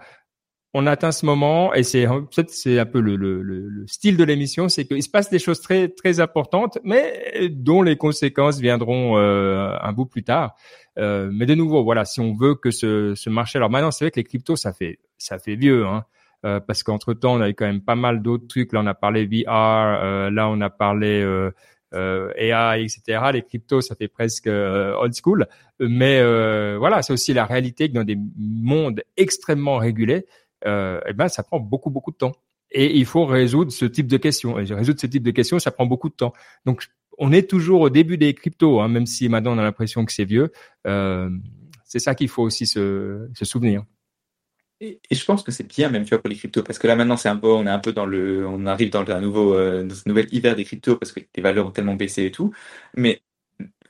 on 0.74 0.86
atteint 0.86 1.10
ce 1.10 1.24
moment 1.24 1.72
et 1.74 1.82
c'est 1.82 2.06
peut-être 2.06 2.50
c'est 2.50 2.78
un 2.78 2.86
peu 2.86 3.00
le, 3.00 3.16
le, 3.16 3.42
le 3.42 3.86
style 3.86 4.16
de 4.16 4.24
l'émission, 4.24 4.68
c'est 4.68 4.84
qu'il 4.84 5.02
se 5.02 5.08
passe 5.08 5.30
des 5.30 5.38
choses 5.38 5.60
très 5.60 5.88
très 5.88 6.20
importantes, 6.20 6.78
mais 6.84 7.48
dont 7.50 7.82
les 7.82 7.96
conséquences 7.96 8.60
viendront 8.60 9.16
euh, 9.18 9.74
un 9.80 9.92
bout 9.92 10.06
plus 10.06 10.22
tard. 10.22 10.54
Euh, 10.98 11.30
mais 11.32 11.46
de 11.46 11.54
nouveau, 11.54 11.82
voilà, 11.82 12.04
si 12.04 12.20
on 12.20 12.34
veut 12.34 12.54
que 12.56 12.70
ce, 12.70 13.14
ce 13.14 13.30
marché, 13.30 13.58
alors 13.58 13.70
maintenant 13.70 13.90
c'est 13.90 14.04
vrai 14.04 14.10
que 14.10 14.20
les 14.20 14.24
cryptos 14.24 14.56
ça 14.56 14.72
fait 14.72 14.98
ça 15.18 15.38
fait 15.38 15.56
vieux, 15.56 15.86
hein, 15.86 16.04
euh, 16.44 16.60
parce 16.60 16.82
qu'entre 16.82 17.14
temps 17.14 17.34
on 17.34 17.40
avait 17.40 17.54
quand 17.54 17.66
même 17.66 17.82
pas 17.82 17.96
mal 17.96 18.22
d'autres 18.22 18.46
trucs. 18.46 18.72
Là 18.72 18.80
on 18.82 18.86
a 18.86 18.94
parlé 18.94 19.26
VR, 19.26 20.02
euh, 20.02 20.30
là 20.30 20.48
on 20.48 20.60
a 20.60 20.70
parlé 20.70 21.22
euh, 21.22 22.32
AI, 22.36 22.82
etc. 22.82 23.30
Les 23.32 23.42
cryptos, 23.42 23.80
ça 23.80 23.94
fait 23.94 24.08
presque 24.08 24.46
old 24.46 25.14
school. 25.14 25.46
Mais 25.80 26.22
voilà, 26.76 27.02
c'est 27.02 27.12
aussi 27.12 27.32
la 27.32 27.44
réalité 27.46 27.88
que 27.88 27.94
dans 27.94 28.04
des 28.04 28.18
mondes 28.36 29.02
extrêmement 29.16 29.78
régulés, 29.78 30.26
eh 30.64 31.12
ben, 31.14 31.28
ça 31.28 31.42
prend 31.42 31.60
beaucoup, 31.60 31.90
beaucoup 31.90 32.12
de 32.12 32.16
temps. 32.16 32.32
Et 32.72 32.96
il 32.96 33.04
faut 33.04 33.26
résoudre 33.26 33.72
ce 33.72 33.84
type 33.84 34.06
de 34.06 34.16
questions. 34.16 34.58
Et 34.58 34.64
résoudre 34.64 35.00
ce 35.00 35.06
type 35.06 35.24
de 35.24 35.32
questions, 35.32 35.58
ça 35.58 35.72
prend 35.72 35.86
beaucoup 35.86 36.08
de 36.08 36.14
temps. 36.14 36.32
Donc, 36.64 36.86
on 37.20 37.32
est 37.32 37.48
toujours 37.48 37.82
au 37.82 37.90
début 37.90 38.16
des 38.16 38.34
cryptos, 38.34 38.80
hein, 38.80 38.88
même 38.88 39.06
si 39.06 39.28
maintenant 39.28 39.54
on 39.54 39.58
a 39.58 39.62
l'impression 39.62 40.04
que 40.04 40.12
c'est 40.12 40.24
vieux. 40.24 40.50
Euh, 40.86 41.28
c'est 41.84 41.98
ça 41.98 42.14
qu'il 42.14 42.28
faut 42.28 42.42
aussi 42.42 42.66
se, 42.66 43.28
se 43.34 43.44
souvenir. 43.44 43.84
Et, 44.82 45.00
je 45.10 45.24
pense 45.26 45.42
que 45.42 45.52
c'est 45.52 45.64
bien 45.68 45.90
même 45.90 46.04
tu 46.04 46.10
vois 46.10 46.20
pour 46.22 46.30
les 46.30 46.36
cryptos 46.36 46.62
parce 46.62 46.78
que 46.78 46.86
là 46.86 46.96
maintenant 46.96 47.18
c'est 47.18 47.28
un 47.28 47.36
peu 47.36 47.48
on 47.48 47.66
est 47.66 47.70
un 47.70 47.78
peu 47.78 47.92
dans 47.92 48.06
le 48.06 48.46
on 48.46 48.64
arrive 48.66 48.88
dans 48.90 49.04
un 49.10 49.20
nouveau 49.20 49.54
euh, 49.54 49.84
dans 49.84 49.94
ce 49.94 50.08
nouvel 50.08 50.26
hiver 50.32 50.56
des 50.56 50.64
cryptos 50.64 50.96
parce 50.96 51.12
que 51.12 51.20
les 51.20 51.42
valeurs 51.42 51.66
ont 51.66 51.70
tellement 51.70 51.94
baissé 51.96 52.24
et 52.26 52.30
tout. 52.32 52.52
Mais 52.96 53.22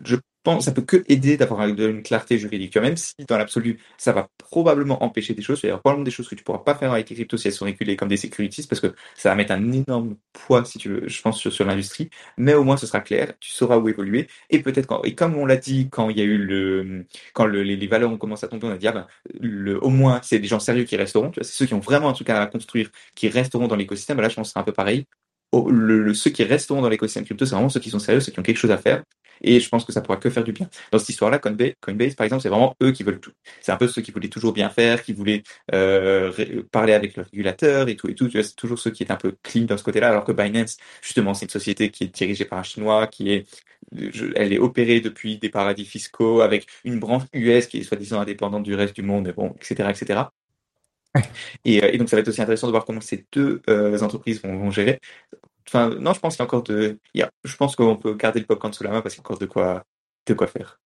je 0.04 0.16
ça 0.58 0.72
peut 0.72 0.82
que 0.82 1.04
aider 1.08 1.36
d'avoir 1.36 1.66
une 1.68 2.02
clarté 2.02 2.38
juridique. 2.38 2.76
Même 2.76 2.96
si 2.96 3.14
dans 3.28 3.38
l'absolu, 3.38 3.78
ça 3.96 4.12
va 4.12 4.28
probablement 4.38 5.02
empêcher 5.04 5.34
des 5.34 5.42
choses. 5.42 5.60
Il 5.62 5.68
y 5.68 5.70
aura 5.70 5.80
probablement 5.80 6.04
des 6.04 6.10
choses 6.10 6.28
que 6.28 6.34
tu 6.34 6.42
pourras 6.42 6.58
pas 6.58 6.74
faire 6.74 6.92
avec 6.92 7.08
les 7.10 7.14
cryptos 7.14 7.36
si 7.36 7.48
elles 7.48 7.54
sont 7.54 7.66
régulées 7.66 7.96
comme 7.96 8.08
des 8.08 8.16
securities 8.16 8.66
parce 8.66 8.80
que 8.80 8.94
ça 9.14 9.28
va 9.28 9.34
mettre 9.36 9.52
un 9.52 9.72
énorme 9.72 10.16
poids, 10.32 10.64
si 10.64 10.78
tu 10.78 10.88
veux, 10.88 11.08
je 11.08 11.22
pense, 11.22 11.38
sur, 11.48 11.64
l'industrie. 11.64 12.10
Mais 12.36 12.54
au 12.54 12.64
moins, 12.64 12.76
ce 12.76 12.86
sera 12.86 13.00
clair. 13.00 13.34
Tu 13.38 13.50
sauras 13.50 13.78
où 13.78 13.88
évoluer. 13.88 14.28
Et 14.48 14.60
peut-être 14.60 14.86
quand, 14.86 15.02
et 15.04 15.14
comme 15.14 15.36
on 15.36 15.46
l'a 15.46 15.56
dit, 15.56 15.88
quand 15.90 16.10
il 16.10 16.18
y 16.18 16.20
a 16.20 16.24
eu 16.24 16.38
le, 16.38 17.06
quand 17.34 17.46
les, 17.46 17.86
valeurs 17.86 18.10
ont 18.10 18.18
commencé 18.18 18.46
à 18.46 18.48
tomber, 18.48 18.66
on 18.66 18.70
a 18.70 18.78
dit, 18.78 18.88
ah 18.88 18.92
ben, 18.92 19.06
le, 19.40 19.82
au 19.84 19.90
moins, 19.90 20.20
c'est 20.22 20.38
des 20.38 20.48
gens 20.48 20.60
sérieux 20.60 20.84
qui 20.84 20.96
resteront. 20.96 21.30
C'est 21.36 21.44
ceux 21.44 21.66
qui 21.66 21.74
ont 21.74 21.80
vraiment 21.80 22.08
un 22.08 22.12
truc 22.12 22.30
à 22.30 22.46
construire, 22.46 22.90
qui 23.14 23.28
resteront 23.28 23.68
dans 23.68 23.76
l'écosystème. 23.76 24.20
Là, 24.20 24.28
je 24.28 24.36
pense 24.36 24.48
que 24.48 24.52
c'est 24.54 24.58
un 24.60 24.64
peu 24.64 24.72
pareil. 24.72 25.06
Le, 25.52 26.14
ceux 26.14 26.30
qui 26.30 26.44
resteront 26.44 26.80
dans 26.80 26.88
l'écosystème 26.88 27.24
crypto, 27.24 27.44
c'est 27.44 27.54
vraiment 27.54 27.68
ceux 27.68 27.80
qui 27.80 27.90
sont 27.90 27.98
sérieux, 27.98 28.20
ceux 28.20 28.32
qui 28.32 28.38
ont 28.38 28.42
quelque 28.42 28.56
chose 28.56 28.70
à 28.70 28.78
faire 28.78 29.02
et 29.42 29.60
je 29.60 29.68
pense 29.68 29.84
que 29.84 29.92
ça 29.92 30.00
pourra 30.00 30.18
que 30.18 30.30
faire 30.30 30.44
du 30.44 30.52
bien. 30.52 30.68
Dans 30.92 30.98
cette 30.98 31.08
histoire-là, 31.08 31.38
Coinbase, 31.38 32.14
par 32.14 32.24
exemple, 32.24 32.42
c'est 32.42 32.48
vraiment 32.48 32.74
eux 32.82 32.92
qui 32.92 33.02
veulent 33.02 33.20
tout. 33.20 33.32
C'est 33.60 33.72
un 33.72 33.76
peu 33.76 33.88
ceux 33.88 34.02
qui 34.02 34.10
voulaient 34.12 34.28
toujours 34.28 34.52
bien 34.52 34.70
faire, 34.70 35.02
qui 35.02 35.12
voulaient 35.12 35.42
euh, 35.74 36.62
parler 36.70 36.92
avec 36.92 37.16
le 37.16 37.22
régulateur 37.22 37.88
et 37.88 37.96
tout 37.96 38.08
et 38.08 38.14
tout. 38.14 38.28
C'est 38.30 38.56
toujours 38.56 38.78
ceux 38.78 38.90
qui 38.90 39.02
étaient 39.02 39.12
un 39.12 39.16
peu 39.16 39.36
clean 39.42 39.64
dans 39.64 39.76
ce 39.76 39.84
côté-là, 39.84 40.08
alors 40.10 40.24
que 40.24 40.32
Binance, 40.32 40.76
justement, 41.02 41.34
c'est 41.34 41.46
une 41.46 41.50
société 41.50 41.90
qui 41.90 42.04
est 42.04 42.14
dirigée 42.14 42.44
par 42.44 42.58
un 42.58 42.62
Chinois, 42.62 43.06
qui 43.06 43.32
est, 43.32 43.46
elle 44.36 44.52
est 44.52 44.58
opérée 44.58 45.00
depuis 45.00 45.38
des 45.38 45.48
paradis 45.48 45.84
fiscaux 45.84 46.42
avec 46.42 46.66
une 46.84 47.00
branche 47.00 47.22
US 47.32 47.66
qui 47.66 47.78
est 47.78 47.82
soi-disant 47.82 48.20
indépendante 48.20 48.62
du 48.62 48.74
reste 48.74 48.94
du 48.94 49.02
monde, 49.02 49.28
et 49.28 49.32
bon, 49.32 49.54
etc., 49.56 49.90
etc. 49.90 50.20
Et, 51.64 51.82
euh, 51.82 51.90
et, 51.92 51.98
donc 51.98 52.08
ça 52.08 52.16
va 52.16 52.20
être 52.20 52.28
aussi 52.28 52.40
intéressant 52.40 52.68
de 52.68 52.72
voir 52.72 52.84
comment 52.84 53.00
ces 53.00 53.26
deux 53.32 53.62
euh, 53.68 54.00
entreprises 54.00 54.42
vont, 54.42 54.70
gérer. 54.70 55.00
Enfin, 55.66 55.90
non, 55.98 56.12
je 56.12 56.20
pense 56.20 56.36
qu'il 56.36 56.42
y 56.42 56.44
a 56.44 56.46
encore 56.46 56.62
de. 56.62 56.98
je 57.14 57.56
pense 57.56 57.76
qu'on 57.76 57.96
peut 57.96 58.14
garder 58.14 58.40
le 58.40 58.46
popcorn 58.46 58.72
sous 58.72 58.84
la 58.84 58.90
main 58.90 59.02
parce 59.02 59.14
qu'il 59.14 59.22
y 59.22 59.26
a 59.26 59.26
encore 59.26 59.38
de 59.38 59.46
quoi, 59.46 59.84
de 60.26 60.34
quoi 60.34 60.46
faire. 60.46 60.80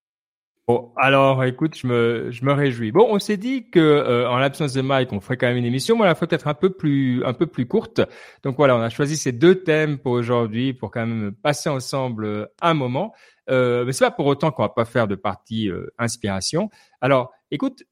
Bon, 0.66 0.92
alors, 0.96 1.44
écoute, 1.44 1.76
je 1.76 1.86
me, 1.86 2.30
je 2.30 2.42
me 2.42 2.52
réjouis. 2.54 2.90
Bon, 2.90 3.06
on 3.10 3.18
s'est 3.18 3.36
dit 3.36 3.68
que 3.68 3.78
euh, 3.80 4.30
en 4.30 4.38
l'absence 4.38 4.72
de 4.72 4.80
Mike, 4.80 5.12
on 5.12 5.20
ferait 5.20 5.36
quand 5.36 5.46
même 5.46 5.58
une 5.58 5.66
émission. 5.66 5.94
Moi, 5.94 6.06
la 6.06 6.14
fois 6.14 6.26
peut-être 6.26 6.48
un 6.48 6.54
peu 6.54 6.70
plus, 6.70 7.22
un 7.24 7.34
peu 7.34 7.46
plus 7.46 7.66
courte. 7.66 8.00
Donc 8.42 8.56
voilà, 8.56 8.74
on 8.74 8.80
a 8.80 8.88
choisi 8.88 9.18
ces 9.18 9.32
deux 9.32 9.62
thèmes 9.62 9.98
pour 9.98 10.12
aujourd'hui, 10.12 10.72
pour 10.72 10.90
quand 10.90 11.06
même 11.06 11.32
passer 11.42 11.68
ensemble 11.68 12.48
un 12.62 12.72
moment. 12.72 13.12
Euh, 13.50 13.84
mais 13.84 13.92
c'est 13.92 14.06
pas 14.06 14.10
pour 14.10 14.24
autant 14.24 14.52
qu'on 14.52 14.62
va 14.62 14.70
pas 14.70 14.86
faire 14.86 15.06
de 15.06 15.16
partie 15.16 15.68
inspiration. 15.98 16.70
Alors, 17.02 17.30
écoute, 17.50 17.84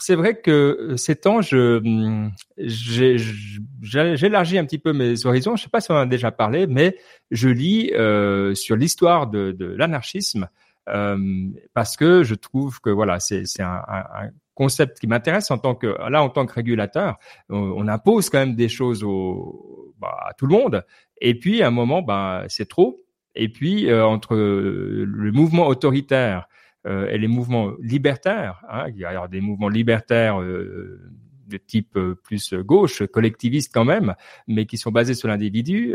c'est 0.00 0.14
vrai 0.14 0.40
que 0.40 0.50
euh, 0.50 0.96
ces 0.96 1.16
temps, 1.16 1.42
je, 1.42 1.78
hum, 1.78 2.32
j'élargis 3.82 4.58
un 4.58 4.64
petit 4.64 4.78
peu 4.78 4.92
mes 4.92 5.26
horizons. 5.26 5.56
Je 5.56 5.64
sais 5.64 5.68
pas 5.68 5.80
si 5.80 5.90
on 5.90 5.94
en 5.94 5.98
a 5.98 6.06
déjà 6.06 6.30
parlé, 6.30 6.66
mais 6.66 6.96
je 7.30 7.48
lis 7.48 7.92
euh, 7.94 8.54
sur 8.54 8.76
l'histoire 8.76 9.26
de, 9.26 9.52
de 9.52 9.66
l'anarchisme 9.66 10.48
euh, 10.88 11.48
parce 11.74 11.96
que 11.96 12.22
je 12.22 12.34
trouve 12.34 12.80
que 12.80 12.90
voilà, 12.90 13.20
c'est, 13.20 13.44
un, 13.60 13.82
un, 13.88 14.30
concept 14.54 14.98
qui 14.98 15.06
m'intéresse 15.06 15.50
en 15.50 15.58
tant 15.58 15.74
que 15.74 15.86
là 16.08 16.22
en 16.22 16.28
tant 16.28 16.44
que 16.44 16.52
régulateur. 16.52 17.18
On, 17.48 17.86
impose 17.88 18.30
quand 18.30 18.38
même 18.38 18.54
des 18.54 18.68
choses 18.68 19.02
au, 19.04 19.94
bah, 19.98 20.16
à 20.28 20.34
tout 20.34 20.46
le 20.46 20.52
monde, 20.52 20.84
et 21.20 21.38
puis 21.38 21.62
à 21.62 21.68
un 21.68 21.70
moment, 21.70 22.02
bah, 22.02 22.44
c'est 22.48 22.68
trop. 22.68 23.00
Et 23.34 23.48
puis 23.48 23.88
euh, 23.88 24.04
entre 24.04 24.36
le 24.36 25.32
mouvement 25.32 25.66
autoritaire 25.66 26.46
et 26.86 27.18
les 27.18 27.28
mouvements 27.28 27.72
libertaires. 27.80 28.62
Hein, 28.68 28.86
il 28.88 28.98
y 28.98 29.04
a 29.04 29.28
des 29.28 29.40
mouvements 29.40 29.68
libertaires 29.68 30.40
euh, 30.40 31.00
de 31.46 31.56
type 31.56 31.96
euh, 31.96 32.14
plus 32.14 32.54
gauche, 32.54 33.04
collectiviste 33.06 33.72
quand 33.72 33.84
même, 33.84 34.14
mais 34.48 34.66
qui 34.66 34.78
sont 34.78 34.90
basés 34.90 35.14
sur 35.14 35.28
l'individu, 35.28 35.94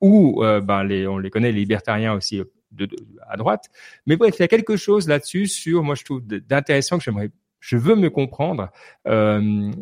ou 0.00 0.42
ben 0.42 0.84
les, 0.84 1.06
on 1.06 1.18
les 1.18 1.30
connaît, 1.30 1.52
les 1.52 1.60
libertariens 1.60 2.14
aussi 2.14 2.40
de, 2.72 2.88
à 3.28 3.36
droite. 3.36 3.66
Mais 4.06 4.16
bref, 4.16 4.36
il 4.38 4.42
y 4.42 4.44
a 4.44 4.48
quelque 4.48 4.76
chose 4.76 5.08
là-dessus 5.08 5.46
sur, 5.46 5.82
moi 5.82 5.94
je 5.94 6.04
trouve 6.04 6.22
d'intéressant 6.22 6.98
que 6.98 7.04
j'aimerais, 7.04 7.30
je 7.58 7.76
veux 7.76 7.96
me 7.96 8.08
comprendre 8.10 8.70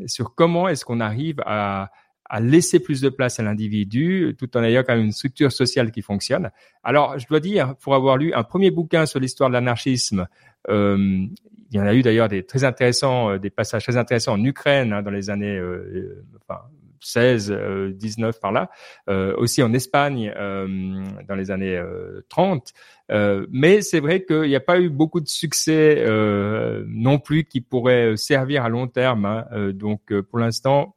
sur 0.07 0.35
comment 0.35 0.68
est-ce 0.68 0.85
qu'on 0.85 1.00
arrive 1.00 1.40
à 1.46 1.90
à 2.29 2.41
laisser 2.41 2.81
plus 2.81 3.01
de 3.01 3.09
place 3.09 3.41
à 3.41 3.43
l'individu, 3.43 4.35
tout 4.38 4.57
en 4.57 4.62
ayant 4.62 4.83
quand 4.83 4.95
même 4.95 5.07
une 5.07 5.12
structure 5.12 5.53
sociale 5.53 5.91
qui 5.91 6.03
fonctionne. 6.03 6.51
Alors, 6.83 7.19
je 7.19 7.27
dois 7.27 7.41
dire, 7.41 7.75
pour 7.77 7.95
avoir 7.95 8.17
lu 8.17 8.33
un 8.35 8.43
premier 8.43 8.71
bouquin 8.71 9.07
sur 9.07 9.21
l'histoire 9.21 9.49
de 9.49 9.55
l'anarchisme, 9.55 10.27
euh, 10.69 11.27
il 11.71 11.77
y 11.77 11.81
en 11.81 11.87
a 11.87 11.95
eu 11.95 12.03
d'ailleurs 12.03 12.29
des 12.29 12.45
très 12.45 12.64
intéressants, 12.64 13.31
euh, 13.31 13.38
des 13.38 13.51
passages 13.51 13.85
très 13.85 13.97
intéressants 13.97 14.35
en 14.35 14.45
Ukraine 14.45 14.93
hein, 14.93 15.03
dans 15.03 15.11
les 15.11 15.31
années 15.31 15.57
euh, 15.57 16.25
enfin, 16.49 16.62
16, 17.01 17.57
19 17.95 18.41
par 18.41 18.51
là, 18.51 18.71
aussi 19.37 19.62
en 19.62 19.73
Espagne 19.73 20.35
dans 20.37 21.35
les 21.37 21.53
années 21.53 21.81
30. 22.29 22.73
mais 23.53 23.83
c'est 23.83 24.01
vrai 24.01 24.25
qu'il 24.25 24.49
n'y 24.49 24.57
a 24.57 24.61
pas 24.61 24.81
eu 24.81 24.88
beaucoup 24.88 25.21
de 25.21 25.29
succès 25.29 26.05
non 26.88 27.21
plus 27.21 27.45
qui 27.45 27.61
pourrait 27.61 28.17
servir 28.17 28.64
à 28.64 28.69
long 28.69 28.88
terme. 28.88 29.27
Hein. 29.27 29.71
donc, 29.73 30.12
pour 30.23 30.41
l'instant, 30.41 30.97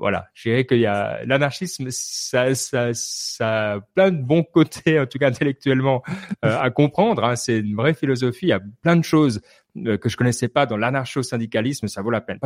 voilà, 0.00 0.28
je 0.32 0.48
dirais 0.48 0.64
qu'il 0.64 0.78
y 0.78 0.86
a 0.86 1.22
l'anarchisme, 1.26 1.88
ça, 1.90 2.54
ça, 2.54 2.90
ça 2.94 3.72
a 3.74 3.80
plein 3.80 4.10
de 4.10 4.22
bons 4.22 4.42
côtés, 4.42 4.98
en 4.98 5.04
tout 5.04 5.18
cas 5.18 5.28
intellectuellement, 5.28 6.02
euh, 6.42 6.58
à 6.58 6.70
comprendre. 6.70 7.22
Hein. 7.22 7.36
C'est 7.36 7.58
une 7.58 7.76
vraie 7.76 7.92
philosophie. 7.92 8.46
Il 8.46 8.48
y 8.48 8.52
a 8.52 8.62
plein 8.80 8.96
de 8.96 9.04
choses 9.04 9.42
euh, 9.76 9.98
que 9.98 10.08
je 10.08 10.16
connaissais 10.16 10.48
pas 10.48 10.64
dans 10.64 10.78
l'anarcho-syndicalisme. 10.78 11.86
Ça 11.86 12.00
vaut 12.00 12.10
la 12.10 12.22
peine. 12.22 12.38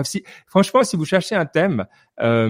franchement, 0.49 0.83
si 0.83 0.97
vous 0.97 1.05
cherchez 1.05 1.37
un 1.37 1.47
thème, 1.47 1.87
euh, 2.21 2.49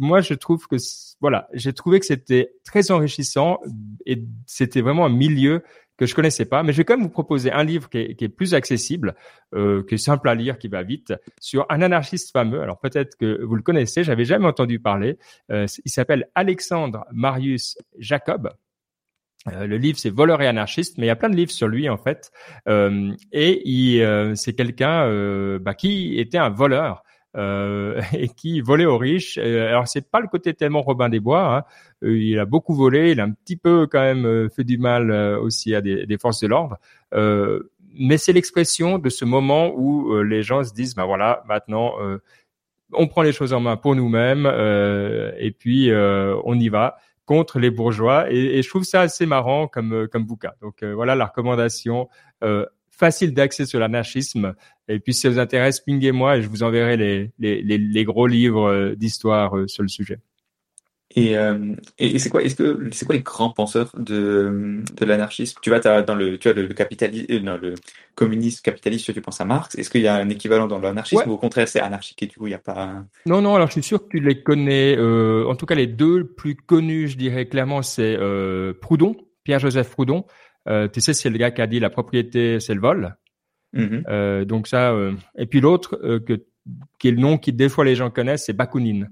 moi, 0.00 0.22
je 0.22 0.34
trouve 0.34 0.66
que 0.66 0.76
voilà, 1.20 1.48
j'ai 1.52 1.72
trouvé 1.72 2.00
que 2.00 2.06
c'était 2.06 2.50
très 2.64 2.90
enrichissant 2.90 3.60
et 4.06 4.24
c'était 4.46 4.80
vraiment 4.80 5.06
un 5.06 5.10
milieu 5.10 5.62
que 5.98 6.06
je 6.06 6.14
connaissais 6.14 6.46
pas, 6.46 6.62
mais 6.62 6.72
je 6.72 6.78
vais 6.78 6.84
quand 6.84 6.96
même 6.96 7.04
vous 7.04 7.12
proposer 7.12 7.52
un 7.52 7.64
livre 7.64 7.90
qui 7.90 7.98
est, 7.98 8.28
plus 8.28 8.54
accessible, 8.54 9.14
euh, 9.54 9.82
qui 9.82 9.96
est 9.96 9.98
simple 9.98 10.28
à 10.28 10.34
lire, 10.34 10.58
qui 10.58 10.68
va 10.68 10.82
vite, 10.82 11.12
sur 11.40 11.66
un 11.68 11.82
anarchiste 11.82 12.32
fameux. 12.32 12.62
Alors 12.62 12.78
peut-être 12.78 13.16
que 13.16 13.42
vous 13.42 13.56
le 13.56 13.62
connaissez, 13.62 14.04
j'avais 14.04 14.24
jamais 14.24 14.46
entendu 14.46 14.78
parler. 14.78 15.18
Euh, 15.50 15.66
il 15.84 15.90
s'appelle 15.90 16.28
Alexandre 16.34 17.04
Marius 17.12 17.76
Jacob. 17.98 18.50
Euh, 19.46 19.66
le 19.66 19.76
livre 19.76 19.98
c'est 19.98 20.10
Voleur 20.10 20.42
et 20.42 20.46
anarchiste, 20.46 20.98
mais 20.98 21.06
il 21.06 21.08
y 21.08 21.12
a 21.12 21.16
plein 21.16 21.30
de 21.30 21.36
livres 21.36 21.50
sur 21.50 21.68
lui 21.68 21.88
en 21.88 21.96
fait. 21.96 22.30
Euh, 22.68 23.12
et 23.32 24.02
euh, 24.02 24.34
c'est 24.34 24.54
quelqu'un 24.54 25.58
bah, 25.58 25.74
qui 25.74 26.18
était 26.18 26.38
un 26.38 26.50
voleur 26.50 27.02
euh, 27.36 28.00
et 28.12 28.28
qui 28.28 28.60
volait 28.60 28.86
aux 28.86 28.98
riches. 28.98 29.38
Alors 29.38 29.86
c'est 29.86 30.10
pas 30.10 30.20
le 30.20 30.28
côté 30.28 30.54
tellement 30.54 30.82
Robin 30.82 31.08
des 31.08 31.20
Bois. 31.20 31.56
Hein. 31.56 31.64
Euh, 32.02 32.18
il 32.18 32.38
a 32.38 32.46
beaucoup 32.46 32.74
volé, 32.74 33.12
il 33.12 33.20
a 33.20 33.24
un 33.24 33.32
petit 33.32 33.56
peu 33.56 33.86
quand 33.86 34.00
même 34.00 34.24
euh, 34.24 34.48
fait 34.48 34.64
du 34.64 34.78
mal 34.78 35.10
aussi 35.10 35.74
à 35.74 35.80
des, 35.80 36.18
forces 36.18 36.40
de 36.40 36.46
l'ordre. 36.46 36.78
mais 37.12 38.16
c'est 38.16 38.32
l'expression 38.32 38.98
de 38.98 39.08
ce 39.08 39.24
moment 39.24 39.72
où 39.74 40.22
les 40.22 40.42
gens 40.42 40.62
se 40.64 40.72
disent, 40.72 40.94
ben 40.94 41.04
voilà, 41.04 41.42
maintenant 41.48 41.94
on 42.92 43.06
prend 43.06 43.22
les 43.22 43.32
choses 43.32 43.52
en 43.52 43.60
main 43.60 43.76
pour 43.76 43.94
nous-mêmes 43.94 44.46
et 45.38 45.50
puis 45.50 45.90
on 45.92 46.54
y 46.58 46.68
va 46.68 46.96
contre 47.24 47.58
les 47.58 47.70
bourgeois. 47.70 48.32
Et, 48.32 48.58
et, 48.58 48.62
je 48.62 48.68
trouve 48.68 48.84
ça 48.84 49.02
assez 49.02 49.26
marrant 49.26 49.68
comme 49.68 50.08
comme 50.08 50.24
bouquin. 50.24 50.52
Donc 50.62 50.82
voilà 50.82 51.14
la 51.14 51.26
recommandation 51.26 52.08
facile 52.98 53.32
d'accès 53.32 53.66
sur 53.66 53.78
l'anarchisme. 53.78 54.54
Et 54.88 54.98
puis, 54.98 55.14
si 55.14 55.22
ça 55.22 55.30
vous 55.30 55.38
intéresse, 55.38 55.80
pinguez-moi 55.80 56.38
et 56.38 56.42
je 56.42 56.48
vous 56.48 56.62
enverrai 56.62 56.96
les, 56.96 57.30
les, 57.38 57.62
les, 57.62 57.78
les 57.78 58.04
gros 58.04 58.26
livres 58.26 58.68
euh, 58.68 58.94
d'histoire 58.94 59.56
euh, 59.56 59.68
sur 59.68 59.82
le 59.82 59.88
sujet. 59.88 60.18
Et, 61.16 61.38
euh, 61.38 61.74
et, 61.98 62.18
c'est 62.18 62.28
quoi, 62.28 62.42
est-ce 62.42 62.54
que 62.54 62.90
c'est 62.92 63.06
quoi 63.06 63.14
les 63.14 63.22
grands 63.22 63.50
penseurs 63.50 63.90
de, 63.96 64.82
de 64.94 65.04
l'anarchisme? 65.06 65.58
Tu 65.62 65.70
vois, 65.70 65.84
as 65.86 66.02
dans 66.02 66.14
le, 66.14 66.36
tu 66.38 66.52
vois, 66.52 66.60
le, 66.60 66.68
capitalisme, 66.68 67.26
euh, 67.30 67.58
le 67.60 67.74
communisme 68.14 68.60
capitaliste, 68.62 69.14
tu 69.14 69.20
penses 69.22 69.40
à 69.40 69.46
Marx. 69.46 69.74
Est-ce 69.76 69.88
qu'il 69.88 70.02
y 70.02 70.06
a 70.06 70.16
un 70.16 70.28
équivalent 70.28 70.66
dans 70.66 70.78
l'anarchisme 70.78 71.28
ou 71.30 71.32
au 71.32 71.38
contraire 71.38 71.66
c'est 71.66 71.80
anarchique 71.80 72.22
et 72.22 72.26
du 72.26 72.36
coup 72.36 72.46
il 72.46 72.50
n'y 72.50 72.54
a 72.54 72.58
pas 72.58 73.04
Non, 73.24 73.40
non. 73.40 73.54
Alors 73.54 73.68
je 73.68 73.72
suis 73.72 73.82
sûr 73.82 74.02
que 74.02 74.18
tu 74.18 74.20
les 74.20 74.42
connais. 74.42 74.96
Euh, 74.98 75.46
en 75.46 75.56
tout 75.56 75.64
cas, 75.64 75.74
les 75.74 75.86
deux 75.86 76.24
plus 76.24 76.56
connus, 76.56 77.08
je 77.08 77.16
dirais 77.16 77.46
clairement, 77.46 77.80
c'est 77.80 78.16
euh, 78.18 78.74
Proudhon, 78.78 79.16
Pierre-Joseph 79.44 79.90
Proudhon. 79.90 80.26
Euh, 80.68 80.88
tu 80.88 81.00
sais, 81.00 81.14
c'est 81.14 81.30
le 81.30 81.38
gars 81.38 81.50
qui 81.50 81.62
a 81.62 81.66
dit 81.66 81.80
la 81.80 81.90
propriété, 81.90 82.60
c'est 82.60 82.74
le 82.74 82.80
vol. 82.80 83.16
Mm-hmm. 83.74 84.04
Euh, 84.08 84.44
donc 84.44 84.66
ça. 84.66 84.94
et 85.36 85.46
puis 85.46 85.60
l'autre 85.60 85.96
que 86.26 86.44
qui 86.98 87.08
est 87.08 87.12
le 87.12 87.20
nom 87.20 87.38
qui 87.38 87.52
des 87.52 87.68
fois 87.68 87.84
les 87.84 87.94
gens 87.94 88.10
connaissent, 88.10 88.46
c'est 88.46 88.52
Bakounine. 88.52 89.10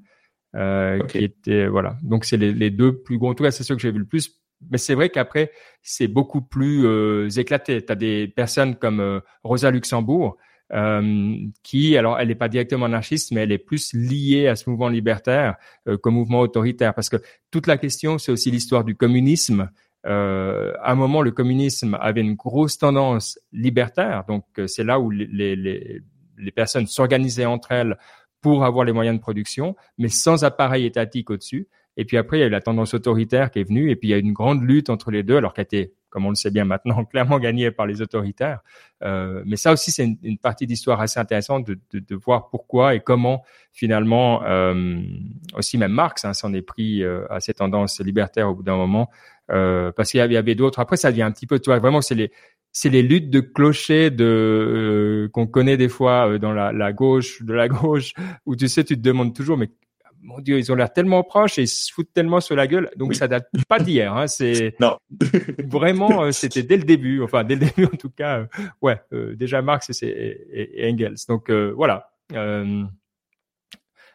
Euh, 0.55 1.05
qui 1.07 1.19
était 1.19 1.67
voilà. 1.67 1.99
Donc 2.03 2.25
c'est 2.25 2.37
les, 2.37 2.53
les, 2.53 2.71
deux 2.71 3.03
plus 3.03 3.19
gros. 3.19 3.31
En 3.31 3.35
tout 3.35 3.45
cas, 3.45 3.51
c'est 3.51 3.63
ceux 3.63 3.75
que 3.75 3.83
j'ai 3.83 3.91
vu 3.91 3.99
le 3.99 4.07
plus. 4.07 4.41
Mais 4.71 4.79
c'est 4.79 4.95
vrai 4.95 5.11
qu'après, 5.11 5.51
c'est 5.83 6.09
beaucoup 6.09 6.41
plus 6.41 6.87
euh, 6.87 7.29
éclaté. 7.29 7.85
Tu 7.85 7.93
as 7.93 7.95
des 7.95 8.29
personnes 8.29 8.77
comme 8.77 9.01
euh, 9.01 9.21
Rosa 9.45 9.71
Luxembourg, 9.71 10.39
euh, 10.73 11.37
qui, 11.63 11.97
alors, 11.97 12.19
elle 12.19 12.29
n'est 12.29 12.35
pas 12.35 12.49
directement 12.49 12.87
anarchiste, 12.87 13.33
mais 13.33 13.43
elle 13.43 13.53
est 13.53 13.59
plus 13.59 13.93
liée 13.93 14.49
à 14.49 14.57
ce 14.57 14.71
mouvement 14.71 14.89
libertaire 14.89 15.57
euh, 15.89 15.99
qu'au 15.99 16.11
mouvement 16.11 16.41
autoritaire. 16.41 16.95
Parce 16.95 17.11
que 17.11 17.19
toute 17.51 17.67
la 17.67 17.77
question, 17.77 18.17
c'est 18.17 18.33
aussi 18.33 18.51
l'histoire 18.51 18.85
du 18.85 18.97
communisme. 18.97 19.69
Euh, 20.07 20.73
à 20.83 20.93
un 20.93 20.95
moment, 20.95 21.23
le 21.23 21.33
communisme 21.33 21.97
avait 22.01 22.21
une 22.21 22.35
grosse 22.35 22.79
tendance 22.79 23.39
libertaire. 23.53 24.25
Donc, 24.29 24.45
c'est 24.67 24.85
là 24.85 25.01
où 25.01 25.11
les, 25.11 25.27
les, 25.27 26.03
les 26.39 26.51
personnes 26.53 26.87
s'organisaient 26.87 27.47
entre 27.47 27.73
elles 27.73 27.97
pour 28.41 28.65
avoir 28.65 28.85
les 28.85 28.93
moyens 28.93 29.17
de 29.17 29.21
production, 29.21 29.75
mais 29.99 30.09
sans 30.09 30.45
appareil 30.45 30.87
étatique 30.87 31.31
au-dessus. 31.31 31.69
Et 31.97 32.05
puis 32.05 32.17
après, 32.17 32.39
il 32.39 32.41
y 32.41 32.45
a 32.45 32.47
eu 32.47 32.51
la 32.51 32.61
tendance 32.61 32.95
autoritaire 32.95 33.51
qui 33.51 33.61
est 33.61 33.65
venue, 33.65 33.91
et 33.91 33.97
puis 33.97 34.09
il 34.09 34.11
y 34.11 34.15
a 34.15 34.19
une 34.19 34.33
grande 34.33 34.63
lutte 34.63 34.91
entre 34.91 35.11
les 35.11 35.23
deux, 35.23 35.39
alors 35.39 35.55
qu'elle 35.55 35.65
était, 35.65 35.95
comme 36.11 36.27
on 36.27 36.29
le 36.29 36.35
sait 36.35 36.51
bien 36.51 36.65
maintenant, 36.65 37.05
clairement 37.11 37.39
gagnée 37.39 37.71
par 37.71 37.87
les 37.87 38.03
autoritaires. 38.03 38.61
Euh, 39.03 39.43
mais 39.47 39.57
ça 39.57 39.73
aussi, 39.73 39.91
c'est 39.91 40.05
une, 40.05 40.19
une, 40.23 40.39
partie 40.39 40.67
d'histoire 40.67 41.01
assez 41.01 41.19
intéressante 41.19 41.67
de, 41.67 41.79
de, 41.93 41.99
de, 41.99 42.15
voir 42.15 42.51
pourquoi 42.51 42.95
et 42.95 43.01
comment 43.01 43.43
finalement, 43.73 44.43
euh, 44.45 45.01
aussi 45.55 45.79
même 45.79 45.93
Marx 45.93 46.25
hein, 46.25 46.33
s'en 46.33 46.53
est 46.53 46.63
pris 46.63 47.03
euh, 47.03 47.27
à 47.31 47.41
ces 47.41 47.55
tendances 47.55 48.01
libertaires 48.01 48.49
au 48.49 48.55
bout 48.55 48.63
d'un 48.63 48.77
moment, 48.77 49.11
euh, 49.51 49.93
parce 49.93 50.11
qu'il 50.11 50.19
y 50.19 50.37
avait, 50.37 50.55
d'autres. 50.55 50.81
Après, 50.81 50.97
ça 50.97 51.11
devient 51.11 51.23
un 51.23 51.33
petit 51.33 51.47
peu, 51.47 51.59
tu 51.59 51.71
vois, 51.71 51.79
vraiment, 51.79 52.01
c'est 52.01 52.15
les 52.15 52.31
c'est 52.77 52.91
les 52.91 53.01
luttes 53.01 53.31
de 53.31 53.41
clochers 53.41 54.11
de 54.11 54.25
euh, 54.27 55.29
qu'on 55.31 55.47
connaît 55.47 55.79
des 55.79 55.89
fois 55.89 56.29
euh, 56.29 56.39
dans 56.39 56.53
la, 56.53 56.73
la, 56.73 56.93
gauche 56.93 57.43
de 57.43 57.55
la 57.55 57.69
gauche 57.71 58.13
où 58.45 58.55
tu 58.55 58.69
sais 58.69 58.85
tu 58.85 58.97
te 58.97 59.01
demandes 59.01 59.35
toujours 59.35 59.57
mais 59.57 59.71
mon 60.21 60.41
dieu 60.41 60.59
ils 60.59 60.71
ont 60.71 60.75
l'air 60.75 60.93
tellement 60.93 61.23
proches 61.23 61.59
et 61.59 61.63
ils 61.63 61.69
se 61.69 61.91
foutent 61.91 62.13
tellement 62.13 62.39
sur 62.41 62.55
la 62.55 62.67
gueule. 62.67 62.91
Donc 62.97 63.15
ça 63.15 63.29
date 63.29 63.49
pas 63.67 63.79
d'hier 63.79 64.15
hein, 64.15 64.27
c'est 64.27 64.75
non. 64.81 64.99
vraiment 65.65 66.25
euh, 66.25 66.33
c'était 66.33 66.65
dès 66.65 66.77
le 66.77 66.83
début 66.83 67.23
enfin 67.23 67.45
dès 67.45 67.55
le 67.55 67.61
début 67.61 67.87
en 67.87 67.97
tout 67.97 68.11
cas 68.11 68.47
ouais 68.83 69.01
déjà 69.11 69.63
Marx 69.63 69.89
et, 70.03 70.07
et, 70.07 70.87
et, 70.87 70.93
Engels. 70.93 71.17
Donc 71.31 71.51
voilà 71.51 72.11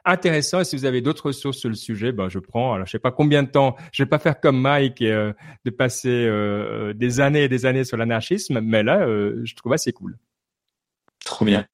intéressant. 0.06 0.62
Et 0.62 0.64
si 0.64 0.76
vous 0.76 0.86
avez 0.86 1.02
d'autres 1.02 1.28
ressources 1.28 1.58
sur 1.58 1.70
le 1.70 1.76
sujet, 1.76 2.12
ben, 2.12 2.30
je 2.30 2.40
prends. 2.40 2.74
Alors, 2.74 2.86
je 2.86 2.92
sais 2.92 3.00
pas 3.00 3.12
combien 3.12 3.44
de 3.44 3.50
temps. 3.50 3.76
Je 3.92 4.04
vais 4.04 4.10
pas 4.10 4.20
faire 4.20 4.40
comme 4.40 4.60
Mike 4.60 5.02
euh, 5.02 5.34
de 5.66 5.72
passer 5.72 6.10
euh, 6.10 6.94
des 6.94 7.20
années 7.20 7.44
et 7.44 7.50
des 7.50 7.66
années 7.66 7.84
sur 7.84 7.98
l'anarchisme, 7.98 8.60
mais 8.62 8.84
là, 8.84 9.02
euh, 9.02 9.42
je 9.44 9.56
trouve 9.56 9.74
assez 9.74 9.94
cool. 9.94 10.18
Trop 11.24 11.46
bien. 11.46 11.66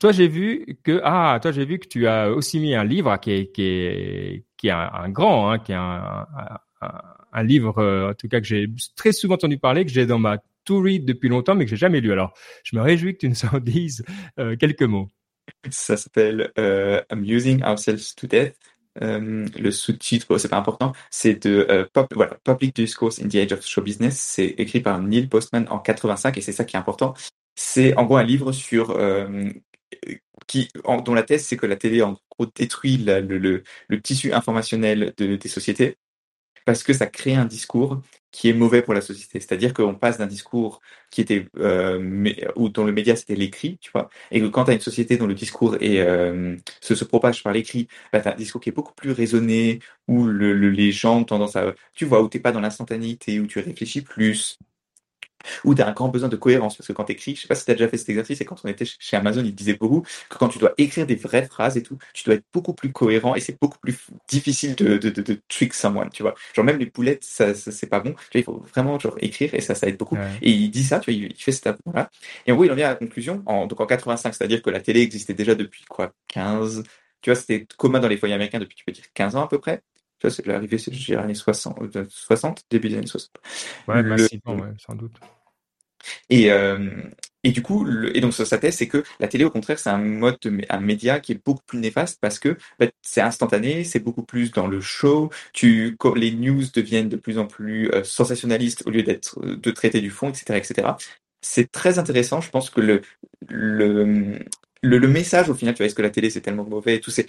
Toi, 0.00 0.12
j'ai 0.12 0.28
vu 0.28 0.78
que 0.82 1.00
ah, 1.02 1.38
toi, 1.40 1.50
j'ai 1.52 1.64
vu 1.64 1.78
que 1.78 1.88
tu 1.88 2.06
as 2.06 2.30
aussi 2.30 2.60
mis 2.60 2.74
un 2.74 2.84
livre 2.84 3.16
qui 3.18 3.30
est 3.30 3.52
qui 3.52 3.62
est 3.62 4.44
qui 4.56 4.68
est 4.68 4.72
un, 4.72 5.08
grand, 5.08 5.50
hein, 5.50 5.58
qui 5.58 5.72
est 5.72 5.76
un, 5.76 6.26
un, 6.82 6.90
un 7.32 7.42
livre 7.42 8.10
en 8.10 8.14
tout 8.14 8.28
cas 8.28 8.40
que 8.40 8.46
j'ai 8.46 8.66
très 8.96 9.12
souvent 9.12 9.36
entendu 9.36 9.56
parler, 9.56 9.86
que 9.86 9.90
j'ai 9.90 10.04
dans 10.04 10.18
ma 10.18 10.38
to 10.64 10.82
read 10.82 11.06
depuis 11.06 11.30
longtemps, 11.30 11.54
mais 11.54 11.64
que 11.64 11.70
j'ai 11.70 11.76
jamais 11.76 12.00
lu. 12.00 12.12
Alors, 12.12 12.34
je 12.64 12.76
me 12.76 12.82
réjouis 12.82 13.14
que 13.14 13.20
tu 13.20 13.28
nous 13.30 13.44
en 13.50 13.58
dises 13.60 14.04
quelques 14.58 14.82
mots. 14.82 15.08
Ça 15.70 15.96
s'appelle 15.96 16.52
euh, 16.58 17.02
Amusing 17.08 17.62
Ourselves 17.62 18.14
to 18.16 18.26
Death. 18.26 18.56
Euh, 19.02 19.46
le 19.56 19.70
sous-titre, 19.70 20.38
c'est 20.38 20.48
pas 20.48 20.56
important, 20.56 20.92
c'est 21.10 21.46
de 21.46 21.66
euh, 21.70 21.84
Public 22.42 22.74
Discourse 22.74 23.20
in 23.20 23.28
the 23.28 23.36
Age 23.36 23.52
of 23.52 23.64
Show 23.64 23.82
Business. 23.82 24.18
C'est 24.18 24.46
écrit 24.58 24.80
par 24.80 25.00
Neil 25.00 25.28
Postman 25.28 25.66
en 25.70 25.78
85 25.78 26.36
et 26.36 26.40
c'est 26.40 26.52
ça 26.52 26.64
qui 26.64 26.74
est 26.74 26.78
important. 26.78 27.14
C'est 27.54 27.96
en 27.96 28.04
gros 28.04 28.16
un 28.16 28.24
livre 28.24 28.50
sur 28.52 28.96
qui, 30.46 30.68
dont 31.04 31.14
la 31.14 31.22
thèse 31.22 31.44
c'est 31.44 31.56
que 31.56 31.66
la 31.66 31.76
télé 31.76 32.02
en 32.02 32.16
gros 32.30 32.50
détruit 32.54 32.96
le, 32.98 33.20
le, 33.88 34.00
tissu 34.00 34.32
informationnel 34.32 35.12
de, 35.16 35.36
des 35.36 35.48
sociétés 35.48 35.96
parce 36.64 36.82
que 36.82 36.92
ça 36.92 37.06
crée 37.06 37.34
un 37.34 37.44
discours 37.44 38.00
qui 38.30 38.48
est 38.48 38.52
mauvais 38.52 38.82
pour 38.82 38.94
la 38.94 39.00
société. 39.00 39.40
C'est-à-dire 39.40 39.72
qu'on 39.74 39.94
passe 39.94 40.18
d'un 40.18 40.26
discours 40.26 40.80
qui 41.10 41.20
était 41.20 41.46
euh, 41.58 42.32
ou 42.56 42.68
dont 42.68 42.84
le 42.84 42.92
média 42.92 43.16
c'était 43.16 43.34
l'écrit, 43.34 43.78
tu 43.80 43.90
vois, 43.92 44.08
et 44.30 44.40
que 44.40 44.46
quand 44.46 44.64
tu 44.64 44.70
as 44.70 44.74
une 44.74 44.80
société 44.80 45.16
dont 45.16 45.26
le 45.26 45.34
discours 45.34 45.76
est, 45.80 46.00
euh, 46.00 46.56
se, 46.80 46.94
se 46.94 47.04
propage 47.04 47.42
par 47.42 47.52
l'écrit, 47.52 47.88
bah, 48.12 48.20
tu 48.20 48.28
as 48.28 48.32
un 48.32 48.36
discours 48.36 48.60
qui 48.60 48.68
est 48.70 48.72
beaucoup 48.72 48.94
plus 48.94 49.12
raisonné, 49.12 49.80
où 50.08 50.26
le, 50.26 50.52
le, 50.54 50.70
les 50.70 50.92
gens 50.92 51.18
ont 51.20 51.24
tendance 51.24 51.56
à, 51.56 51.74
tu 51.94 52.04
vois, 52.04 52.22
où 52.22 52.28
t'es 52.28 52.40
pas 52.40 52.52
dans 52.52 52.60
l'instantanéité, 52.60 53.40
où 53.40 53.46
tu 53.46 53.58
réfléchis 53.60 54.02
plus, 54.02 54.58
ou 55.64 55.74
tu 55.74 55.82
as 55.82 55.88
un 55.88 55.92
grand 55.92 56.08
besoin 56.08 56.28
de 56.28 56.36
cohérence, 56.36 56.76
parce 56.76 56.86
que 56.86 56.92
quand 56.92 57.04
tu 57.04 57.12
écris, 57.12 57.36
je 57.36 57.42
sais 57.42 57.48
pas 57.48 57.54
si 57.54 57.64
tu 57.64 57.70
as 57.70 57.74
déjà 57.74 57.88
fait 57.88 57.96
cet 57.96 58.08
exercice, 58.08 58.40
et 58.40 58.44
quand 58.44 58.56
on 58.64 58.68
était 58.68 58.84
chez 58.84 59.16
Amazon, 59.16 59.42
ils 59.44 59.54
disaient 59.54 59.74
beaucoup 59.74 60.02
que 60.28 60.38
quand 60.38 60.48
tu 60.48 60.58
dois 60.58 60.72
écrire 60.78 61.06
des 61.06 61.16
vraies 61.16 61.46
phrases 61.46 61.76
et 61.76 61.82
tout, 61.82 61.98
tu 62.14 62.24
dois 62.24 62.34
être 62.34 62.44
beaucoup 62.52 62.74
plus 62.74 62.92
cohérent, 62.92 63.34
et 63.34 63.40
c'est 63.40 63.58
beaucoup 63.60 63.78
plus 63.78 63.96
difficile 64.28 64.74
de, 64.74 64.98
de, 64.98 65.10
de, 65.10 65.22
de, 65.22 65.40
trick 65.48 65.74
someone, 65.74 66.10
tu 66.10 66.22
vois. 66.22 66.34
Genre 66.54 66.64
même 66.64 66.78
les 66.78 66.86
poulettes, 66.86 67.24
ça, 67.24 67.54
ça 67.54 67.72
c'est 67.72 67.86
pas 67.86 68.00
bon, 68.00 68.10
tu 68.10 68.16
vois, 68.16 68.40
il 68.40 68.44
faut 68.44 68.64
vraiment 68.72 68.98
genre 68.98 69.16
écrire, 69.20 69.54
et 69.54 69.60
ça, 69.60 69.74
ça 69.74 69.88
aide 69.88 69.96
beaucoup. 69.96 70.16
Ouais. 70.16 70.38
Et 70.42 70.50
il 70.50 70.70
dit 70.70 70.84
ça, 70.84 71.00
tu 71.00 71.10
vois, 71.10 71.18
il, 71.18 71.32
il 71.32 71.42
fait 71.42 71.52
cet 71.52 71.66
là 71.66 72.10
Et 72.46 72.52
en 72.52 72.54
gros, 72.54 72.64
il 72.64 72.72
en 72.72 72.74
vient 72.74 72.86
à 72.86 72.90
la 72.90 72.96
conclusion, 72.96 73.42
en, 73.46 73.66
donc 73.66 73.80
en 73.80 73.86
85, 73.86 74.34
c'est-à-dire 74.34 74.62
que 74.62 74.70
la 74.70 74.80
télé 74.80 75.00
existait 75.00 75.34
déjà 75.34 75.54
depuis 75.54 75.84
quoi, 75.88 76.12
15, 76.28 76.82
tu 77.20 77.30
vois, 77.30 77.36
c'était 77.38 77.66
commun 77.76 78.00
dans 78.00 78.08
les 78.08 78.16
foyers 78.16 78.34
américains 78.34 78.60
depuis, 78.60 78.76
tu 78.76 78.84
peux 78.84 78.92
dire, 78.92 79.04
15 79.14 79.36
ans 79.36 79.44
à 79.44 79.48
peu 79.48 79.58
près. 79.58 79.82
Tu 80.18 80.26
vois, 80.26 80.30
c'est 80.30 80.46
l'arrivée, 80.46 80.78
c'est 80.78 80.92
les 80.92 81.16
années 81.16 81.34
60, 81.34 82.08
60, 82.08 82.62
début 82.70 82.88
des 82.88 82.96
années 82.98 83.06
60. 83.06 83.30
Ouais, 83.86 84.02
le, 84.02 84.08
massivement, 84.08 84.54
ouais, 84.56 84.72
sans 84.78 84.94
doute. 84.94 85.12
Et, 86.30 86.50
euh, 86.50 86.90
et 87.44 87.50
du 87.50 87.62
coup, 87.62 87.84
le, 87.84 88.16
et 88.16 88.20
donc 88.20 88.34
sa 88.34 88.58
thèse, 88.58 88.76
c'est 88.76 88.88
que 88.88 89.04
la 89.20 89.28
télé, 89.28 89.44
au 89.44 89.50
contraire, 89.50 89.78
c'est 89.78 89.90
un 89.90 89.98
mode, 89.98 90.38
de, 90.42 90.60
un 90.68 90.80
média 90.80 91.20
qui 91.20 91.32
est 91.32 91.44
beaucoup 91.44 91.62
plus 91.66 91.78
néfaste 91.78 92.18
parce 92.20 92.38
que 92.38 92.56
bah, 92.78 92.86
c'est 93.02 93.20
instantané, 93.20 93.84
c'est 93.84 94.00
beaucoup 94.00 94.24
plus 94.24 94.50
dans 94.50 94.66
le 94.66 94.80
show. 94.80 95.30
Tu, 95.52 95.96
les 96.16 96.32
news 96.32 96.64
deviennent 96.74 97.08
de 97.08 97.16
plus 97.16 97.38
en 97.38 97.46
plus 97.46 97.90
euh, 97.92 98.02
sensationnalistes 98.04 98.82
au 98.86 98.90
lieu 98.90 99.02
d'être 99.02 99.40
de 99.40 99.70
traiter 99.70 100.00
du 100.00 100.10
fond, 100.10 100.30
etc., 100.30 100.58
etc. 100.58 100.88
C'est 101.40 101.70
très 101.70 101.98
intéressant. 101.98 102.40
Je 102.40 102.50
pense 102.50 102.70
que 102.70 102.80
le, 102.80 103.02
le, 103.48 104.38
le, 104.82 104.98
le, 104.98 105.08
message 105.08 105.48
au 105.50 105.54
final, 105.54 105.74
tu 105.74 105.78
vois, 105.78 105.86
est-ce 105.86 105.94
que 105.94 106.02
la 106.02 106.10
télé 106.10 106.30
c'est 106.30 106.40
tellement 106.40 106.64
mauvais 106.64 106.96
et 106.96 107.00
tout, 107.00 107.10
c'est, 107.10 107.26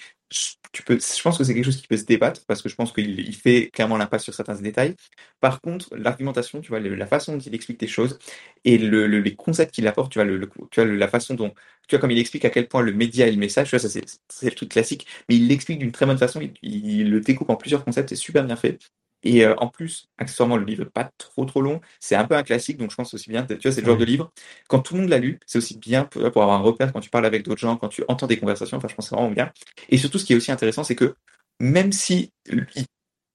tu 0.71 0.83
peux, 0.83 0.99
je 0.99 1.21
pense 1.21 1.37
que 1.37 1.43
c'est 1.43 1.53
quelque 1.53 1.65
chose 1.65 1.77
qui 1.81 1.87
peut 1.87 1.97
se 1.97 2.05
débattre 2.05 2.45
parce 2.45 2.61
que 2.61 2.69
je 2.69 2.75
pense 2.75 2.91
qu'il 2.93 3.19
il 3.19 3.35
fait 3.35 3.69
clairement 3.71 3.97
l'impasse 3.97 4.23
sur 4.23 4.33
certains 4.33 4.55
détails. 4.55 4.95
Par 5.39 5.61
contre, 5.61 5.95
l'argumentation, 5.95 6.61
tu 6.61 6.69
vois, 6.69 6.79
la 6.79 7.07
façon 7.07 7.33
dont 7.33 7.39
il 7.39 7.55
explique 7.55 7.81
les 7.81 7.87
choses 7.87 8.19
et 8.65 8.77
le, 8.77 9.07
le 9.07 9.19
les 9.19 9.35
concepts 9.35 9.73
qu'il 9.73 9.87
apporte, 9.87 10.11
tu 10.11 10.19
vois, 10.19 10.25
le, 10.25 10.47
tu 10.71 10.81
vois, 10.81 10.85
la 10.85 11.07
façon 11.07 11.33
dont, 11.33 11.49
tu 11.87 11.95
vois, 11.95 11.99
comme 11.99 12.11
il 12.11 12.19
explique 12.19 12.45
à 12.45 12.49
quel 12.49 12.67
point 12.67 12.81
le 12.81 12.93
média 12.93 13.27
et 13.27 13.31
le 13.31 13.37
message, 13.37 13.69
tu 13.69 13.75
vois, 13.75 13.79
ça 13.79 13.89
c'est, 13.89 14.03
c'est 14.29 14.45
le 14.49 14.55
truc 14.55 14.69
classique, 14.69 15.07
mais 15.29 15.35
il 15.37 15.47
l'explique 15.47 15.79
d'une 15.79 15.91
très 15.91 16.05
bonne 16.05 16.17
façon, 16.17 16.41
il, 16.41 16.53
il, 16.61 17.09
le 17.11 17.19
découpe 17.21 17.49
en 17.49 17.55
plusieurs 17.55 17.83
concepts, 17.85 18.09
c'est 18.09 18.15
super 18.15 18.43
bien 18.45 18.55
fait. 18.55 18.79
Et 19.23 19.45
euh, 19.45 19.55
en 19.57 19.67
plus, 19.67 20.07
accessoirement, 20.17 20.57
le 20.57 20.65
livre 20.65 20.83
n'est 20.83 20.89
pas 20.89 21.11
trop 21.17 21.45
trop 21.45 21.61
long. 21.61 21.81
C'est 21.99 22.15
un 22.15 22.25
peu 22.25 22.35
un 22.35 22.43
classique, 22.43 22.77
donc 22.77 22.91
je 22.91 22.95
pense 22.95 23.13
aussi 23.13 23.29
bien. 23.29 23.43
Tu 23.43 23.55
vois, 23.55 23.71
c'est 23.71 23.81
le 23.81 23.87
genre 23.87 23.97
de 23.97 24.05
livre. 24.05 24.31
Quand 24.67 24.79
tout 24.79 24.95
le 24.95 25.01
monde 25.01 25.09
l'a 25.09 25.17
lu, 25.17 25.39
c'est 25.45 25.57
aussi 25.57 25.77
bien 25.77 26.05
pour, 26.05 26.25
avoir 26.25 26.51
un 26.51 26.59
repère 26.59 26.93
quand 26.93 27.01
tu 27.01 27.09
parles 27.09 27.25
avec 27.25 27.43
d'autres 27.43 27.59
gens, 27.59 27.75
quand 27.75 27.89
tu 27.89 28.03
entends 28.07 28.27
des 28.27 28.39
conversations. 28.39 28.77
Enfin, 28.77 28.87
je 28.87 28.95
pense 28.95 29.05
que 29.05 29.09
c'est 29.09 29.15
vraiment 29.15 29.31
bien. 29.31 29.51
Et 29.89 29.97
surtout, 29.97 30.19
ce 30.19 30.25
qui 30.25 30.33
est 30.33 30.35
aussi 30.35 30.51
intéressant, 30.51 30.83
c'est 30.83 30.95
que 30.95 31.15
même 31.59 31.91
si 31.91 32.31
il 32.47 32.85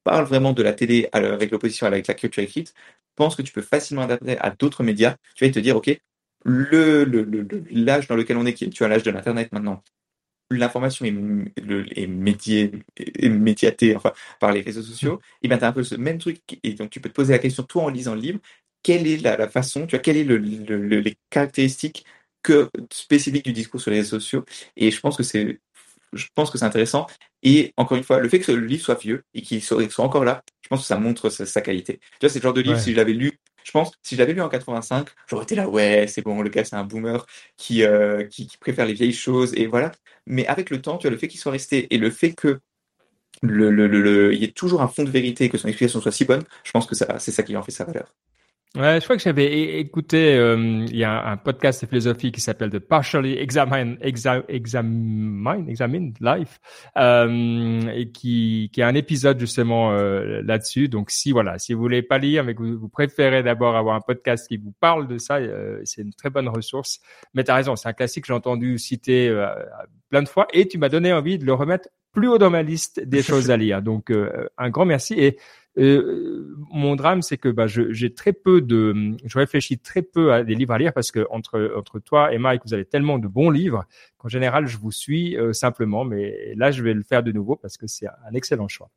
parle 0.04 0.24
vraiment 0.24 0.52
de 0.52 0.62
la 0.62 0.72
télé 0.72 1.08
avec 1.12 1.50
l'opposition 1.50 1.86
avec 1.86 2.06
la 2.06 2.14
culture 2.14 2.42
écrite, 2.42 2.74
pense 3.14 3.36
que 3.36 3.42
tu 3.42 3.52
peux 3.52 3.62
facilement 3.62 4.02
adapter 4.02 4.38
à 4.38 4.50
d'autres 4.50 4.82
médias. 4.82 5.16
Tu 5.34 5.44
vas 5.44 5.50
te 5.50 5.58
dire, 5.58 5.76
ok, 5.76 5.96
le 6.44 7.04
l'âge 7.04 7.26
le, 7.26 7.42
le, 7.42 8.06
dans 8.08 8.16
lequel 8.16 8.36
on 8.36 8.46
est, 8.46 8.70
tu 8.70 8.84
as 8.84 8.88
l'âge 8.88 9.02
de 9.02 9.10
l'internet 9.10 9.52
maintenant, 9.52 9.82
l'information 10.50 11.04
est, 11.04 11.10
le, 11.62 11.86
est, 11.98 12.06
médiée, 12.06 12.72
est 12.96 13.28
médiatée 13.28 13.96
enfin, 13.96 14.12
par 14.40 14.52
les 14.52 14.60
réseaux 14.60 14.82
sociaux, 14.82 15.20
et 15.42 15.48
bien 15.48 15.58
tu 15.58 15.64
as 15.64 15.68
un 15.68 15.72
peu 15.72 15.82
ce 15.82 15.94
même 15.94 16.18
truc, 16.18 16.40
et 16.62 16.72
donc 16.74 16.90
tu 16.90 17.00
peux 17.00 17.08
te 17.08 17.14
poser 17.14 17.32
la 17.32 17.38
question, 17.38 17.62
toi 17.62 17.84
en 17.84 17.88
lisant 17.88 18.14
le 18.14 18.20
livre, 18.20 18.38
quelle 18.82 19.06
est 19.06 19.16
la, 19.18 19.36
la 19.36 19.48
façon, 19.48 19.86
tu 19.86 19.96
vois, 19.96 20.00
quelles 20.00 20.22
sont 20.22 20.28
le, 20.28 20.38
le, 20.38 21.00
les 21.00 21.16
caractéristiques 21.30 22.04
que, 22.42 22.68
spécifiques 22.92 23.44
du 23.44 23.52
discours 23.52 23.80
sur 23.80 23.90
les 23.90 23.98
réseaux 23.98 24.20
sociaux, 24.20 24.44
et 24.76 24.90
je 24.90 25.00
pense 25.00 25.16
que 25.16 25.22
c'est 25.22 25.60
je 26.14 26.26
pense 26.34 26.50
que 26.50 26.58
c'est 26.58 26.64
intéressant. 26.64 27.06
Et 27.42 27.72
encore 27.76 27.98
une 27.98 28.04
fois, 28.04 28.20
le 28.20 28.28
fait 28.28 28.40
que 28.40 28.52
le 28.52 28.64
livre 28.64 28.82
soit 28.82 28.94
vieux 28.94 29.24
et 29.34 29.42
qu'il 29.42 29.62
soit, 29.62 29.90
soit, 29.90 30.04
encore 30.04 30.24
là, 30.24 30.42
je 30.62 30.68
pense 30.68 30.82
que 30.82 30.86
ça 30.86 30.98
montre 30.98 31.28
sa, 31.28 31.44
sa 31.44 31.60
qualité. 31.60 31.98
Tu 31.98 32.18
vois, 32.20 32.28
c'est 32.28 32.38
le 32.38 32.44
genre 32.44 32.54
de 32.54 32.60
livre, 32.60 32.76
ouais. 32.76 32.80
si 32.80 32.92
je 32.92 32.96
l'avais 32.96 33.12
lu 33.12 33.38
je 33.64 33.70
pense, 33.72 33.92
si 34.02 34.14
je 34.14 34.20
l'avais 34.20 34.34
lu 34.34 34.42
en 34.42 34.48
85, 34.48 35.08
j'aurais 35.26 35.44
été 35.44 35.54
là, 35.56 35.68
ouais, 35.68 36.06
c'est 36.08 36.22
bon, 36.22 36.42
le 36.42 36.50
gars, 36.50 36.64
c'est 36.64 36.76
un 36.76 36.84
boomer 36.84 37.26
qui, 37.56 37.82
euh, 37.82 38.24
qui, 38.24 38.48
préfère 38.60 38.86
les 38.86 38.92
vieilles 38.94 39.12
choses, 39.12 39.54
et 39.56 39.66
voilà. 39.66 39.92
Mais 40.26 40.46
avec 40.46 40.70
le 40.70 40.80
temps, 40.80 40.98
tu 40.98 41.06
vois, 41.06 41.12
le 41.12 41.18
fait 41.18 41.28
qu'il 41.28 41.40
soit 41.40 41.52
resté 41.52 41.92
et 41.92 41.98
le 41.98 42.10
fait 42.10 42.34
que 42.34 42.60
le, 43.42 43.70
le, 43.70 43.88
le, 43.88 44.34
y 44.34 44.44
ait 44.44 44.52
toujours 44.52 44.82
un 44.82 44.88
fond 44.88 45.04
de 45.04 45.10
vérité, 45.10 45.48
que 45.48 45.58
son 45.58 45.68
explication 45.68 46.00
soit 46.00 46.12
si 46.12 46.24
bonne, 46.24 46.44
je 46.64 46.70
pense 46.72 46.86
que 46.86 46.94
c'est 46.94 47.32
ça 47.32 47.42
qui 47.42 47.56
en 47.56 47.62
fait 47.62 47.72
sa 47.72 47.84
valeur. 47.84 48.14
Ouais, 48.76 48.98
je 48.98 49.04
crois 49.04 49.16
que 49.16 49.22
j'avais 49.22 49.78
écouté, 49.78 50.34
euh, 50.34 50.84
il 50.88 50.96
y 50.96 51.04
a 51.04 51.28
un 51.28 51.36
podcast 51.36 51.82
de 51.82 51.88
philosophie 51.88 52.32
qui 52.32 52.40
s'appelle 52.40 52.70
The 52.70 52.80
Partially 52.80 53.38
Examine, 53.38 53.96
Examine, 54.00 55.68
Examine 55.68 56.12
Life, 56.20 56.58
euh, 56.96 57.82
et 57.94 58.10
qui, 58.10 58.70
qui 58.72 58.82
a 58.82 58.88
un 58.88 58.96
épisode 58.96 59.38
justement 59.38 59.92
euh, 59.92 60.42
là-dessus. 60.42 60.88
Donc 60.88 61.12
si 61.12 61.30
voilà, 61.30 61.56
si 61.60 61.72
vous 61.72 61.80
voulez 61.80 62.02
pas 62.02 62.18
lire, 62.18 62.42
mais 62.42 62.56
que 62.56 62.62
vous, 62.64 62.88
préférez 62.88 63.44
d'abord 63.44 63.76
avoir 63.76 63.94
un 63.94 64.00
podcast 64.00 64.48
qui 64.48 64.56
vous 64.56 64.74
parle 64.80 65.06
de 65.06 65.18
ça, 65.18 65.36
euh, 65.36 65.80
c'est 65.84 66.02
une 66.02 66.12
très 66.12 66.30
bonne 66.30 66.48
ressource. 66.48 66.98
Mais 67.32 67.44
tu 67.44 67.52
as 67.52 67.54
raison, 67.54 67.76
c'est 67.76 67.88
un 67.88 67.92
classique 67.92 68.24
que 68.24 68.28
j'ai 68.28 68.34
entendu 68.34 68.76
citer 68.78 69.28
euh, 69.28 69.54
plein 70.10 70.22
de 70.22 70.28
fois, 70.28 70.48
et 70.52 70.66
tu 70.66 70.78
m'as 70.78 70.88
donné 70.88 71.12
envie 71.12 71.38
de 71.38 71.46
le 71.46 71.54
remettre 71.54 71.90
plus 72.12 72.26
haut 72.26 72.38
dans 72.38 72.50
ma 72.50 72.64
liste 72.64 73.00
des 73.04 73.22
choses 73.28 73.52
à 73.52 73.56
lire. 73.56 73.82
Donc 73.82 74.12
un 74.58 74.70
grand 74.70 74.84
merci 74.84 75.14
et 75.14 75.38
euh, 75.76 76.56
mon 76.70 76.94
drame, 76.96 77.22
c'est 77.22 77.36
que 77.36 77.48
bah, 77.48 77.66
j'ai 77.66 78.14
très 78.14 78.32
peu 78.32 78.60
de, 78.60 79.16
je 79.24 79.38
réfléchis 79.38 79.78
très 79.78 80.02
peu 80.02 80.32
à 80.32 80.44
des 80.44 80.54
livres 80.54 80.72
à 80.72 80.78
lire 80.78 80.92
parce 80.92 81.10
que 81.10 81.26
entre 81.30 81.72
entre 81.76 81.98
toi 81.98 82.32
et 82.32 82.38
Mike, 82.38 82.62
vous 82.64 82.74
avez 82.74 82.84
tellement 82.84 83.18
de 83.18 83.28
bons 83.28 83.50
livres 83.50 83.84
qu'en 84.18 84.28
général, 84.28 84.66
je 84.66 84.78
vous 84.78 84.92
suis 84.92 85.36
euh, 85.36 85.52
simplement. 85.52 86.04
Mais 86.04 86.54
là, 86.56 86.70
je 86.70 86.82
vais 86.82 86.94
le 86.94 87.02
faire 87.02 87.22
de 87.22 87.32
nouveau 87.32 87.56
parce 87.56 87.76
que 87.76 87.86
c'est 87.86 88.06
un 88.06 88.34
excellent 88.34 88.68
choix. 88.68 88.90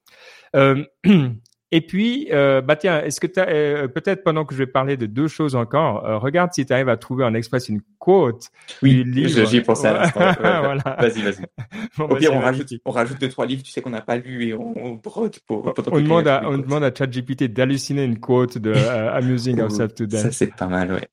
Euh, 0.56 0.84
Et 1.72 1.82
puis, 1.82 2.30
euh, 2.32 2.62
bah 2.62 2.78
tiens, 2.78 3.02
est-ce 3.02 3.20
que 3.20 3.28
tu 3.28 3.40
euh, 3.40 3.90
peut-être 3.90 4.24
pendant 4.24 4.46
que 4.46 4.54
je 4.54 4.60
vais 4.60 4.68
parler 4.68 4.96
de 4.96 5.06
deux 5.06 5.28
choses 5.28 5.54
encore, 5.56 6.06
euh, 6.06 6.18
regarde 6.18 6.54
si 6.54 6.66
tu 6.66 6.72
arrives 6.72 6.88
à 6.88 6.96
trouver 6.96 7.26
en 7.26 7.34
express 7.34 7.68
une 7.68 7.82
quote 8.00 8.48
oui, 8.82 9.04
du 9.04 9.04
livre. 9.04 9.46
J'y 9.46 9.60
pensé 9.60 9.88
à 9.88 10.08
voilà. 10.40 10.96
Vas-y, 10.98 11.22
vas-y. 11.22 11.44
Au 12.00 12.08
bah, 12.08 12.16
pire, 12.16 12.34
on 12.34 12.40
rajoute, 12.40 12.74
on 12.86 12.92
rajoute 12.92 13.20
deux 13.20 13.28
trois 13.28 13.46
livres, 13.46 13.64
tu 13.64 13.72
sais 13.72 13.82
qu'on 13.82 13.90
n'a 13.90 14.02
pas 14.02 14.16
lu 14.16 14.48
et 14.48 14.54
on, 14.54 14.94
brode 14.94 15.38
pour. 15.46 15.74
On 15.92 16.00
demande 16.00 16.28
à, 16.30 16.44
on 16.46 16.58
demande 16.58 16.86
à 16.86 16.94
ChatGPT 16.94 17.52
d'halluciner 17.52 18.06
une 18.06 18.20
quote 18.20 18.58
de 18.58 18.74
Amusing 18.74 19.60
Ourselves 19.60 19.94
to 19.94 20.06
Death. 20.06 20.20
Ça 20.20 20.32
c'est 20.32 20.56
pas 20.56 20.68
mal, 20.68 20.94
ouais. 20.94 21.08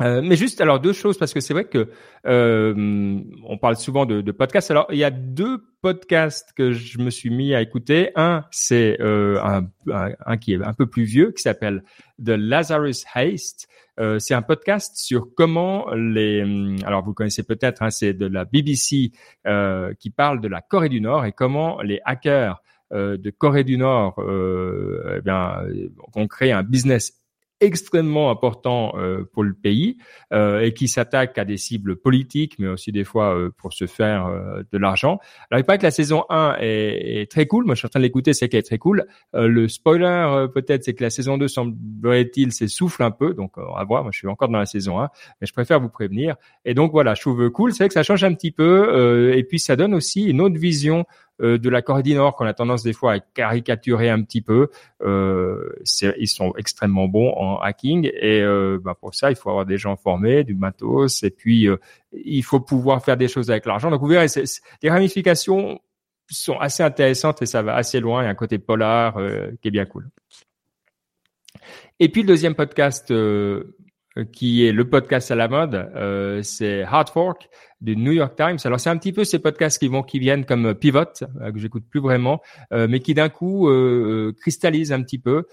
Euh, 0.00 0.22
mais 0.22 0.36
juste 0.36 0.60
alors 0.60 0.80
deux 0.80 0.92
choses 0.92 1.18
parce 1.18 1.34
que 1.34 1.40
c'est 1.40 1.52
vrai 1.52 1.64
que 1.64 1.90
euh, 2.26 3.20
on 3.44 3.58
parle 3.58 3.76
souvent 3.76 4.06
de, 4.06 4.32
podcasts. 4.32 4.70
Alors 4.70 4.86
il 4.90 4.98
y 4.98 5.04
a 5.04 5.10
deux 5.10 5.62
podcasts 5.82 6.52
que 6.56 6.72
je 6.72 6.98
me 6.98 7.10
suis 7.10 7.30
mis 7.30 7.54
à 7.54 7.60
écouter. 7.60 8.10
Un 8.16 8.44
c'est 8.50 9.00
euh, 9.00 9.38
un, 9.42 9.68
un, 10.26 10.36
qui 10.38 10.54
est 10.54 10.62
un 10.62 10.72
peu 10.72 10.86
plus 10.86 11.04
vieux 11.04 11.32
qui 11.32 11.42
s'appelle 11.42 11.84
The 12.24 12.30
Lazarus 12.30 13.04
Heist. 13.14 13.68
Euh, 13.98 14.18
c'est 14.18 14.34
un 14.34 14.42
podcast 14.42 14.96
sur 14.96 15.28
comment 15.36 15.92
les 15.92 16.42
alors 16.84 17.04
vous 17.04 17.12
connaissez 17.12 17.42
peut-être 17.42 17.82
hein, 17.82 17.90
c'est 17.90 18.14
de 18.14 18.26
la 18.26 18.46
BBC 18.46 19.12
euh, 19.46 19.92
qui 19.98 20.08
parle 20.08 20.40
de 20.40 20.48
la 20.48 20.62
Corée 20.62 20.88
du 20.88 21.02
Nord 21.02 21.26
et 21.26 21.32
comment 21.32 21.82
les 21.82 22.00
hackers 22.04 22.62
de 22.92 23.30
Corée 23.30 23.62
du 23.62 23.78
Nord 23.78 24.16
eh 24.18 25.20
bien 25.20 25.62
ont 26.16 26.26
créé 26.26 26.50
un 26.50 26.64
business 26.64 27.19
extrêmement 27.60 28.30
important 28.30 28.94
euh, 28.96 29.24
pour 29.32 29.44
le 29.44 29.52
pays 29.52 29.98
euh, 30.32 30.60
et 30.60 30.72
qui 30.72 30.88
s'attaque 30.88 31.36
à 31.38 31.44
des 31.44 31.56
cibles 31.56 31.96
politiques, 31.96 32.56
mais 32.58 32.68
aussi 32.68 32.92
des 32.92 33.04
fois 33.04 33.34
euh, 33.36 33.50
pour 33.56 33.72
se 33.72 33.86
faire 33.86 34.26
euh, 34.26 34.62
de 34.72 34.78
l'argent. 34.78 35.18
Alors 35.50 35.60
il 35.60 35.64
paraît 35.64 35.78
que 35.78 35.84
la 35.84 35.90
saison 35.90 36.24
1 36.30 36.56
est, 36.60 37.20
est 37.22 37.30
très 37.30 37.46
cool. 37.46 37.64
Moi, 37.64 37.74
je 37.74 37.80
suis 37.80 37.86
en 37.86 37.90
train 37.90 38.00
de 38.00 38.04
l'écouter, 38.04 38.32
c'est 38.32 38.48
qu'elle 38.48 38.60
est 38.60 38.64
très 38.64 38.78
cool. 38.78 39.06
Euh, 39.34 39.46
le 39.46 39.68
spoiler 39.68 40.46
peut-être, 40.54 40.84
c'est 40.84 40.94
que 40.94 41.02
la 41.02 41.10
saison 41.10 41.38
2 41.38 41.48
semblerait-il 41.48 42.52
s'essouffle 42.52 43.02
un 43.02 43.10
peu. 43.10 43.34
Donc 43.34 43.56
on 43.58 43.74
va 43.74 43.84
voir. 43.84 44.02
Moi, 44.02 44.10
je 44.12 44.18
suis 44.18 44.28
encore 44.28 44.48
dans 44.48 44.58
la 44.58 44.66
saison 44.66 45.00
1, 45.00 45.08
mais 45.40 45.46
je 45.46 45.52
préfère 45.52 45.80
vous 45.80 45.90
prévenir. 45.90 46.36
Et 46.64 46.74
donc 46.74 46.92
voilà, 46.92 47.14
je 47.14 47.20
trouve 47.20 47.50
cool. 47.50 47.72
C'est 47.72 47.84
vrai 47.84 47.88
que 47.88 47.94
ça 47.94 48.02
change 48.02 48.24
un 48.24 48.34
petit 48.34 48.50
peu 48.50 49.34
et 49.34 49.44
puis 49.44 49.58
ça 49.58 49.76
donne 49.76 49.94
aussi 49.94 50.24
une 50.24 50.40
autre 50.40 50.58
vision 50.58 51.04
euh, 51.40 51.58
de 51.58 51.68
la 51.68 51.82
Corée 51.82 52.02
du 52.02 52.14
Nord 52.14 52.36
qu'on 52.36 52.46
a 52.46 52.54
tendance 52.54 52.82
des 52.82 52.92
fois 52.92 53.14
à 53.14 53.20
caricaturer 53.20 54.10
un 54.10 54.22
petit 54.22 54.40
peu. 54.40 54.68
Euh, 55.02 55.74
ils 56.18 56.28
sont 56.28 56.52
extrêmement 56.56 57.08
bons 57.08 57.32
en 57.32 57.58
hacking 57.58 58.10
et 58.14 58.40
euh, 58.40 58.78
bah 58.82 58.96
pour 58.98 59.14
ça 59.14 59.30
il 59.30 59.36
faut 59.36 59.50
avoir 59.50 59.66
des 59.66 59.78
gens 59.78 59.96
formés, 59.96 60.44
du 60.44 60.54
matos 60.54 61.22
et 61.22 61.30
puis 61.30 61.68
euh, 61.68 61.76
il 62.12 62.42
faut 62.42 62.60
pouvoir 62.60 63.04
faire 63.04 63.16
des 63.16 63.28
choses 63.28 63.50
avec 63.50 63.66
l'argent. 63.66 63.90
Donc 63.90 64.00
vous 64.00 64.08
verrez, 64.08 64.26
les 64.82 64.90
ramifications 64.90 65.80
sont 66.28 66.58
assez 66.58 66.82
intéressantes 66.82 67.42
et 67.42 67.46
ça 67.46 67.62
va 67.62 67.74
assez 67.74 68.00
loin. 68.00 68.22
Il 68.22 68.24
y 68.26 68.28
a 68.28 68.30
un 68.30 68.34
côté 68.34 68.58
polar 68.58 69.18
qui 69.60 69.68
est 69.68 69.72
bien 69.72 69.84
cool. 69.84 70.08
Et 71.98 72.08
puis 72.08 72.22
le 72.22 72.28
deuxième 72.28 72.54
podcast 72.54 73.12
qui 74.32 74.66
est 74.66 74.72
le 74.72 74.88
podcast 74.88 75.30
à 75.30 75.36
la 75.36 75.48
mode, 75.48 75.74
euh, 75.74 76.42
c'est 76.42 76.82
Hard 76.82 77.08
Fork 77.08 77.48
du 77.80 77.96
New 77.96 78.12
York 78.12 78.34
Times. 78.36 78.58
Alors 78.64 78.80
c'est 78.80 78.90
un 78.90 78.96
petit 78.96 79.12
peu 79.12 79.24
ces 79.24 79.38
podcasts 79.38 79.78
qui 79.78 79.88
vont, 79.88 80.02
qui 80.02 80.18
viennent 80.18 80.44
comme 80.44 80.74
Pivot 80.74 81.04
euh, 81.40 81.52
que 81.52 81.58
j'écoute 81.58 81.84
plus 81.88 82.00
vraiment, 82.00 82.40
euh, 82.72 82.86
mais 82.88 83.00
qui 83.00 83.14
d'un 83.14 83.28
coup 83.28 83.68
euh, 83.68 84.34
cristallisent 84.40 84.92
un 84.92 85.02
petit 85.02 85.18
peu. 85.18 85.44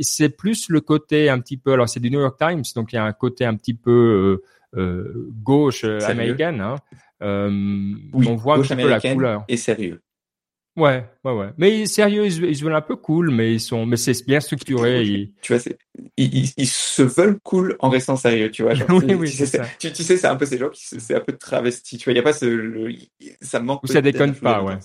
c'est 0.00 0.30
plus 0.30 0.68
le 0.68 0.80
côté 0.80 1.28
un 1.28 1.40
petit 1.40 1.56
peu. 1.56 1.72
Alors 1.72 1.88
c'est 1.88 2.00
du 2.00 2.10
New 2.10 2.20
York 2.20 2.38
Times, 2.38 2.62
donc 2.74 2.92
il 2.92 2.96
y 2.96 2.98
a 2.98 3.04
un 3.04 3.12
côté 3.12 3.44
un 3.44 3.56
petit 3.56 3.74
peu 3.74 4.42
gauche 4.74 5.84
américaine. 5.84 6.60
Hein. 6.60 6.76
oui, 7.20 8.26
on 8.28 8.36
voit 8.36 8.56
un 8.56 8.62
petit 8.62 8.76
peu 8.76 8.88
la 8.88 9.00
couleur. 9.00 9.44
Et 9.48 9.56
sérieux. 9.56 10.00
Ouais, 10.76 11.04
ouais, 11.24 11.32
ouais. 11.32 11.50
Mais 11.56 11.86
sérieux, 11.86 12.26
ils, 12.26 12.56
se 12.56 12.64
veulent 12.64 12.74
un 12.74 12.80
peu 12.80 12.96
cool, 12.96 13.30
mais 13.30 13.54
ils 13.54 13.60
sont, 13.60 13.86
mais 13.86 13.96
c'est 13.96 14.26
bien 14.26 14.40
structuré. 14.40 15.30
Tu 15.40 15.54
vois, 15.54 15.62
ils, 16.16 16.52
ils, 16.56 16.66
se 16.66 17.02
veulent 17.02 17.38
cool 17.44 17.76
en 17.78 17.90
restant 17.90 18.16
sérieux, 18.16 18.50
tu 18.50 18.64
vois. 18.64 18.72
oui, 18.88 19.14
oui, 19.14 19.30
tu, 19.30 19.46
sais, 19.46 19.60
tu, 19.78 19.92
tu, 19.92 20.02
sais, 20.02 20.16
c'est 20.16 20.26
un 20.26 20.34
peu 20.34 20.46
ces 20.46 20.58
gens 20.58 20.70
qui, 20.70 20.84
c'est 20.84 21.14
un 21.14 21.20
peu 21.20 21.32
travesti, 21.36 21.96
tu 21.96 22.04
vois. 22.04 22.12
Il 22.12 22.16
y 22.16 22.18
a 22.18 22.22
pas 22.24 22.32
ce, 22.32 22.92
ça 23.40 23.60
manque. 23.60 23.84
Ou 23.84 23.86
ça 23.86 24.00
déconne 24.00 24.34
pas, 24.34 24.62
ouais. 24.62 24.78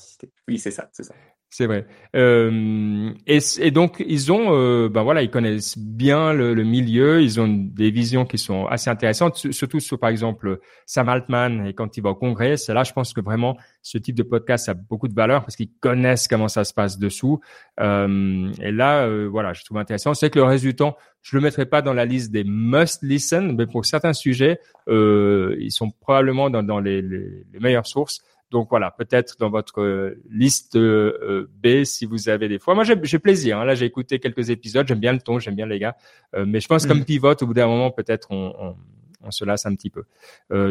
Oui, 0.47 0.59
c'est 0.59 0.71
ça, 0.71 0.89
c'est 0.93 1.03
ça. 1.03 1.15
C'est 1.51 1.65
vrai. 1.65 1.87
Euh, 2.15 3.11
et, 3.25 3.39
et, 3.59 3.71
donc 3.71 4.03
ils 4.07 4.31
ont, 4.31 4.53
euh, 4.53 4.87
ben 4.87 5.01
voilà, 5.01 5.23
ils 5.23 5.31
connaissent 5.31 5.79
bien 5.79 6.31
le, 6.31 6.53
le, 6.53 6.63
milieu, 6.63 7.23
ils 7.23 7.41
ont 7.41 7.47
des 7.47 7.89
visions 7.89 8.23
qui 8.23 8.37
sont 8.37 8.67
assez 8.67 8.91
intéressantes, 8.91 9.51
surtout 9.51 9.79
sur 9.79 9.97
par 9.97 10.11
exemple 10.11 10.59
Sam 10.85 11.09
Altman 11.09 11.65
et 11.65 11.73
quand 11.73 11.97
il 11.97 12.03
va 12.03 12.11
au 12.11 12.15
congrès. 12.15 12.53
Là, 12.67 12.83
je 12.83 12.93
pense 12.93 13.13
que 13.13 13.21
vraiment 13.21 13.57
ce 13.81 13.97
type 13.97 14.15
de 14.15 14.21
podcast 14.21 14.69
a 14.69 14.75
beaucoup 14.75 15.07
de 15.07 15.15
valeur 15.15 15.41
parce 15.41 15.55
qu'ils 15.55 15.71
connaissent 15.79 16.27
comment 16.27 16.49
ça 16.49 16.63
se 16.63 16.73
passe 16.73 16.99
dessous. 16.99 17.39
Euh, 17.79 18.51
et 18.61 18.71
là, 18.71 19.07
euh, 19.07 19.27
voilà, 19.27 19.53
je 19.53 19.63
trouve 19.65 19.79
intéressant. 19.79 20.13
C'est 20.13 20.29
que 20.29 20.39
le 20.39 20.73
temps, 20.73 20.97
je 21.23 21.35
le 21.35 21.41
mettrai 21.41 21.65
pas 21.65 21.81
dans 21.81 21.93
la 21.93 22.05
liste 22.05 22.31
des 22.31 22.43
must 22.43 23.01
listen, 23.01 23.55
mais 23.55 23.65
pour 23.65 23.87
certains 23.87 24.13
sujets, 24.13 24.59
euh, 24.87 25.55
ils 25.59 25.71
sont 25.71 25.89
probablement 25.89 26.51
dans, 26.51 26.61
dans 26.61 26.79
les, 26.79 27.01
les 27.01 27.59
meilleures 27.59 27.87
sources. 27.87 28.21
Donc 28.51 28.69
voilà, 28.69 28.91
peut-être 28.91 29.37
dans 29.37 29.49
votre 29.49 29.81
euh, 29.81 30.21
liste 30.29 30.75
euh, 30.75 31.49
B 31.63 31.83
si 31.83 32.05
vous 32.05 32.29
avez 32.29 32.47
des 32.47 32.59
fois. 32.59 32.73
Moi 32.73 32.83
j'ai 32.83 33.19
plaisir. 33.19 33.59
Hein. 33.59 33.65
Là 33.65 33.75
j'ai 33.75 33.85
écouté 33.85 34.19
quelques 34.19 34.49
épisodes, 34.49 34.87
j'aime 34.87 34.99
bien 34.99 35.13
le 35.13 35.19
ton, 35.19 35.39
j'aime 35.39 35.55
bien 35.55 35.67
les 35.67 35.79
gars. 35.79 35.95
Euh, 36.35 36.45
mais 36.47 36.59
je 36.59 36.67
pense 36.67 36.85
comme 36.85 36.99
mm. 36.99 37.05
pivot 37.05 37.33
au 37.41 37.45
bout 37.45 37.53
d'un 37.53 37.67
moment 37.67 37.91
peut-être 37.91 38.31
on, 38.31 38.53
on, 38.59 38.75
on, 39.23 39.31
se 39.31 39.45
lasse 39.45 39.65
un 39.65 39.75
petit 39.75 39.91
peu. 39.91 40.03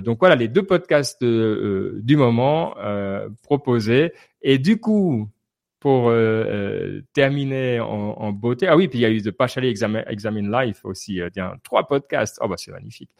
donc 0.00 0.18
voilà 0.18 0.34
les 0.34 0.48
deux 0.48 0.64
podcasts 0.64 1.22
du 1.22 2.16
moment 2.16 2.74
proposés. 3.42 4.12
Et 4.42 4.58
du 4.58 4.80
coup 4.80 5.28
pour 5.80 6.12
terminer 7.12 7.78
en, 7.78 7.86
en, 7.86 8.32
beauté. 8.32 8.66
Ah 8.66 8.76
oui, 8.76 8.88
puis 8.88 8.98
il 8.98 9.02
y 9.02 9.04
a 9.04 9.10
eu 9.10 9.22
The 9.22 9.30
Partially 9.30 9.68
Examine, 9.68 10.04
Examine 10.08 10.50
Life 10.50 10.84
aussi. 10.84 11.20
Euh, 11.20 11.28
trois 11.62 11.86
podcasts. 11.86 12.38
Oh 12.42 12.48
bah 12.48 12.56
c'est 12.58 12.72
magnifique. 12.72 13.10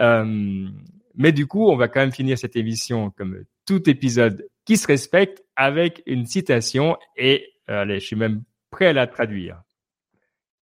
Euh, 0.00 0.68
mais 1.14 1.32
du 1.32 1.46
coup, 1.46 1.68
on 1.68 1.76
va 1.76 1.88
quand 1.88 2.00
même 2.00 2.12
finir 2.12 2.38
cette 2.38 2.56
émission 2.56 3.10
comme 3.10 3.44
tout 3.68 3.88
épisode 3.90 4.48
qui 4.64 4.78
se 4.78 4.86
respecte 4.86 5.44
avec 5.54 6.02
une 6.06 6.24
citation 6.24 6.96
et 7.16 7.52
allez, 7.66 8.00
je 8.00 8.06
suis 8.06 8.16
même 8.16 8.42
prêt 8.70 8.86
à 8.86 8.92
la 8.94 9.06
traduire. 9.06 9.62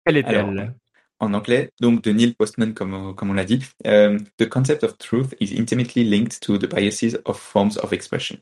Quelle 0.05 0.17
est-elle? 0.17 0.73
En 1.19 1.33
anglais, 1.33 1.69
donc 1.81 2.01
de 2.01 2.11
Neil 2.11 2.33
Postman, 2.33 2.73
comme, 2.73 3.13
comme 3.15 3.29
on 3.29 3.33
l'a 3.33 3.45
dit, 3.45 3.59
euh, 3.87 4.17
The 4.37 4.47
concept 4.47 4.85
of 4.85 4.97
truth 4.97 5.35
is 5.41 5.59
intimately 5.59 6.05
linked 6.05 6.39
to 6.41 6.57
the 6.57 6.65
biases 6.65 7.19
of 7.25 7.37
forms 7.37 7.77
of 7.77 7.91
expression. 7.91 8.37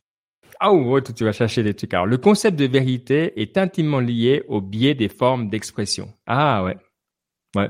Ah 0.60 0.72
oh, 0.72 1.02
tu 1.02 1.24
vas 1.24 1.32
chercher 1.32 1.64
des 1.64 1.74
trucs. 1.74 1.94
Alors, 1.96 2.06
le 2.06 2.18
concept 2.18 2.58
de 2.58 2.66
vérité 2.66 3.40
est 3.42 3.58
intimement 3.58 4.00
lié 4.00 4.44
au 4.48 4.62
biais 4.62 4.94
des 4.94 5.10
formes 5.10 5.50
d'expression. 5.50 6.14
Ah 6.28 6.64
ouais. 6.64 6.78
Ouais. 7.56 7.70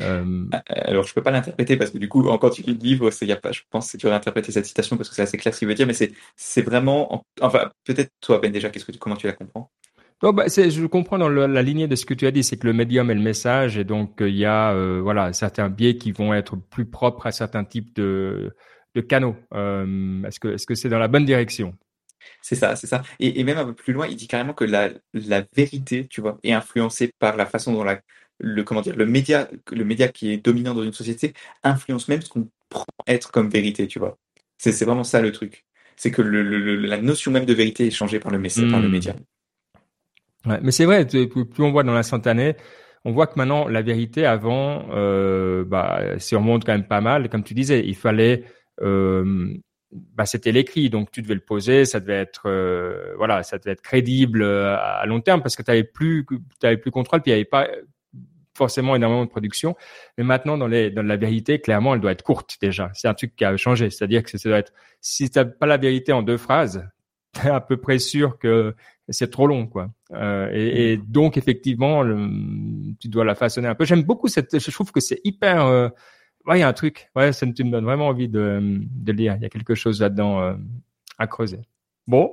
Euh... 0.00 0.46
Alors, 0.68 1.04
je 1.04 1.14
peux 1.14 1.22
pas 1.22 1.30
l'interpréter 1.30 1.76
parce 1.76 1.90
que 1.90 1.98
du 1.98 2.08
coup, 2.08 2.22
quand 2.22 2.50
tu 2.50 2.62
lis 2.62 2.74
le 2.74 2.78
livre, 2.78 3.10
y 3.22 3.32
a 3.32 3.36
pas, 3.36 3.52
je 3.52 3.60
pense 3.70 3.92
que 3.92 3.96
tu 3.96 4.06
vas 4.06 4.14
interpréter 4.14 4.52
cette 4.52 4.66
citation 4.66 4.96
parce 4.96 5.08
que 5.08 5.14
c'est 5.14 5.22
assez 5.22 5.36
clair 5.36 5.54
ce 5.54 5.58
qu'il 5.58 5.68
veut 5.68 5.74
dire, 5.74 5.86
mais 5.86 5.92
c'est, 5.92 6.12
c'est 6.36 6.62
vraiment, 6.62 7.24
enfin, 7.40 7.70
peut-être 7.84 8.10
toi, 8.20 8.38
Ben, 8.38 8.50
déjà, 8.50 8.70
qu'est-ce 8.70 8.84
que 8.84 8.96
comment 8.96 9.16
tu 9.16 9.26
la 9.26 9.32
comprends? 9.34 9.70
Oh 10.24 10.32
bah, 10.32 10.44
je 10.46 10.86
comprends 10.86 11.18
dans 11.18 11.28
la 11.28 11.62
lignée 11.62 11.88
de 11.88 11.96
ce 11.96 12.06
que 12.06 12.14
tu 12.14 12.28
as 12.28 12.30
dit, 12.30 12.44
c'est 12.44 12.56
que 12.56 12.68
le 12.68 12.72
médium 12.72 13.10
est 13.10 13.14
le 13.14 13.20
message 13.20 13.76
et 13.76 13.82
donc 13.82 14.18
il 14.20 14.36
y 14.36 14.44
a 14.44 14.72
euh, 14.72 15.00
voilà 15.02 15.32
certains 15.32 15.68
biais 15.68 15.96
qui 15.96 16.12
vont 16.12 16.32
être 16.32 16.54
plus 16.54 16.84
propres 16.84 17.26
à 17.26 17.32
certains 17.32 17.64
types 17.64 17.92
de, 17.96 18.54
de 18.94 19.00
canaux. 19.00 19.34
Euh, 19.52 20.22
est-ce 20.22 20.38
que 20.38 20.46
est-ce 20.54 20.64
que 20.64 20.76
c'est 20.76 20.88
dans 20.88 21.00
la 21.00 21.08
bonne 21.08 21.24
direction? 21.24 21.74
C'est 22.40 22.54
ça, 22.54 22.76
c'est 22.76 22.86
ça. 22.86 23.02
Et, 23.18 23.40
et, 23.40 23.42
même 23.42 23.58
un 23.58 23.64
peu 23.64 23.74
plus 23.74 23.92
loin, 23.92 24.06
il 24.06 24.14
dit 24.14 24.28
carrément 24.28 24.54
que 24.54 24.64
la, 24.64 24.90
la 25.12 25.44
vérité, 25.56 26.06
tu 26.06 26.20
vois, 26.20 26.38
est 26.44 26.52
influencée 26.52 27.12
par 27.18 27.36
la 27.36 27.46
façon 27.46 27.72
dont 27.72 27.82
la 27.82 28.00
le 28.42 28.62
comment 28.64 28.82
dire 28.82 28.96
le 28.96 29.06
média 29.06 29.48
le 29.70 29.84
média 29.84 30.08
qui 30.08 30.32
est 30.32 30.38
dominant 30.38 30.74
dans 30.74 30.82
une 30.82 30.92
société 30.92 31.32
influence 31.62 32.08
même 32.08 32.20
ce 32.22 32.28
qu'on 32.28 32.48
prend 32.68 32.84
être 33.06 33.30
comme 33.30 33.48
vérité 33.48 33.86
tu 33.86 33.98
vois 33.98 34.18
c'est 34.58 34.84
vraiment 34.84 35.04
ça 35.04 35.20
le 35.22 35.32
truc 35.32 35.64
c'est 35.96 36.10
que 36.10 36.22
le, 36.22 36.42
le, 36.42 36.76
la 36.76 37.00
notion 37.00 37.30
même 37.30 37.44
de 37.44 37.54
vérité 37.54 37.86
est 37.86 37.90
changée 37.90 38.18
par 38.18 38.32
le, 38.32 38.38
par 38.68 38.80
le 38.80 38.88
Hmm. 38.88 38.90
média. 38.90 39.14
Ouais, 40.46 40.58
mais 40.62 40.72
c'est 40.72 40.84
vrai, 40.84 41.06
plus 41.06 41.62
on 41.62 41.70
voit 41.70 41.84
dans 41.84 41.94
l'instantané, 41.94 42.56
on 43.04 43.12
voit 43.12 43.28
que 43.28 43.34
maintenant 43.36 43.68
la 43.68 43.82
vérité 43.82 44.26
avant, 44.26 44.88
euh, 44.90 45.64
bah, 45.64 46.18
si 46.18 46.34
on 46.34 46.40
remonte 46.40 46.64
quand 46.64 46.72
même 46.72 46.88
pas 46.88 47.00
mal, 47.00 47.28
comme 47.28 47.44
tu 47.44 47.54
disais, 47.54 47.84
il 47.86 47.94
fallait, 47.94 48.44
euh, 48.80 49.54
bah, 49.92 50.26
c'était 50.26 50.50
l'écrit, 50.50 50.90
donc 50.90 51.12
tu 51.12 51.22
devais 51.22 51.34
le 51.34 51.40
poser, 51.40 51.84
ça 51.84 52.00
devait 52.00 52.20
être, 52.20 52.42
euh, 52.46 53.14
voilà, 53.16 53.44
ça 53.44 53.58
devait 53.58 53.72
être 53.72 53.82
crédible 53.82 54.42
euh, 54.42 54.76
à 54.76 55.06
long 55.06 55.20
terme 55.20 55.42
parce 55.42 55.54
que 55.54 55.62
tu 55.62 55.70
avais 55.70 55.84
plus, 55.84 56.26
tu 56.60 56.78
plus 56.78 56.90
contrôle, 56.90 57.22
puis 57.22 57.30
il 57.30 57.34
n'y 57.34 57.40
avait 57.40 57.44
pas 57.44 57.68
forcément 58.54 58.94
énormément 58.96 59.24
de 59.24 59.30
production. 59.30 59.76
Mais 60.18 60.24
maintenant, 60.24 60.58
dans, 60.58 60.66
les, 60.66 60.90
dans 60.90 61.02
la 61.02 61.16
vérité, 61.16 61.60
clairement, 61.60 61.94
elle 61.94 62.00
doit 62.00 62.12
être 62.12 62.22
courte 62.22 62.56
déjà. 62.60 62.90
C'est 62.94 63.08
un 63.08 63.14
truc 63.14 63.34
qui 63.36 63.44
a 63.44 63.56
changé, 63.56 63.90
c'est-à-dire 63.90 64.22
que 64.22 64.36
ça 64.36 64.48
doit 64.48 64.58
être, 64.58 64.72
si 65.00 65.30
tu 65.30 65.38
n'as 65.38 65.44
pas 65.44 65.66
la 65.66 65.76
vérité 65.76 66.12
en 66.12 66.22
deux 66.22 66.36
phrases, 66.36 66.86
t'es 67.32 67.48
à 67.48 67.60
peu 67.60 67.76
près 67.76 67.98
sûr 67.98 68.38
que 68.38 68.74
c'est 69.08 69.30
trop 69.30 69.46
long, 69.46 69.66
quoi. 69.66 69.90
Euh, 70.12 70.50
et, 70.52 70.92
et 70.92 70.96
donc 70.96 71.36
effectivement, 71.36 72.02
le, 72.02 72.28
tu 73.00 73.08
dois 73.08 73.24
la 73.24 73.34
façonner 73.34 73.68
un 73.68 73.74
peu. 73.74 73.84
J'aime 73.84 74.02
beaucoup 74.02 74.28
cette. 74.28 74.58
Je 74.58 74.70
trouve 74.70 74.92
que 74.92 75.00
c'est 75.00 75.20
hyper. 75.24 75.66
Euh, 75.66 75.88
ouais, 76.46 76.58
il 76.58 76.60
y 76.60 76.62
a 76.62 76.68
un 76.68 76.72
truc. 76.72 77.10
Ouais, 77.16 77.32
ça 77.32 77.46
tu 77.46 77.64
me 77.64 77.70
donne 77.70 77.84
vraiment 77.84 78.08
envie 78.08 78.28
de, 78.28 78.60
de 78.62 79.12
lire. 79.12 79.34
Il 79.36 79.42
y 79.42 79.46
a 79.46 79.48
quelque 79.48 79.74
chose 79.74 80.00
là-dedans 80.00 80.40
euh, 80.40 80.54
à 81.18 81.26
creuser. 81.26 81.60
Bon, 82.06 82.32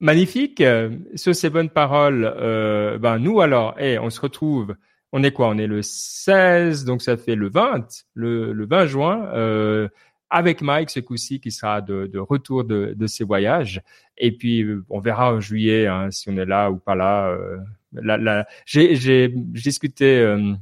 magnifique. 0.00 0.60
Euh, 0.60 0.90
sur 1.14 1.34
ces 1.34 1.50
bonnes 1.50 1.70
paroles, 1.70 2.24
euh, 2.24 2.98
ben 2.98 3.18
nous 3.18 3.40
alors, 3.40 3.78
hey, 3.78 3.98
on 3.98 4.10
se 4.10 4.20
retrouve. 4.20 4.76
On 5.16 5.22
est 5.22 5.30
quoi? 5.30 5.48
On 5.48 5.58
est 5.58 5.68
le 5.68 5.80
16, 5.80 6.84
donc 6.84 7.00
ça 7.00 7.16
fait 7.16 7.36
le 7.36 7.48
20, 7.48 8.04
le, 8.14 8.52
le 8.52 8.66
20 8.66 8.86
juin. 8.86 9.26
Euh, 9.32 9.88
avec 10.28 10.60
Mike 10.60 10.90
ce 10.90 10.98
coup-ci 10.98 11.38
qui 11.38 11.52
sera 11.52 11.80
de, 11.80 12.18
retour 12.18 12.64
de, 12.64 13.06
ses 13.06 13.22
voyages. 13.22 13.80
Et 14.18 14.36
puis 14.36 14.66
on 14.90 14.98
verra 14.98 15.32
en 15.32 15.38
juillet 15.38 15.86
hein, 15.86 16.10
si 16.10 16.28
on 16.28 16.36
est 16.36 16.44
là 16.44 16.68
ou 16.72 16.78
pas 16.78 16.96
là. 16.96 17.28
Euh, 17.28 18.42
j'ai 18.66 19.28
discuté 19.32 20.18
euh, 20.18 20.54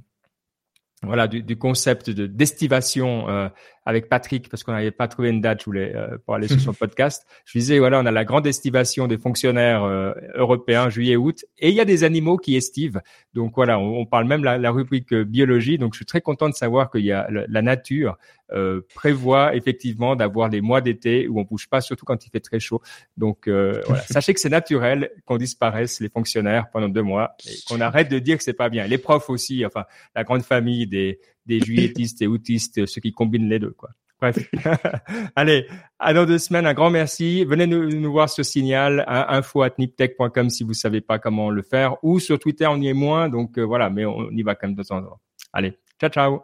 voilà 1.02 1.26
du, 1.26 1.42
du, 1.42 1.56
concept 1.56 2.10
de 2.10 2.26
d'estivation 2.26 3.30
euh, 3.30 3.48
avec 3.84 4.08
Patrick 4.08 4.48
parce 4.48 4.64
qu'on 4.64 4.72
n'avait 4.72 4.90
pas 4.90 5.08
trouvé 5.08 5.30
une 5.30 5.40
date 5.40 5.60
je 5.60 5.64
voulais 5.66 5.92
euh, 5.94 6.18
pour 6.24 6.34
aller 6.34 6.48
sur 6.48 6.60
son 6.60 6.72
podcast. 6.78 7.26
Je 7.44 7.58
disais 7.58 7.78
voilà 7.78 8.00
on 8.00 8.06
a 8.06 8.10
la 8.10 8.24
grande 8.24 8.46
estivation 8.46 9.06
des 9.06 9.18
fonctionnaires 9.18 9.84
euh, 9.84 10.12
européens 10.34 10.90
juillet 10.90 11.16
août. 11.16 11.44
Et 11.58 11.70
il 11.70 11.74
y 11.74 11.80
a 11.80 11.84
des 11.84 12.04
animaux 12.04 12.36
qui 12.36 12.56
estivent 12.56 13.00
donc 13.34 13.54
voilà 13.56 13.78
on, 13.78 14.00
on 14.00 14.06
parle 14.06 14.26
même 14.26 14.44
la, 14.44 14.58
la 14.58 14.70
rubrique 14.70 15.14
biologie. 15.14 15.78
Donc 15.78 15.94
je 15.94 15.98
suis 15.98 16.06
très 16.06 16.20
content 16.20 16.48
de 16.48 16.54
savoir 16.54 16.90
qu'il 16.90 17.04
y 17.04 17.12
a 17.12 17.28
la, 17.30 17.44
la 17.48 17.62
nature 17.62 18.16
euh, 18.52 18.82
prévoit 18.94 19.56
effectivement 19.56 20.14
d'avoir 20.14 20.50
les 20.50 20.60
mois 20.60 20.82
d'été 20.82 21.26
où 21.26 21.40
on 21.40 21.42
bouge 21.42 21.68
pas, 21.70 21.80
surtout 21.80 22.04
quand 22.04 22.26
il 22.26 22.28
fait 22.28 22.40
très 22.40 22.60
chaud. 22.60 22.82
Donc 23.16 23.48
euh, 23.48 23.80
voilà, 23.86 24.02
sachez 24.10 24.34
que 24.34 24.40
c'est 24.40 24.50
naturel 24.50 25.10
qu'on 25.24 25.38
disparaisse 25.38 26.00
les 26.00 26.10
fonctionnaires 26.10 26.68
pendant 26.70 26.90
deux 26.90 27.02
mois 27.02 27.34
et 27.48 27.54
qu'on 27.66 27.80
arrête 27.80 28.10
de 28.10 28.18
dire 28.18 28.36
que 28.36 28.44
c'est 28.44 28.52
pas 28.52 28.68
bien. 28.68 28.86
Les 28.86 28.98
profs 28.98 29.30
aussi, 29.30 29.64
enfin 29.64 29.86
la 30.14 30.24
grande 30.24 30.42
famille 30.42 30.86
des 30.86 31.18
des 31.46 31.60
juilletistes 31.60 32.22
et 32.22 32.26
outistes, 32.26 32.86
ceux 32.86 33.00
qui 33.00 33.12
combinent 33.12 33.48
les 33.48 33.58
deux 33.58 33.72
quoi. 33.72 33.90
Bref, 34.22 34.38
allez, 35.36 35.66
à 35.98 36.14
dans 36.14 36.24
deux 36.24 36.38
semaines, 36.38 36.64
un 36.64 36.74
grand 36.74 36.90
merci. 36.90 37.44
Venez 37.44 37.66
nous, 37.66 37.88
nous 37.88 38.12
voir 38.12 38.30
sur 38.30 38.44
Signal, 38.44 39.04
info 39.08 39.62
at 39.62 39.72
niptech.com 39.78 40.48
si 40.48 40.62
vous 40.62 40.74
savez 40.74 41.00
pas 41.00 41.18
comment 41.18 41.50
le 41.50 41.62
faire, 41.62 41.96
ou 42.04 42.20
sur 42.20 42.38
Twitter, 42.38 42.68
on 42.68 42.80
y 42.80 42.86
est 42.86 42.94
moins, 42.94 43.28
donc 43.28 43.58
euh, 43.58 43.62
voilà, 43.62 43.90
mais 43.90 44.04
on 44.04 44.30
y 44.30 44.42
va 44.42 44.54
quand 44.54 44.68
même 44.68 44.76
de 44.76 44.84
temps 44.84 44.98
en 44.98 45.02
temps. 45.02 45.20
Allez, 45.52 45.76
ciao, 46.00 46.10
ciao. 46.10 46.42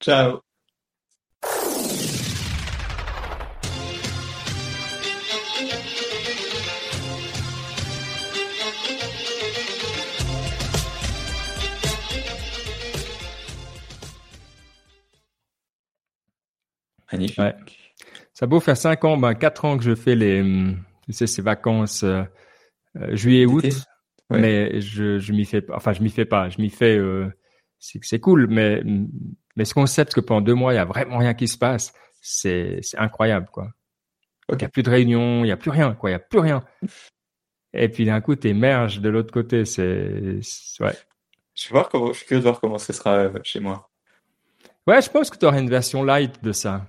Ciao. 0.00 0.40
Ouais. 17.12 17.54
Ça 18.34 18.44
a 18.44 18.46
beau 18.46 18.60
faire 18.60 18.76
cinq 18.76 19.04
ans, 19.04 19.16
ben 19.16 19.34
quatre 19.34 19.64
ans 19.64 19.76
que 19.76 19.84
je 19.84 19.94
fais 19.94 20.14
les, 20.14 20.42
tu 21.04 21.12
sais, 21.12 21.26
ces 21.26 21.42
vacances 21.42 22.04
euh, 22.04 22.24
juillet 23.10 23.46
août, 23.46 23.64
ouais. 24.30 24.40
mais 24.40 24.80
je 24.80 25.18
je 25.18 25.32
m'y 25.32 25.44
fais 25.44 25.62
pas. 25.62 25.76
Enfin, 25.76 25.92
je 25.92 26.02
m'y 26.02 26.10
fais 26.10 26.24
pas. 26.24 26.48
Je 26.48 26.60
m'y 26.60 26.70
fais. 26.70 26.96
Euh, 26.96 27.30
c'est 27.78 27.98
c'est 28.02 28.20
cool, 28.20 28.46
mais 28.48 28.82
mais 29.56 29.64
ce 29.64 29.74
concept 29.74 30.14
que 30.14 30.20
pendant 30.20 30.40
deux 30.40 30.54
mois 30.54 30.72
il 30.72 30.76
y 30.76 30.80
a 30.80 30.84
vraiment 30.84 31.18
rien 31.18 31.34
qui 31.34 31.48
se 31.48 31.58
passe, 31.58 31.92
c'est 32.20 32.78
c'est 32.82 32.98
incroyable 32.98 33.48
quoi. 33.52 33.68
Il 34.48 34.54
okay. 34.54 34.64
y 34.64 34.66
a 34.66 34.70
plus 34.70 34.82
de 34.82 34.90
réunions, 34.90 35.44
il 35.44 35.48
y 35.48 35.52
a 35.52 35.56
plus 35.56 35.70
rien 35.70 35.94
quoi, 35.94 36.10
il 36.10 36.12
y 36.14 36.16
a 36.16 36.20
plus 36.20 36.40
rien. 36.40 36.64
Et 37.74 37.88
puis 37.88 38.04
d'un 38.04 38.20
coup, 38.20 38.34
t'émerges 38.36 39.00
de 39.00 39.08
l'autre 39.08 39.32
côté. 39.32 39.64
C'est 39.64 40.40
ouais. 40.80 40.96
Je 41.54 41.68
vais 41.68 41.72
voir 41.72 41.88
comment. 41.88 42.12
Je 42.12 42.18
suis 42.18 42.26
curieux 42.26 42.40
de 42.40 42.48
voir 42.48 42.60
comment 42.60 42.78
ce 42.78 42.92
sera 42.92 43.30
chez 43.42 43.60
moi. 43.60 43.90
Ouais, 44.86 45.00
je 45.00 45.10
pense 45.10 45.30
que 45.30 45.38
tu 45.38 45.46
auras 45.46 45.60
une 45.60 45.70
version 45.70 46.02
light 46.02 46.42
de 46.42 46.52
ça. 46.52 46.86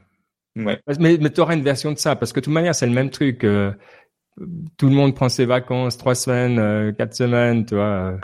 Ouais. 0.55 0.79
Mais, 0.99 1.17
mais 1.19 1.29
tu 1.29 1.41
auras 1.41 1.55
une 1.55 1.63
version 1.63 1.91
de 1.91 1.97
ça, 1.97 2.15
parce 2.15 2.31
que 2.31 2.39
de 2.39 2.45
toute 2.45 2.53
manière, 2.53 2.75
c'est 2.75 2.85
le 2.85 2.93
même 2.93 3.09
truc. 3.09 3.43
Euh, 3.43 3.71
tout 4.77 4.87
le 4.87 4.95
monde 4.95 5.15
prend 5.15 5.29
ses 5.29 5.45
vacances, 5.45 5.97
trois 5.97 6.15
semaines, 6.15 6.59
euh, 6.59 6.91
quatre 6.91 7.15
semaines, 7.15 7.65
tu 7.65 7.75
vois. 7.75 8.17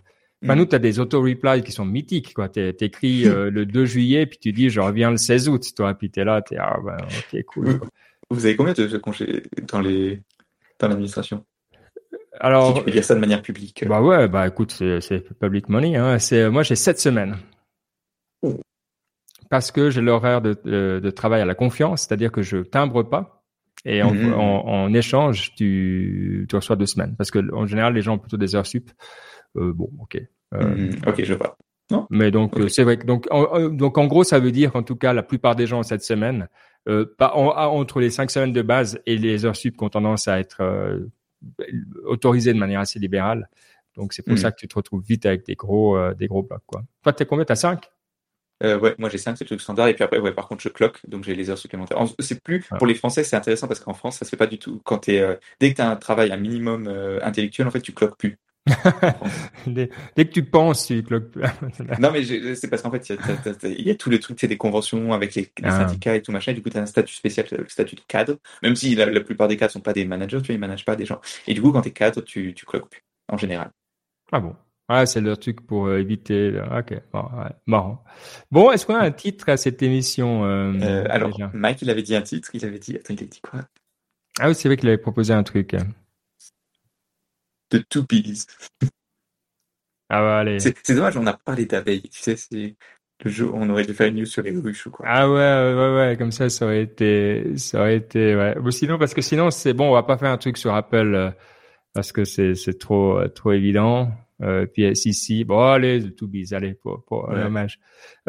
Enfin, 0.43 0.55
mm. 0.55 0.57
nous, 0.57 0.65
tu 0.65 0.75
as 0.75 0.80
des 0.80 0.99
auto-replies 0.99 1.63
qui 1.63 1.71
sont 1.71 1.86
mythiques, 1.86 2.34
quoi. 2.34 2.49
Tu 2.49 2.61
écris 2.80 3.27
euh, 3.27 3.49
le 3.51 3.65
2 3.65 3.86
juillet, 3.86 4.25
puis 4.25 4.39
tu 4.39 4.51
dis, 4.51 4.69
je 4.69 4.80
reviens 4.80 5.11
le 5.11 5.17
16 5.17 5.49
août, 5.49 5.63
toi. 5.75 5.93
Puis 5.93 6.11
tu 6.11 6.19
es 6.19 6.23
là, 6.23 6.41
tu 6.41 6.55
es, 6.55 6.57
ah, 6.57 6.77
ben, 6.84 6.97
ok, 6.97 7.43
cool. 7.45 7.65
Vous, 7.65 7.80
vous 8.30 8.45
avez 8.45 8.55
combien 8.55 8.73
de 8.73 8.97
congés 8.97 9.43
dans 9.67 9.82
les 9.82 10.21
dans 10.80 10.88
l'administration? 10.88 11.43
Alors, 12.39 12.69
si 12.69 12.80
tu 12.80 12.86
peux 12.86 12.91
dire 12.91 13.03
ça 13.03 13.15
de 13.15 13.19
manière 13.19 13.41
publique. 13.41 13.86
Bah 13.86 14.01
ouais, 14.01 14.27
bah 14.30 14.47
écoute, 14.47 14.71
c'est 14.71 15.39
public 15.39 15.67
money. 15.67 15.97
Hein. 15.97 16.19
C'est 16.19 16.49
moi 16.49 16.63
j'ai 16.63 16.75
sept 16.75 16.99
semaines. 16.99 17.36
Parce 19.50 19.72
que 19.72 19.89
j'ai 19.89 20.02
l'horaire 20.02 20.41
de, 20.41 20.56
de, 20.64 21.00
de, 21.04 21.10
travail 21.10 21.41
à 21.41 21.45
la 21.45 21.56
confiance, 21.56 22.02
c'est-à-dire 22.02 22.32
que 22.32 22.41
je 22.41 22.58
timbre 22.58 23.04
pas 23.04 23.43
et 23.86 24.04
en, 24.04 24.14
mmh. 24.14 24.34
en, 24.34 24.68
en 24.68 24.93
échange 24.93 25.56
tu, 25.56 26.45
tu 26.50 26.56
reçois 26.56 26.76
deux 26.76 26.86
semaines. 26.86 27.16
Parce 27.18 27.32
que 27.32 27.39
en 27.54 27.66
général 27.66 27.93
les 27.93 28.02
gens 28.02 28.16
ont 28.16 28.20
plutôt 28.20 28.38
des 28.38 28.56
heures 28.56 28.68
sup. 28.68 28.91
Euh, 29.58 29.74
bon, 29.74 29.89
ok. 30.00 30.22
Euh, 30.54 30.76
mmh. 30.76 30.89
Ok, 31.08 31.24
je 31.24 31.34
vois. 31.34 31.58
Non? 31.91 32.06
mais 32.12 32.30
donc 32.30 32.56
okay. 32.56 32.70
c'est 32.70 32.84
vrai 32.84 32.97
que 32.97 33.06
donc 33.08 33.26
en, 33.32 33.70
donc 33.70 33.97
en 33.97 34.06
gros 34.06 34.24
ça 34.24 34.38
veut 34.38 34.52
dire 34.52 34.72
qu'en 34.72 34.84
tout 34.84 34.95
cas 34.95 35.12
la 35.12 35.24
plupart 35.24 35.56
des 35.56 35.66
gens 35.66 35.82
cette 35.82 36.04
semaine, 36.04 36.47
euh, 36.88 37.06
pas 37.18 37.34
en, 37.34 37.47
entre 37.47 38.00
les 38.00 38.12
cinq 38.12 38.30
semaines 38.30 38.54
de 38.54 38.62
base 38.62 39.00
et 39.08 39.18
les 39.18 39.43
heures 39.45 39.56
sup 39.56 39.76
qui 39.76 39.84
ont 39.84 39.89
tendance 39.89 40.28
à 40.28 40.39
être 40.39 40.62
euh, 40.62 41.08
autorisé 42.06 42.54
de 42.54 42.60
manière 42.60 42.82
assez 42.82 43.00
libérale. 43.00 43.50
Donc 43.95 44.14
c'est 44.14 44.22
pour 44.22 44.36
mmh. 44.36 44.38
ça 44.38 44.52
que 44.52 44.58
tu 44.58 44.68
te 44.68 44.76
retrouves 44.76 45.04
vite 45.04 45.26
avec 45.26 45.47
des 45.47 45.56
gros 45.56 45.97
euh, 45.97 46.14
des 46.14 46.28
gros 46.28 46.43
blocs 46.43 46.62
quoi. 46.68 46.84
Toi 47.02 47.12
t'es 47.14 47.26
combien? 47.26 47.43
T'as 47.43 47.56
5 47.56 47.89
euh, 48.64 48.78
ouais, 48.80 48.95
moi 48.97 49.10
j'ai 49.10 49.18
5, 49.18 49.38
c'est 49.38 49.45
le 49.45 49.47
truc 49.47 49.62
standard, 49.62 49.88
et 49.88 49.93
puis 49.93 50.03
après, 50.03 50.20
ouais, 50.20 50.34
par 50.34 50.47
contre, 50.47 50.62
je 50.62 50.70
cloque, 50.70 50.99
donc 51.07 51.24
j'ai 51.24 51.36
les 51.36 51.49
heures 51.49 51.57
supplémentaires. 51.57 51.97
C'est 52.20 52.41
plus, 52.41 52.66
ouais. 52.72 52.78
pour 52.78 52.88
les 52.88 52.95
Français, 52.95 53.24
c'est 53.24 53.36
intéressant 53.36 53.68
parce 53.68 53.80
qu'en 53.80 53.93
France, 53.93 54.18
ça 54.18 54.26
se 54.26 54.30
fait 54.30 54.38
pas 54.38 54.47
du 54.47 54.60
tout. 54.60 54.82
Quand 54.84 55.07
es, 55.07 55.20
euh, 55.20 55.36
dès 55.60 55.72
que 55.72 55.78
tu 55.78 55.82
as 55.82 55.89
un 55.89 55.95
travail, 55.95 56.32
un 56.32 56.38
minimum 56.38 56.88
euh, 56.88 57.20
intellectuel, 57.24 57.68
en 57.68 57.72
fait, 57.72 57.82
tu 57.82 57.93
cloques 57.93 58.18
plus. 58.18 58.38
dès, 59.66 59.89
dès, 60.16 60.26
que 60.26 60.32
tu 60.32 60.43
penses, 60.43 60.88
tu 60.88 61.01
cloques 61.01 61.32
plus. 61.32 61.43
non, 61.99 62.12
mais 62.12 62.24
c'est 62.55 62.70
parce 62.70 62.82
qu'en 62.82 62.91
fait, 62.91 63.10
il 63.10 63.80
y, 63.80 63.84
y, 63.84 63.91
a 63.91 63.95
tous 63.95 64.10
les 64.10 64.20
trucs, 64.20 64.39
c'est 64.39 64.47
des 64.47 64.57
conventions 64.57 65.14
avec 65.14 65.34
les, 65.36 65.43
les 65.43 65.49
ah. 65.64 65.72
syndicats 65.72 66.16
et 66.16 66.22
tout 66.22 66.32
machin, 66.32 66.51
et 66.51 66.55
du 66.55 66.62
coup, 66.62 66.70
tu 66.70 66.78
as 66.78 66.82
un 66.82 66.86
statut 66.86 67.16
spécial, 67.16 67.47
le 67.51 67.68
statut 67.70 67.95
de 67.95 68.01
cadre, 68.07 68.36
même 68.62 68.76
si 68.76 68.93
la, 68.93 69.05
la 69.05 69.22
plupart 69.22 69.47
des 69.47 69.55
cadres 69.57 69.72
sont 69.72 69.80
pas 69.80 69.93
des 69.93 70.05
managers, 70.05 70.41
tu 70.41 70.47
vois, 70.47 70.55
ils 70.55 70.60
managent 70.60 70.86
pas 70.86 70.97
des 70.97 71.05
gens. 71.05 71.22
Et 71.47 71.53
du 71.53 71.62
coup, 71.62 71.72
quand 71.72 71.82
tu 71.82 71.89
es 71.89 71.93
cadre, 71.93 72.22
tu, 72.22 72.53
tu 72.53 72.66
cloques 72.66 72.89
plus, 72.89 73.03
en 73.30 73.38
général. 73.38 73.72
Ah 74.32 74.39
bon 74.39 74.55
Ouais, 74.89 75.05
c'est 75.05 75.21
le 75.21 75.37
truc 75.37 75.61
pour 75.61 75.85
euh, 75.85 75.99
éviter. 75.99 76.59
Ok, 76.75 76.99
bon, 77.13 77.21
ouais, 77.21 77.51
marrant. 77.67 78.03
Bon, 78.49 78.71
est-ce 78.71 78.87
qu'on 78.87 78.95
a 78.95 79.03
un 79.03 79.11
titre 79.11 79.49
à 79.49 79.55
cette 79.55 79.83
émission 79.83 80.45
euh, 80.45 80.73
euh, 80.81 81.05
Alors, 81.09 81.39
Mike, 81.53 81.83
il 81.83 81.91
avait 81.91 82.01
dit 82.01 82.15
un 82.15 82.23
titre. 82.23 82.49
Il 82.55 82.65
avait 82.65 82.79
dit. 82.79 82.95
Attends, 82.95 83.13
il 83.13 83.23
a 83.23 83.27
dit 83.27 83.39
quoi? 83.39 83.61
Ah 84.39 84.47
oui, 84.47 84.55
c'est 84.55 84.67
vrai 84.67 84.77
qu'il 84.77 84.87
avait 84.87 84.97
proposé 84.97 85.31
un 85.31 85.43
truc. 85.43 85.75
The 87.69 87.87
Two 87.87 88.03
Peas. 88.03 88.47
Ah 90.09 90.23
ouais, 90.23 90.31
allez. 90.31 90.59
C'est 90.59 90.95
dommage, 90.95 91.17
on 91.17 91.27
a 91.27 91.33
parlé 91.33 91.67
d'abeilles. 91.67 92.09
Tu 92.09 92.19
sais, 92.19 92.35
c'est 92.35 92.75
le 93.23 93.29
jour 93.29 93.53
où 93.53 93.57
on 93.59 93.69
aurait 93.69 93.85
dû 93.85 93.93
faire 93.93 94.07
une 94.07 94.15
news 94.15 94.25
sur 94.25 94.41
les 94.41 94.57
ruches 94.57 94.87
ou 94.87 94.91
quoi. 94.91 95.05
Ah 95.07 95.29
ouais, 95.29 95.35
ouais, 95.35 95.95
ouais, 95.97 96.17
comme 96.17 96.31
ça, 96.31 96.49
ça 96.49 96.65
aurait 96.65 96.81
été, 96.81 97.55
ça 97.57 97.81
aurait 97.81 97.97
été, 97.97 98.35
ouais. 98.35 98.55
Sinon, 98.71 98.97
parce 98.97 99.13
que 99.13 99.21
sinon, 99.21 99.51
c'est 99.51 99.73
bon, 99.73 99.89
on 99.89 99.93
va 99.93 100.01
pas 100.01 100.17
faire 100.17 100.31
un 100.31 100.37
truc 100.37 100.57
sur 100.57 100.73
Apple 100.73 101.13
euh, 101.13 101.29
parce 101.93 102.11
que 102.11 102.25
c'est 102.25 102.55
c'est 102.55 102.79
trop 102.79 103.21
trop 103.27 103.51
évident. 103.51 104.11
Euh, 104.41 104.65
puis 104.65 104.95
si 104.95 105.13
si 105.13 105.43
bon 105.43 105.59
allez 105.59 106.13
tout 106.13 106.27
bise 106.29 106.53
allez 106.53 106.73
pour 106.73 107.03
pour 107.03 107.27
ouais. 107.27 107.43
hommage 107.43 107.77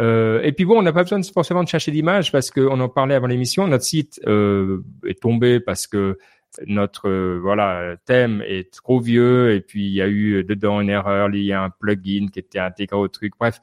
euh, 0.01 0.43
et 0.43 0.51
puis 0.51 0.65
bon 0.65 0.79
on 0.79 0.83
n'a 0.83 0.93
pas 0.93 1.05
besoin 1.05 1.21
de, 1.21 1.27
forcément 1.27 1.63
de 1.63 1.69
chercher 1.69 1.93
d'image 1.93 2.33
parce 2.33 2.51
que 2.51 2.61
on 2.61 2.81
en 2.81 2.89
parlait 2.89 3.15
avant 3.15 3.29
l'émission 3.29 3.69
notre 3.69 3.85
site 3.85 4.21
euh, 4.27 4.83
est 5.07 5.23
tombé 5.23 5.61
parce 5.61 5.87
que 5.87 6.19
notre 6.67 7.09
euh, 7.09 7.39
voilà 7.41 7.97
thème 8.07 8.43
est 8.45 8.73
trop 8.73 8.99
vieux 8.99 9.55
et 9.55 9.61
puis 9.61 9.87
il 9.87 9.93
y 9.93 10.03
a 10.03 10.09
eu 10.09 10.43
dedans 10.43 10.81
une 10.81 10.91
erreur 10.91 11.29
liée 11.29 11.53
à 11.53 11.63
un 11.63 11.71
plugin 11.71 12.27
qui 12.27 12.41
était 12.41 12.59
intégré 12.59 12.97
au 12.97 13.07
truc 13.07 13.35
bref 13.39 13.61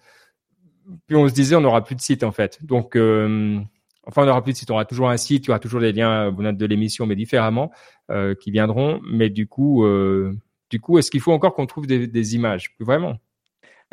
puis 1.05 1.17
on 1.17 1.27
se 1.27 1.33
disait 1.33 1.57
on 1.57 1.61
n'aura 1.61 1.83
plus 1.83 1.95
de 1.95 2.01
site 2.01 2.23
en 2.23 2.31
fait 2.31 2.59
donc 2.63 2.95
euh, 2.95 3.59
enfin, 4.07 4.25
on 4.25 4.27
aura 4.27 4.41
plus 4.41 4.53
de 4.53 4.57
site. 4.57 4.71
On 4.71 4.75
aura 4.75 4.85
toujours 4.85 5.09
un 5.09 5.17
site, 5.17 5.45
il 5.45 5.47
y 5.47 5.51
aura 5.51 5.59
toujours 5.59 5.81
des 5.81 5.91
liens 5.91 6.31
euh, 6.31 6.51
de 6.51 6.65
l'émission, 6.65 7.05
mais 7.05 7.15
différemment, 7.15 7.71
euh, 8.09 8.33
qui 8.35 8.51
viendront. 8.51 8.99
Mais 9.03 9.29
du 9.29 9.47
coup, 9.47 9.85
euh, 9.85 10.33
du 10.69 10.79
coup, 10.79 10.97
est-ce 10.97 11.11
qu'il 11.11 11.21
faut 11.21 11.31
encore 11.31 11.53
qu'on 11.53 11.65
trouve 11.65 11.87
des, 11.87 12.07
des 12.07 12.35
images? 12.35 12.71
Vraiment? 12.79 13.17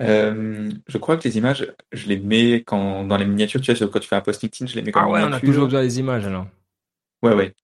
Euh, 0.01 0.71
je 0.89 0.99
crois 0.99 1.17
que 1.17 1.23
les 1.23 1.39
images, 1.39 1.73
je 1.93 2.09
les 2.09 2.19
mets 2.19 2.65
quand 2.65 3.05
dans 3.05 3.17
les 3.17 3.27
miniatures, 3.27 3.61
tu 3.61 3.73
vois, 3.73 3.89
quand 3.89 4.01
tu 4.01 4.09
fais 4.09 4.17
un 4.17 4.21
post 4.21 4.43
LinkedIn, 4.43 4.69
je 4.69 4.75
les 4.75 4.83
mets 4.83 4.91
comme 4.91 5.05
Ah 5.05 5.09
ouais, 5.09 5.23
on 5.23 5.33
a 5.33 5.39
toujours 5.39 5.67
besoin 5.67 5.83
des 5.83 6.01
images 6.01 6.27
alors. 6.27 6.47
Ouais, 7.23 7.33
ouais. 7.33 7.55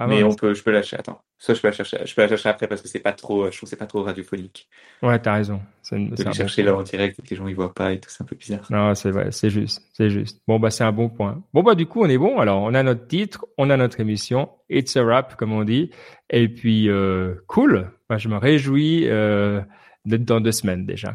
Ah 0.00 0.06
mais 0.06 0.22
on 0.22 0.32
peut, 0.32 0.54
je 0.54 0.62
peux 0.62 0.70
la 0.70 0.80
chercher. 0.80 1.00
Attends, 1.00 1.20
soit 1.38 1.54
je 1.54 1.60
peux 1.60 1.68
la 1.68 1.72
chercher, 1.72 1.98
je 2.04 2.14
peux 2.14 2.22
la 2.22 2.28
chercher 2.28 2.48
après 2.48 2.68
parce 2.68 2.80
que 2.80 2.86
c'est 2.88 3.00
pas 3.00 3.12
trop, 3.12 3.50
je 3.50 3.56
trouve 3.56 3.66
que 3.66 3.70
c'est 3.70 3.76
pas 3.76 3.86
trop 3.86 4.04
radiophonique. 4.04 4.68
Ouais, 5.02 5.18
t'as 5.18 5.34
raison. 5.34 5.60
C'est 5.82 5.98
de 5.98 6.32
chercher 6.32 6.62
là 6.62 6.76
en 6.76 6.82
direct 6.82 7.18
et 7.18 7.22
que 7.22 7.28
les 7.28 7.36
gens 7.36 7.48
ils 7.48 7.56
voient 7.56 7.74
pas 7.74 7.92
et 7.92 7.98
tout, 8.00 8.08
c'est 8.08 8.22
un 8.22 8.26
peu 8.26 8.36
bizarre. 8.36 8.64
Non, 8.70 8.94
c'est 8.94 9.10
vrai, 9.10 9.32
c'est 9.32 9.50
juste, 9.50 9.82
c'est 9.92 10.08
juste. 10.08 10.40
Bon 10.46 10.60
bah 10.60 10.70
c'est 10.70 10.84
un 10.84 10.92
bon 10.92 11.08
point. 11.08 11.42
Bon 11.52 11.64
bah 11.64 11.74
du 11.74 11.86
coup 11.86 12.00
on 12.00 12.08
est 12.08 12.16
bon. 12.16 12.38
Alors 12.38 12.62
on 12.62 12.74
a 12.74 12.82
notre 12.84 13.08
titre, 13.08 13.44
on 13.58 13.70
a 13.70 13.76
notre 13.76 13.98
émission, 13.98 14.48
it's 14.70 14.96
a 14.96 15.02
wrap 15.02 15.36
comme 15.36 15.52
on 15.52 15.64
dit. 15.64 15.90
Et 16.30 16.48
puis 16.48 16.88
euh, 16.88 17.34
cool. 17.48 17.90
Bah, 18.08 18.16
je 18.16 18.28
me 18.28 18.36
réjouis 18.36 19.06
euh, 19.06 19.60
d'être 20.04 20.24
dans 20.24 20.40
deux 20.40 20.52
semaines 20.52 20.86
déjà. 20.86 21.14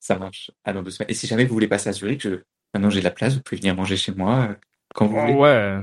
Ça 0.00 0.18
marche. 0.18 0.50
Ah, 0.64 0.72
dans 0.72 0.82
deux 0.82 0.90
semaines. 0.90 1.10
Et 1.10 1.14
si 1.14 1.26
jamais 1.26 1.44
vous 1.44 1.54
voulez 1.54 1.68
passer 1.68 1.88
à 1.88 1.92
Zurich, 1.92 2.22
je... 2.22 2.40
maintenant 2.74 2.90
j'ai 2.90 2.98
de 2.98 3.04
la 3.04 3.12
place, 3.12 3.34
vous 3.34 3.40
pouvez 3.40 3.60
venir 3.60 3.76
manger 3.76 3.96
chez 3.96 4.12
moi 4.12 4.48
euh, 4.50 4.54
quand 4.94 5.06
vous 5.06 5.18
voulez. 5.18 5.34
Ouais. 5.34 5.78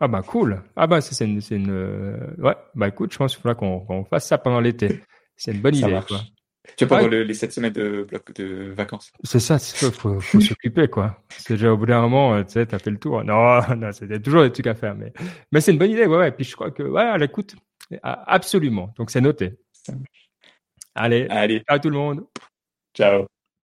Ah 0.00 0.08
bah 0.08 0.22
cool. 0.22 0.62
Ah 0.76 0.86
bah 0.86 1.00
c'est 1.00 1.24
une, 1.24 1.40
une 1.50 1.70
euh, 1.70 2.34
ouais 2.38 2.54
bah 2.74 2.88
écoute, 2.88 3.12
je 3.12 3.18
pense 3.18 3.34
qu'il 3.34 3.42
faudra 3.42 3.54
qu'on 3.54 4.04
fasse 4.04 4.28
ça 4.28 4.38
pendant 4.38 4.60
l'été. 4.60 5.00
C'est 5.36 5.52
une 5.52 5.60
bonne 5.60 5.74
idée. 5.74 6.00
Quoi. 6.06 6.20
Tu 6.76 6.84
vois, 6.84 6.98
pendant 6.98 7.10
les 7.10 7.34
sept 7.34 7.52
semaines 7.52 7.72
de 7.72 8.06
bloc 8.08 8.32
de 8.34 8.72
vacances. 8.74 9.12
C'est 9.24 9.40
ça, 9.40 9.56
il 9.56 9.92
faut, 9.92 10.20
faut 10.20 10.40
s'occuper 10.40 10.88
quoi. 10.88 11.20
C'est 11.28 11.54
déjà 11.54 11.72
au 11.72 11.76
bout 11.76 11.86
d'un 11.86 12.00
moment, 12.00 12.42
tu 12.44 12.52
sais, 12.52 12.66
t'as 12.66 12.78
fait 12.78 12.90
le 12.90 12.98
tour. 12.98 13.24
Non, 13.24 13.60
non, 13.76 13.92
c'était 13.92 14.20
toujours 14.20 14.42
des 14.42 14.52
trucs 14.52 14.66
à 14.68 14.74
faire, 14.74 14.94
mais 14.94 15.12
mais 15.52 15.60
c'est 15.60 15.72
une 15.72 15.78
bonne 15.78 15.90
idée, 15.90 16.06
ouais, 16.06 16.16
ouais. 16.16 16.32
Puis 16.32 16.44
je 16.44 16.54
crois 16.54 16.70
que 16.70 16.82
ouais, 16.82 17.02
à 17.02 17.18
l'écoute, 17.18 17.56
absolument. 18.02 18.94
Donc 18.96 19.10
c'est 19.10 19.20
noté. 19.20 19.58
Allez, 20.94 21.26
allez, 21.28 21.62
ciao 21.68 21.78
tout 21.78 21.90
le 21.90 21.98
monde. 21.98 22.26
Ciao. 22.94 23.26